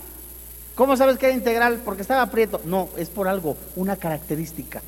¿Cómo 0.75 0.95
sabes 0.97 1.17
que 1.17 1.27
era 1.27 1.35
integral? 1.35 1.81
Porque 1.83 2.01
estaba 2.01 2.25
prieto. 2.27 2.61
No, 2.65 2.89
es 2.97 3.09
por 3.09 3.27
algo, 3.27 3.57
una 3.75 3.95
característica. 3.95 4.81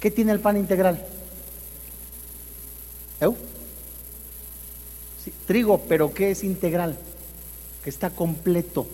¿Qué 0.00 0.10
tiene 0.10 0.32
el 0.32 0.40
pan 0.40 0.56
integral? 0.56 1.04
¿Eu? 3.20 3.36
trigo, 5.46 5.80
pero 5.88 6.12
¿qué 6.12 6.30
es 6.30 6.44
integral? 6.44 6.98
Que 7.82 7.90
está 7.90 8.10
completo, 8.10 8.86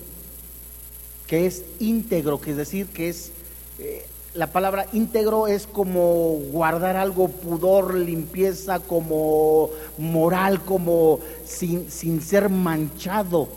que 1.26 1.46
es 1.46 1.64
íntegro, 1.80 2.40
que 2.40 2.52
es 2.52 2.56
decir, 2.56 2.86
que 2.86 3.08
es 3.08 3.32
eh, 3.78 4.06
la 4.34 4.46
palabra 4.46 4.86
íntegro 4.92 5.46
es 5.46 5.66
como 5.66 6.38
guardar 6.50 6.96
algo, 6.96 7.28
pudor, 7.28 7.94
limpieza, 7.94 8.80
como 8.80 9.68
moral, 9.98 10.62
como 10.62 11.20
sin, 11.44 11.90
sin 11.90 12.22
ser 12.22 12.48
manchado. 12.48 13.48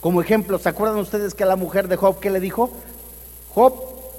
Como 0.00 0.20
ejemplo, 0.20 0.58
¿se 0.58 0.68
acuerdan 0.68 0.98
ustedes 0.98 1.34
que 1.34 1.46
la 1.46 1.56
mujer 1.56 1.88
de 1.88 1.96
Job, 1.96 2.20
¿qué 2.20 2.30
le 2.30 2.38
dijo? 2.38 2.70
Job, 3.54 3.74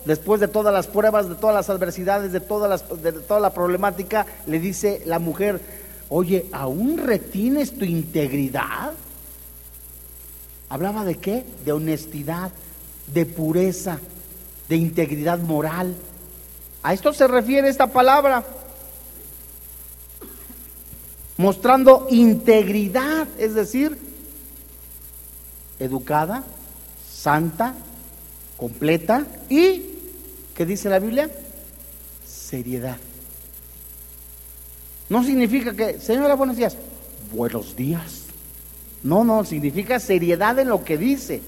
después 0.05 0.41
de 0.41 0.47
todas 0.47 0.74
las 0.74 0.88
pruebas, 0.88 1.30
de 1.30 1.36
todas 1.36 1.55
las 1.55 1.70
adversidades, 1.70 2.32
de, 2.32 2.39
todas 2.39 2.67
las, 2.67 3.03
de 3.03 3.11
toda 3.11 3.39
la 3.39 3.53
problemática, 3.53 4.26
le 4.47 4.59
dice 4.59 5.03
la 5.05 5.20
mujer, 5.20 5.61
oye, 6.09 6.47
¿aún 6.51 6.97
retienes 6.97 7.78
tu 7.78 7.86
integridad? 7.86 8.93
¿Hablaba 10.67 11.05
de 11.05 11.15
qué? 11.15 11.45
De 11.63 11.74
honestidad, 11.74 12.51
de 13.13 13.28
pureza 13.28 13.99
de 14.70 14.78
integridad 14.78 15.39
moral. 15.39 15.95
A 16.84 16.93
esto 16.93 17.11
se 17.11 17.28
refiere 17.28 17.67
esta 17.67 17.88
palabra. 17.88 18.45
Mostrando 21.38 22.07
integridad, 22.09 23.28
es 23.38 23.55
decir, 23.55 23.97
educada, 25.80 26.43
santa, 27.09 27.74
completa 28.57 29.26
y, 29.49 29.84
¿qué 30.53 30.65
dice 30.65 30.89
la 30.89 30.99
Biblia? 30.99 31.30
Seriedad. 32.28 32.97
No 35.07 35.24
significa 35.24 35.74
que, 35.74 35.99
señora, 35.99 36.36
buenos 36.36 36.57
días, 36.57 36.78
buenos 37.34 37.76
días. 37.76 38.24
No, 39.01 39.24
no, 39.24 39.45
significa 39.45 39.99
seriedad 39.99 40.59
en 40.59 40.67
lo 40.70 40.84
que 40.84 40.97
dice. 40.97 41.41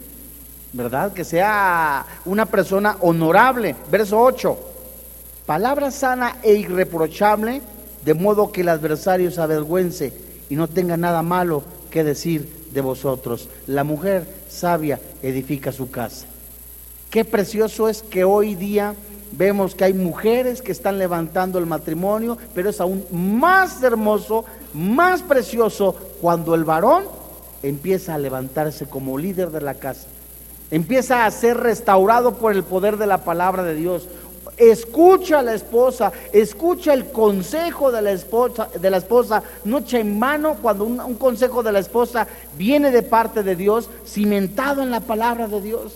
¿Verdad? 0.73 1.13
Que 1.13 1.23
sea 1.23 2.05
una 2.25 2.45
persona 2.45 2.97
honorable. 3.01 3.75
Verso 3.89 4.19
8. 4.19 4.57
Palabra 5.45 5.91
sana 5.91 6.37
e 6.43 6.53
irreprochable, 6.53 7.61
de 8.05 8.13
modo 8.13 8.51
que 8.51 8.61
el 8.61 8.69
adversario 8.69 9.31
se 9.31 9.41
avergüence 9.41 10.13
y 10.49 10.55
no 10.55 10.67
tenga 10.67 10.97
nada 10.97 11.21
malo 11.21 11.63
que 11.89 12.03
decir 12.03 12.67
de 12.71 12.81
vosotros. 12.81 13.49
La 13.67 13.83
mujer 13.83 14.25
sabia 14.47 14.99
edifica 15.21 15.71
su 15.71 15.91
casa. 15.91 16.25
Qué 17.09 17.25
precioso 17.25 17.89
es 17.89 18.01
que 18.01 18.23
hoy 18.23 18.55
día 18.55 18.95
vemos 19.33 19.75
que 19.75 19.83
hay 19.83 19.93
mujeres 19.93 20.61
que 20.61 20.71
están 20.71 20.97
levantando 20.97 21.59
el 21.59 21.65
matrimonio, 21.65 22.37
pero 22.55 22.69
es 22.69 22.79
aún 22.79 23.05
más 23.11 23.83
hermoso, 23.83 24.45
más 24.73 25.21
precioso 25.21 25.93
cuando 26.21 26.55
el 26.55 26.63
varón 26.63 27.03
empieza 27.61 28.15
a 28.15 28.17
levantarse 28.17 28.85
como 28.85 29.17
líder 29.17 29.49
de 29.51 29.61
la 29.61 29.73
casa 29.73 30.07
empieza 30.71 31.25
a 31.25 31.31
ser 31.31 31.57
restaurado 31.57 32.35
por 32.35 32.53
el 32.53 32.63
poder 32.63 32.97
de 32.97 33.05
la 33.05 33.19
palabra 33.19 33.63
de 33.63 33.75
Dios. 33.75 34.07
Escucha 34.57 35.39
a 35.39 35.43
la 35.43 35.53
esposa, 35.53 36.11
escucha 36.33 36.93
el 36.93 37.05
consejo 37.05 37.91
de 37.91 38.01
la 38.01 38.11
esposa, 38.11 38.69
de 38.79 38.89
la 38.89 38.97
esposa, 38.97 39.43
no 39.65 39.79
echa 39.79 39.99
en 39.99 40.17
mano 40.17 40.57
cuando 40.61 40.85
un, 40.85 40.99
un 40.99 41.15
consejo 41.15 41.63
de 41.63 41.71
la 41.71 41.79
esposa 41.79 42.27
viene 42.57 42.91
de 42.91 43.03
parte 43.03 43.43
de 43.43 43.55
Dios, 43.55 43.89
cimentado 44.05 44.81
en 44.81 44.91
la 44.91 44.99
palabra 45.01 45.47
de 45.47 45.61
Dios. 45.61 45.93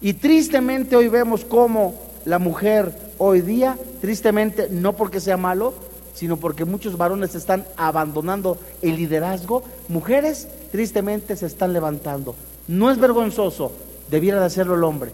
Y 0.00 0.14
tristemente 0.14 0.96
hoy 0.96 1.08
vemos 1.08 1.44
cómo 1.44 1.94
la 2.24 2.38
mujer 2.38 2.92
hoy 3.18 3.40
día, 3.40 3.76
tristemente, 4.00 4.68
no 4.70 4.92
porque 4.92 5.20
sea 5.20 5.36
malo, 5.36 5.74
sino 6.14 6.36
porque 6.36 6.64
muchos 6.64 6.96
varones 6.96 7.34
están 7.34 7.64
abandonando 7.76 8.58
el 8.82 8.96
liderazgo, 8.96 9.62
mujeres 9.88 10.48
tristemente 10.70 11.36
se 11.36 11.46
están 11.46 11.72
levantando. 11.72 12.34
No 12.66 12.90
es 12.90 12.98
vergonzoso, 12.98 13.72
debiera 14.10 14.40
de 14.40 14.46
hacerlo 14.46 14.74
el 14.74 14.84
hombre. 14.84 15.12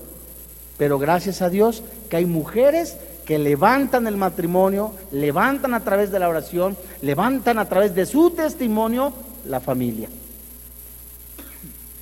Pero 0.78 0.98
gracias 0.98 1.42
a 1.42 1.50
Dios 1.50 1.82
que 2.08 2.16
hay 2.16 2.26
mujeres 2.26 2.96
que 3.24 3.38
levantan 3.38 4.06
el 4.06 4.16
matrimonio, 4.16 4.92
levantan 5.12 5.74
a 5.74 5.80
través 5.80 6.10
de 6.10 6.18
la 6.18 6.28
oración, 6.28 6.76
levantan 7.00 7.58
a 7.58 7.64
través 7.66 7.94
de 7.94 8.06
su 8.06 8.30
testimonio 8.30 9.12
la 9.46 9.60
familia. 9.60 10.08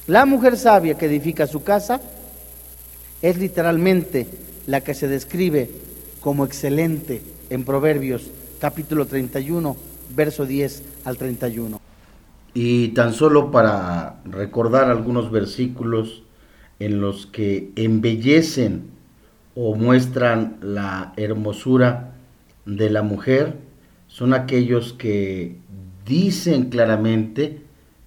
La 0.06 0.26
mujer 0.26 0.58
sabia 0.58 0.94
que 0.94 1.06
edifica 1.06 1.46
su 1.46 1.62
casa 1.62 2.00
es 3.20 3.38
literalmente 3.38 4.26
la 4.66 4.80
que 4.80 4.94
se 4.94 5.06
describe 5.06 5.70
como 6.20 6.44
excelente 6.44 7.22
en 7.50 7.64
Proverbios 7.64 8.22
capítulo 8.60 9.06
31, 9.06 9.76
verso 10.14 10.44
10 10.46 10.82
al 11.04 11.16
31. 11.16 11.80
Y 12.54 12.88
tan 12.88 13.12
solo 13.12 13.50
para 13.50 14.20
recordar 14.24 14.90
algunos 14.90 15.30
versículos 15.30 16.22
en 16.84 17.00
los 17.00 17.26
que 17.26 17.70
embellecen 17.76 18.90
o 19.54 19.76
muestran 19.76 20.56
la 20.62 21.12
hermosura 21.16 22.14
de 22.66 22.90
la 22.90 23.02
mujer 23.02 23.56
son 24.08 24.34
aquellos 24.34 24.92
que 24.92 25.58
dicen 26.04 26.70
claramente 26.70 27.62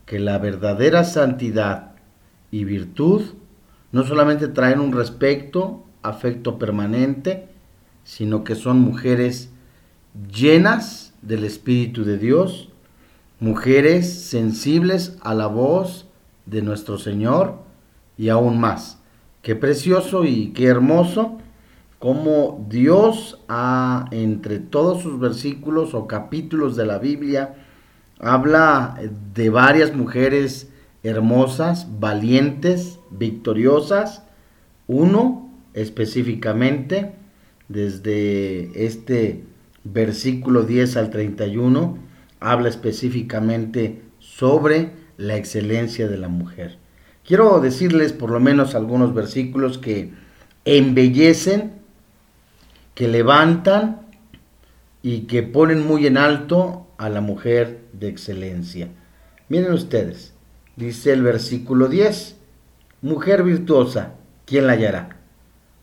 que 0.06 0.20
la 0.20 0.40
verdadera 0.40 1.06
santidad 1.06 1.92
y 2.52 2.66
virtud 2.66 3.22
no 3.94 4.04
solamente 4.04 4.50
traen 4.50 4.82
un 4.82 4.92
respeto, 4.92 5.86
afecto 6.02 6.60
permanente, 6.60 7.48
sino 8.04 8.44
que 8.44 8.56
son 8.56 8.80
mujeres 8.80 9.52
llenas 10.34 11.14
del 11.22 11.46
Espíritu 11.46 12.04
de 12.04 12.18
Dios, 12.18 12.70
mujeres 13.40 14.14
sensibles 14.14 15.18
a 15.22 15.34
la 15.34 15.48
voz 15.48 16.08
de 16.46 16.62
nuestro 16.62 16.98
Señor 16.98 17.65
y 18.18 18.30
aún 18.30 18.60
más. 18.60 19.02
Qué 19.42 19.56
precioso 19.56 20.26
y 20.26 20.52
qué 20.54 20.66
hermoso 20.66 21.38
como 22.06 22.66
Dios 22.70 23.40
ha, 23.48 24.08
entre 24.12 24.60
todos 24.60 25.02
sus 25.02 25.20
versículos 25.20 25.94
o 25.94 26.06
capítulos 26.06 26.76
de 26.76 26.86
la 26.86 27.00
Biblia, 27.00 27.56
habla 28.20 29.00
de 29.34 29.50
varias 29.50 29.96
mujeres 29.96 30.70
hermosas, 31.02 31.88
valientes, 32.00 33.00
victoriosas. 33.10 34.24
Uno 34.88 35.50
específicamente, 35.74 37.16
desde 37.70 38.86
este 38.86 39.44
versículo 39.84 40.62
10 40.62 40.98
al 40.98 41.10
31, 41.10 41.98
habla 42.40 42.70
específicamente 42.70 44.04
sobre 44.20 44.92
la 45.18 45.38
excelencia 45.38 46.08
de 46.08 46.18
la 46.18 46.28
mujer. 46.28 46.85
Quiero 47.26 47.60
decirles 47.60 48.14
por 48.14 48.30
lo 48.30 48.40
menos 48.40 48.76
algunos 48.76 49.16
versículos 49.16 49.80
que 49.80 50.14
embellecen, 50.64 51.74
que 52.94 53.08
levantan 53.08 54.02
y 55.02 55.22
que 55.22 55.42
ponen 55.42 55.88
muy 55.88 56.06
en 56.06 56.18
alto 56.18 56.86
a 56.98 57.10
la 57.10 57.22
mujer 57.22 57.82
de 57.94 58.10
excelencia. 58.10 58.90
Miren 59.50 59.74
ustedes, 59.74 60.34
dice 60.76 61.14
el 61.14 61.24
versículo 61.24 61.88
10, 61.88 62.36
mujer 63.02 63.42
virtuosa, 63.42 64.14
¿quién 64.46 64.68
la 64.68 64.74
hallará? 64.74 65.18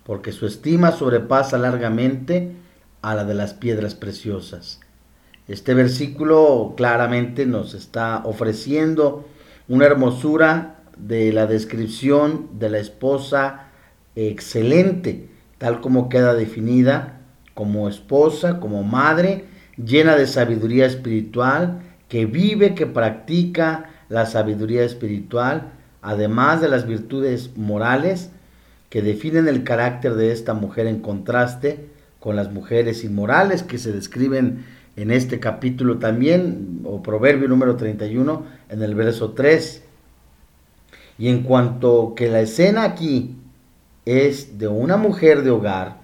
Porque 0.04 0.30
su 0.30 0.46
estima 0.46 0.92
sobrepasa 0.92 1.58
largamente 1.58 2.52
a 3.02 3.16
la 3.16 3.24
de 3.24 3.34
las 3.34 3.52
piedras 3.52 3.96
preciosas. 3.96 4.78
Este 5.48 5.74
versículo 5.74 6.74
claramente 6.76 7.46
nos 7.46 7.74
está 7.74 8.22
ofreciendo 8.24 9.28
una 9.66 9.86
hermosura 9.86 10.81
de 10.96 11.32
la 11.32 11.46
descripción 11.46 12.48
de 12.58 12.70
la 12.70 12.78
esposa 12.78 13.68
excelente, 14.14 15.28
tal 15.58 15.80
como 15.80 16.08
queda 16.08 16.34
definida 16.34 17.20
como 17.54 17.88
esposa, 17.88 18.60
como 18.60 18.82
madre, 18.82 19.44
llena 19.76 20.16
de 20.16 20.26
sabiduría 20.26 20.86
espiritual, 20.86 21.82
que 22.08 22.26
vive, 22.26 22.74
que 22.74 22.86
practica 22.86 23.90
la 24.08 24.26
sabiduría 24.26 24.84
espiritual, 24.84 25.72
además 26.02 26.60
de 26.60 26.68
las 26.68 26.86
virtudes 26.86 27.56
morales 27.56 28.30
que 28.90 29.00
definen 29.00 29.48
el 29.48 29.64
carácter 29.64 30.14
de 30.14 30.32
esta 30.32 30.52
mujer 30.52 30.86
en 30.86 31.00
contraste 31.00 31.86
con 32.20 32.36
las 32.36 32.52
mujeres 32.52 33.04
inmorales 33.04 33.62
que 33.62 33.78
se 33.78 33.92
describen 33.92 34.66
en 34.96 35.10
este 35.10 35.40
capítulo 35.40 35.98
también, 35.98 36.80
o 36.84 37.02
proverbio 37.02 37.48
número 37.48 37.76
31, 37.76 38.44
en 38.68 38.82
el 38.82 38.94
verso 38.94 39.30
3. 39.30 39.82
Y 41.18 41.28
en 41.28 41.42
cuanto 41.42 42.14
que 42.16 42.28
la 42.28 42.40
escena 42.40 42.84
aquí 42.84 43.36
es 44.04 44.58
de 44.58 44.68
una 44.68 44.96
mujer 44.96 45.42
de 45.42 45.50
hogar, 45.50 45.96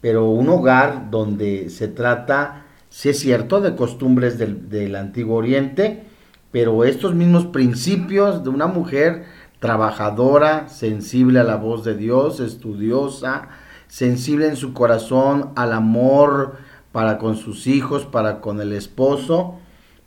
pero 0.00 0.30
un 0.30 0.48
hogar 0.48 1.10
donde 1.10 1.68
se 1.68 1.88
trata, 1.88 2.64
si 2.88 3.10
es 3.10 3.18
cierto, 3.18 3.60
de 3.60 3.76
costumbres 3.76 4.38
del, 4.38 4.68
del 4.70 4.96
Antiguo 4.96 5.36
Oriente, 5.36 6.04
pero 6.50 6.84
estos 6.84 7.14
mismos 7.14 7.46
principios 7.46 8.42
de 8.42 8.50
una 8.50 8.66
mujer 8.66 9.24
trabajadora, 9.60 10.68
sensible 10.68 11.38
a 11.38 11.44
la 11.44 11.56
voz 11.56 11.84
de 11.84 11.94
Dios, 11.94 12.40
estudiosa, 12.40 13.48
sensible 13.86 14.48
en 14.48 14.56
su 14.56 14.72
corazón 14.72 15.50
al 15.54 15.72
amor 15.72 16.56
para 16.92 17.18
con 17.18 17.36
sus 17.36 17.66
hijos, 17.66 18.04
para 18.06 18.40
con 18.40 18.60
el 18.60 18.72
esposo, 18.72 19.59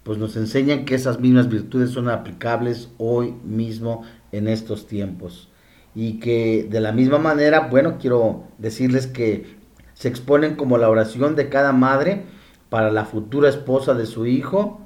pues 0.04 0.18
nos 0.18 0.36
enseñan 0.36 0.86
que 0.86 0.96
esas 0.96 1.20
mismas 1.20 1.50
virtudes 1.50 1.92
son 1.92 2.10
aplicables 2.10 2.90
hoy 2.98 3.34
mismo 3.44 4.04
en 4.32 4.48
estos 4.48 4.88
tiempos. 4.88 5.50
Y 5.96 6.20
que 6.20 6.68
de 6.70 6.82
la 6.82 6.92
misma 6.92 7.20
manera, 7.20 7.68
bueno, 7.70 7.98
quiero 8.00 8.44
decirles 8.58 9.08
que 9.08 9.58
se 9.94 10.10
exponen 10.10 10.56
como 10.56 10.78
la 10.78 10.90
oración 10.90 11.36
de 11.36 11.50
cada 11.50 11.72
madre 11.72 12.24
para 12.70 12.92
la 12.92 13.06
futura 13.06 13.50
esposa 13.50 13.94
de 13.94 14.06
su 14.06 14.26
hijo 14.26 14.82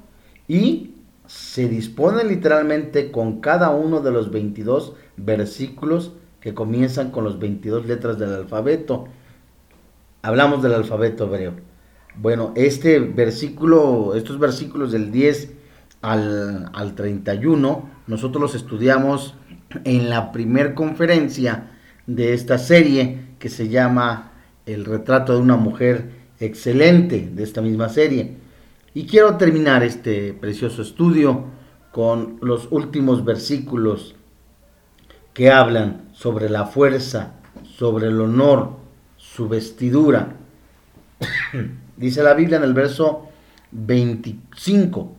y 0.46 0.94
se 1.26 1.68
disponen 1.68 2.28
literalmente 2.28 3.10
con 3.10 3.40
cada 3.40 3.70
uno 3.70 4.00
de 4.00 4.10
los 4.10 4.30
22 4.30 4.94
versículos 5.16 6.12
que 6.40 6.54
comienzan 6.54 7.10
con 7.10 7.24
los 7.24 7.38
22 7.38 7.86
letras 7.86 8.18
del 8.18 8.32
alfabeto. 8.32 9.08
Hablamos 10.22 10.62
del 10.62 10.74
alfabeto 10.74 11.24
hebreo. 11.24 11.54
Bueno, 12.16 12.52
este 12.56 12.98
versículo, 12.98 14.14
estos 14.14 14.38
versículos 14.38 14.92
del 14.92 15.12
10 15.12 15.52
al, 16.02 16.70
al 16.72 16.94
31, 16.94 17.90
nosotros 18.06 18.42
los 18.42 18.54
estudiamos 18.54 19.34
en 19.84 20.08
la 20.08 20.32
primer 20.32 20.74
conferencia 20.74 21.70
de 22.06 22.34
esta 22.34 22.58
serie 22.58 23.28
que 23.38 23.48
se 23.48 23.68
llama 23.68 24.32
El 24.66 24.84
retrato 24.84 25.34
de 25.34 25.40
una 25.40 25.56
mujer 25.56 26.10
excelente 26.40 27.30
de 27.32 27.42
esta 27.42 27.60
misma 27.60 27.88
serie. 27.88 28.36
Y 28.94 29.06
quiero 29.06 29.36
terminar 29.36 29.82
este 29.82 30.32
precioso 30.32 30.82
estudio 30.82 31.44
con 31.92 32.38
los 32.40 32.68
últimos 32.70 33.24
versículos 33.24 34.14
que 35.34 35.50
hablan 35.50 36.08
sobre 36.12 36.48
la 36.48 36.66
fuerza, 36.66 37.34
sobre 37.62 38.08
el 38.08 38.20
honor, 38.20 38.76
su 39.16 39.48
vestidura. 39.48 40.36
Dice 41.98 42.22
la 42.22 42.34
Biblia 42.34 42.58
en 42.58 42.62
el 42.62 42.74
verso 42.74 43.26
25, 43.72 45.16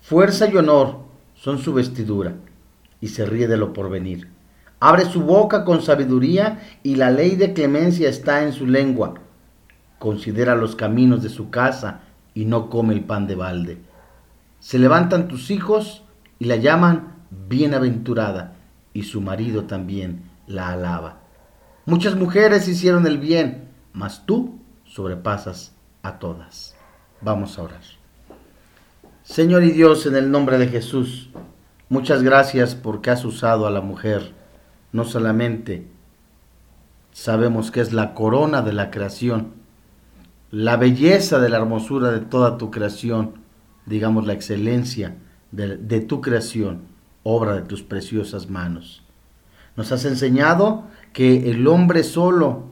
fuerza 0.00 0.48
y 0.48 0.56
honor 0.56 1.00
son 1.34 1.58
su 1.58 1.74
vestidura, 1.74 2.36
y 3.02 3.08
se 3.08 3.26
ríe 3.26 3.46
de 3.46 3.58
lo 3.58 3.74
porvenir. 3.74 4.30
Abre 4.80 5.04
su 5.04 5.24
boca 5.24 5.66
con 5.66 5.82
sabiduría 5.82 6.78
y 6.82 6.94
la 6.94 7.10
ley 7.10 7.36
de 7.36 7.52
clemencia 7.52 8.08
está 8.08 8.44
en 8.44 8.54
su 8.54 8.66
lengua. 8.66 9.14
Considera 9.98 10.56
los 10.56 10.74
caminos 10.74 11.22
de 11.22 11.28
su 11.28 11.50
casa 11.50 12.00
y 12.32 12.46
no 12.46 12.70
come 12.70 12.94
el 12.94 13.04
pan 13.04 13.26
de 13.26 13.34
balde. 13.34 13.78
Se 14.58 14.78
levantan 14.78 15.28
tus 15.28 15.50
hijos 15.50 16.02
y 16.38 16.46
la 16.46 16.56
llaman 16.56 17.12
bienaventurada, 17.48 18.56
y 18.94 19.02
su 19.02 19.20
marido 19.20 19.64
también 19.64 20.22
la 20.46 20.70
alaba. 20.70 21.20
Muchas 21.84 22.16
mujeres 22.16 22.68
hicieron 22.68 23.06
el 23.06 23.18
bien, 23.18 23.68
mas 23.92 24.24
tú 24.24 24.58
sobrepasas 24.86 25.74
a 26.02 26.18
todas. 26.18 26.74
Vamos 27.20 27.58
a 27.58 27.62
orar. 27.62 27.80
Señor 29.22 29.62
y 29.62 29.70
Dios, 29.70 30.06
en 30.06 30.16
el 30.16 30.30
nombre 30.30 30.58
de 30.58 30.66
Jesús, 30.66 31.30
muchas 31.88 32.22
gracias 32.22 32.74
porque 32.74 33.10
has 33.10 33.24
usado 33.24 33.66
a 33.66 33.70
la 33.70 33.80
mujer. 33.80 34.32
No 34.92 35.04
solamente 35.04 35.86
sabemos 37.12 37.70
que 37.70 37.80
es 37.80 37.92
la 37.92 38.14
corona 38.14 38.62
de 38.62 38.72
la 38.72 38.90
creación, 38.90 39.52
la 40.50 40.76
belleza 40.76 41.38
de 41.38 41.48
la 41.48 41.58
hermosura 41.58 42.10
de 42.10 42.20
toda 42.20 42.58
tu 42.58 42.70
creación, 42.70 43.34
digamos 43.86 44.26
la 44.26 44.32
excelencia 44.32 45.16
de, 45.52 45.76
de 45.76 46.00
tu 46.00 46.20
creación, 46.20 46.82
obra 47.22 47.54
de 47.54 47.62
tus 47.62 47.82
preciosas 47.82 48.50
manos. 48.50 49.04
Nos 49.76 49.92
has 49.92 50.04
enseñado 50.04 50.84
que 51.12 51.50
el 51.50 51.66
hombre 51.68 52.02
solo, 52.02 52.64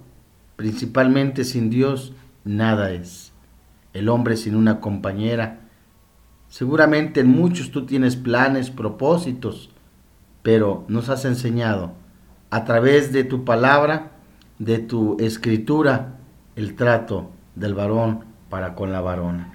principalmente 0.56 1.44
sin 1.44 1.70
Dios, 1.70 2.12
nada 2.44 2.92
es. 2.92 3.32
El 3.92 4.08
hombre 4.08 4.36
sin 4.36 4.54
una 4.54 4.80
compañera. 4.80 5.60
Seguramente 6.48 7.20
en 7.20 7.28
muchos 7.28 7.70
tú 7.70 7.86
tienes 7.86 8.16
planes, 8.16 8.70
propósitos, 8.70 9.70
pero 10.42 10.84
nos 10.88 11.08
has 11.08 11.24
enseñado 11.24 11.92
a 12.50 12.64
través 12.64 13.12
de 13.12 13.24
tu 13.24 13.44
palabra, 13.44 14.12
de 14.58 14.78
tu 14.78 15.16
escritura, 15.20 16.18
el 16.56 16.74
trato 16.74 17.30
del 17.54 17.74
varón 17.74 18.24
para 18.48 18.74
con 18.74 18.92
la 18.92 19.00
varona. 19.00 19.52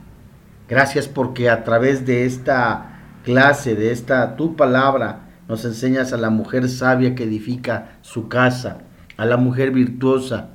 Gracias 0.67 1.07
porque 1.07 1.49
a 1.49 1.63
través 1.63 2.05
de 2.05 2.25
esta 2.25 2.95
clase, 3.23 3.75
de 3.75 3.91
esta 3.91 4.36
tu 4.36 4.55
palabra, 4.55 5.25
nos 5.47 5.65
enseñas 5.65 6.13
a 6.13 6.17
la 6.17 6.29
mujer 6.29 6.69
sabia 6.69 7.13
que 7.13 7.23
edifica 7.23 7.97
su 8.01 8.29
casa, 8.29 8.79
a 9.17 9.25
la 9.25 9.38
mujer 9.38 9.71
virtuosa, 9.71 10.49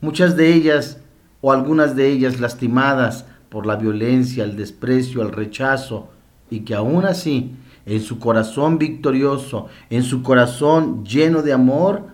muchas 0.00 0.36
de 0.36 0.52
ellas 0.52 1.00
o 1.40 1.52
algunas 1.52 1.94
de 1.96 2.08
ellas 2.08 2.40
lastimadas 2.40 3.26
por 3.48 3.66
la 3.66 3.76
violencia, 3.76 4.44
el 4.44 4.56
desprecio, 4.56 5.22
el 5.22 5.32
rechazo, 5.32 6.08
y 6.50 6.60
que 6.60 6.74
aún 6.74 7.04
así, 7.04 7.54
en 7.86 8.00
su 8.00 8.18
corazón 8.18 8.78
victorioso, 8.78 9.66
en 9.90 10.02
su 10.02 10.22
corazón 10.22 11.04
lleno 11.04 11.42
de 11.42 11.52
amor, 11.52 12.06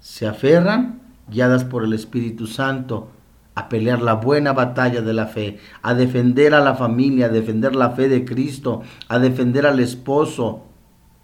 se 0.00 0.26
aferran, 0.26 1.00
guiadas 1.28 1.64
por 1.64 1.84
el 1.84 1.92
Espíritu 1.92 2.46
Santo, 2.46 3.10
a 3.54 3.70
pelear 3.70 4.02
la 4.02 4.14
buena 4.14 4.52
batalla 4.52 5.00
de 5.00 5.14
la 5.14 5.26
fe, 5.26 5.58
a 5.82 5.94
defender 5.94 6.54
a 6.54 6.60
la 6.60 6.74
familia, 6.74 7.26
a 7.26 7.30
defender 7.30 7.74
la 7.74 7.90
fe 7.90 8.08
de 8.08 8.24
Cristo, 8.24 8.82
a 9.08 9.18
defender 9.18 9.66
al 9.66 9.80
esposo. 9.80 10.64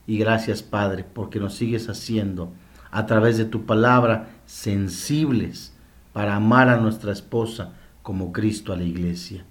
Y 0.07 0.17
gracias 0.17 0.63
Padre, 0.63 1.05
porque 1.05 1.39
nos 1.39 1.55
sigues 1.55 1.91
haciendo 1.91 2.51
a 2.91 3.05
través 3.05 3.37
de 3.37 3.45
tu 3.45 3.67
palabra 3.67 4.31
sensibles 4.47 5.72
para 6.13 6.37
amar 6.37 6.69
a 6.69 6.77
nuestra 6.77 7.13
esposa 7.13 7.73
como 8.03 8.33
Cristo 8.33 8.73
a 8.73 8.77
la 8.77 8.85
iglesia. 8.85 9.45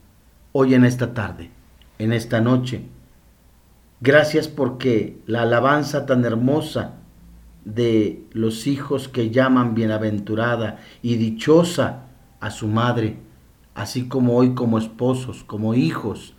Hoy 0.51 0.73
en 0.73 0.85
esta 0.85 1.13
tarde, 1.13 1.49
en 1.97 2.13
esta 2.13 2.41
noche, 2.41 2.83
gracias 3.99 4.47
porque 4.47 5.19
la 5.25 5.43
alabanza 5.43 6.05
tan 6.05 6.25
hermosa 6.25 6.95
de 7.65 8.25
los 8.31 8.67
hijos 8.67 9.07
que 9.07 9.29
llaman 9.29 9.75
bienaventurada 9.75 10.79
y 11.01 11.15
dichosa 11.15 12.03
a 12.39 12.51
su 12.51 12.67
madre, 12.67 13.17
así 13.75 14.07
como 14.07 14.35
hoy 14.35 14.53
como 14.53 14.77
esposos, 14.77 15.43
como 15.43 15.73
hijos, 15.73 16.35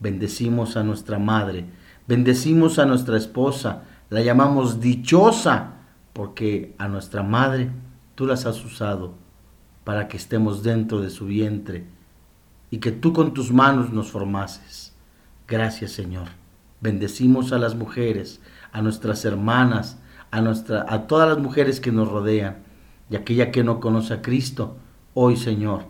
bendecimos 0.00 0.76
a 0.76 0.84
nuestra 0.84 1.18
madre, 1.18 1.64
bendecimos 2.06 2.78
a 2.78 2.86
nuestra 2.86 3.16
esposa, 3.16 3.82
la 4.10 4.20
llamamos 4.20 4.80
dichosa, 4.80 5.72
porque 6.12 6.74
a 6.78 6.88
nuestra 6.88 7.22
madre 7.22 7.70
tú 8.14 8.26
las 8.26 8.46
has 8.46 8.64
usado 8.64 9.25
para 9.86 10.08
que 10.08 10.16
estemos 10.16 10.64
dentro 10.64 11.00
de 11.00 11.10
su 11.10 11.26
vientre 11.26 11.84
y 12.72 12.78
que 12.78 12.90
tú 12.90 13.12
con 13.12 13.32
tus 13.32 13.52
manos 13.52 13.92
nos 13.92 14.10
formases. 14.10 14.92
Gracias 15.46 15.92
Señor. 15.92 16.26
Bendecimos 16.80 17.52
a 17.52 17.58
las 17.58 17.76
mujeres, 17.76 18.40
a 18.72 18.82
nuestras 18.82 19.24
hermanas, 19.24 20.00
a, 20.32 20.40
nuestra, 20.40 20.84
a 20.88 21.06
todas 21.06 21.28
las 21.28 21.38
mujeres 21.38 21.78
que 21.78 21.92
nos 21.92 22.10
rodean 22.10 22.64
y 23.08 23.14
aquella 23.14 23.52
que 23.52 23.62
no 23.62 23.78
conoce 23.78 24.14
a 24.14 24.22
Cristo, 24.22 24.76
hoy, 25.14 25.36
Señor. 25.36 25.84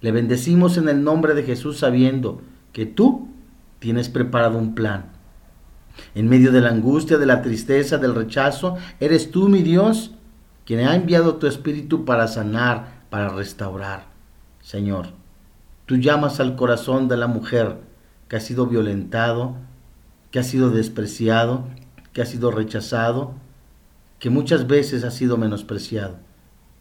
Le 0.00 0.10
bendecimos 0.10 0.76
en 0.76 0.88
el 0.88 1.04
nombre 1.04 1.34
de 1.34 1.44
Jesús 1.44 1.78
sabiendo 1.78 2.42
que 2.72 2.84
tú 2.84 3.28
tienes 3.78 4.08
preparado 4.08 4.58
un 4.58 4.74
plan. 4.74 5.12
En 6.16 6.28
medio 6.28 6.50
de 6.50 6.62
la 6.62 6.70
angustia, 6.70 7.16
de 7.16 7.26
la 7.26 7.42
tristeza, 7.42 7.96
del 7.98 8.16
rechazo, 8.16 8.76
eres 8.98 9.30
tú, 9.30 9.48
mi 9.48 9.62
Dios, 9.62 10.16
quien 10.64 10.80
ha 10.80 10.96
enviado 10.96 11.36
tu 11.36 11.46
Espíritu 11.46 12.04
para 12.04 12.26
sanar, 12.26 12.95
para 13.16 13.30
restaurar. 13.30 14.04
Señor, 14.60 15.06
tú 15.86 15.96
llamas 15.96 16.38
al 16.38 16.54
corazón 16.54 17.08
de 17.08 17.16
la 17.16 17.26
mujer 17.26 17.78
que 18.28 18.36
ha 18.36 18.40
sido 18.40 18.66
violentado, 18.66 19.54
que 20.30 20.38
ha 20.38 20.42
sido 20.42 20.68
despreciado, 20.68 21.64
que 22.12 22.20
ha 22.20 22.26
sido 22.26 22.50
rechazado, 22.50 23.32
que 24.18 24.28
muchas 24.28 24.66
veces 24.66 25.02
ha 25.02 25.10
sido 25.10 25.38
menospreciado, 25.38 26.18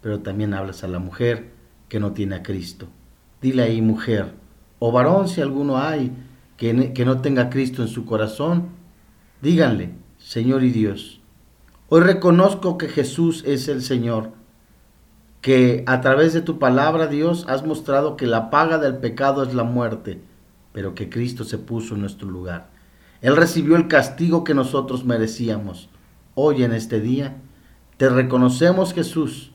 pero 0.02 0.20
también 0.20 0.54
hablas 0.54 0.84
a 0.84 0.90
la 0.90 1.00
mujer 1.00 1.52
que 1.88 2.02
no 2.02 2.12
tiene 2.12 2.36
a 2.36 2.44
Cristo. 2.44 2.90
Dile 3.42 3.64
ahí, 3.64 3.82
mujer, 3.82 4.34
o 4.80 4.92
varón, 4.92 5.30
si 5.30 5.40
alguno 5.40 5.78
hay, 5.78 6.12
que, 6.58 6.74
no 7.06 7.22
tenga 7.22 7.50
Cristo 7.50 7.82
en 7.82 7.88
su 7.88 8.04
corazón, 8.04 8.72
díganle, 9.42 9.92
Señor 10.18 10.66
y 10.66 10.72
Dios, 10.72 11.22
hoy 11.88 12.02
reconozco 12.02 12.78
que 12.78 12.90
Jesús 12.90 13.42
es 13.48 13.70
el 13.70 13.82
Señor, 13.82 14.32
que 15.46 15.84
a 15.86 16.02
través 16.02 16.34
de 16.34 16.42
tu 16.42 16.58
palabra, 16.58 17.06
Dios, 17.06 17.46
has 17.48 17.64
mostrado 17.64 18.18
que 18.18 18.26
la 18.26 18.50
paga 18.50 18.80
del 18.80 18.98
pecado 18.98 19.44
es 19.44 19.54
la 19.54 19.64
muerte, 19.64 20.20
pero 20.74 20.96
que 20.96 21.08
Cristo 21.08 21.44
se 21.44 21.60
puso 21.60 21.94
en 21.94 22.02
nuestro 22.02 22.28
lugar. 22.28 22.72
Él 23.22 23.36
recibió 23.36 23.76
el 23.76 23.88
castigo 23.88 24.44
que 24.44 24.56
nosotros 24.56 25.06
merecíamos. 25.06 25.88
Hoy 26.34 26.64
en 26.64 26.72
este 26.74 27.00
día, 27.00 27.38
te 27.98 28.10
reconocemos 28.10 28.96
Jesús, 28.96 29.52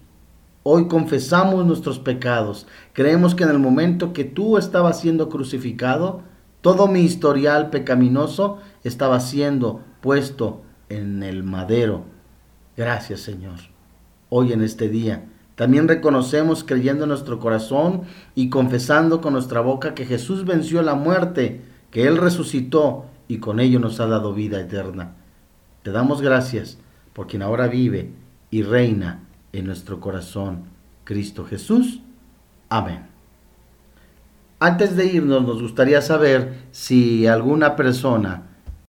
Hoy 0.63 0.87
confesamos 0.87 1.67
nuestros 1.67 1.99
pecados. 1.99 2.69
Creemos 2.93 3.35
que 3.35 3.43
en 3.43 3.51
el 3.51 3.59
momento 3.59 4.13
que 4.13 4.23
tú 4.23 4.59
estabas 4.59 5.01
siendo 5.01 5.29
crucificado, 5.29 6.23
todo 6.61 6.87
mi 6.87 7.01
historial 7.01 7.71
pecaminoso 7.71 8.59
estaba 8.85 9.19
siendo 9.19 9.81
puesto 10.01 10.63
en 10.89 11.25
el 11.25 11.43
madero. 11.43 12.05
Gracias 12.77 13.23
Señor. 13.23 13.59
Hoy 14.29 14.53
en 14.53 14.63
este 14.63 14.89
día 14.89 15.30
también 15.61 15.89
reconocemos 15.89 16.65
creyendo 16.65 17.05
en 17.05 17.11
nuestro 17.11 17.39
corazón 17.39 18.05
y 18.35 18.49
confesando 18.49 19.21
con 19.21 19.35
nuestra 19.35 19.61
boca 19.61 19.95
que 19.95 20.07
Jesús 20.07 20.47
venció 20.47 20.81
la 20.81 20.95
muerte, 20.95 21.61
que 21.91 22.07
Él 22.07 22.17
resucitó 22.17 23.05
y 23.29 23.41
con 23.41 23.61
ello 23.61 23.79
nos 23.79 24.01
ha 24.01 24.07
dado 24.07 24.33
vida 24.33 24.59
eterna. 24.59 25.17
Te 25.83 25.91
damos 25.91 26.23
gracias 26.23 26.79
por 27.13 27.27
quien 27.27 27.43
ahora 27.43 27.69
vive 27.69 28.11
y 28.51 28.63
reina 28.63 29.21
en 29.53 29.67
nuestro 29.67 30.01
corazón, 30.01 30.63
Cristo 31.05 31.45
Jesús. 31.45 32.01
Amén. 32.71 33.03
Antes 34.61 34.97
de 34.97 35.13
irnos, 35.13 35.43
nos 35.43 35.61
gustaría 35.61 36.01
saber 36.01 36.55
si 36.71 37.27
alguna 37.27 37.77
persona 37.77 38.50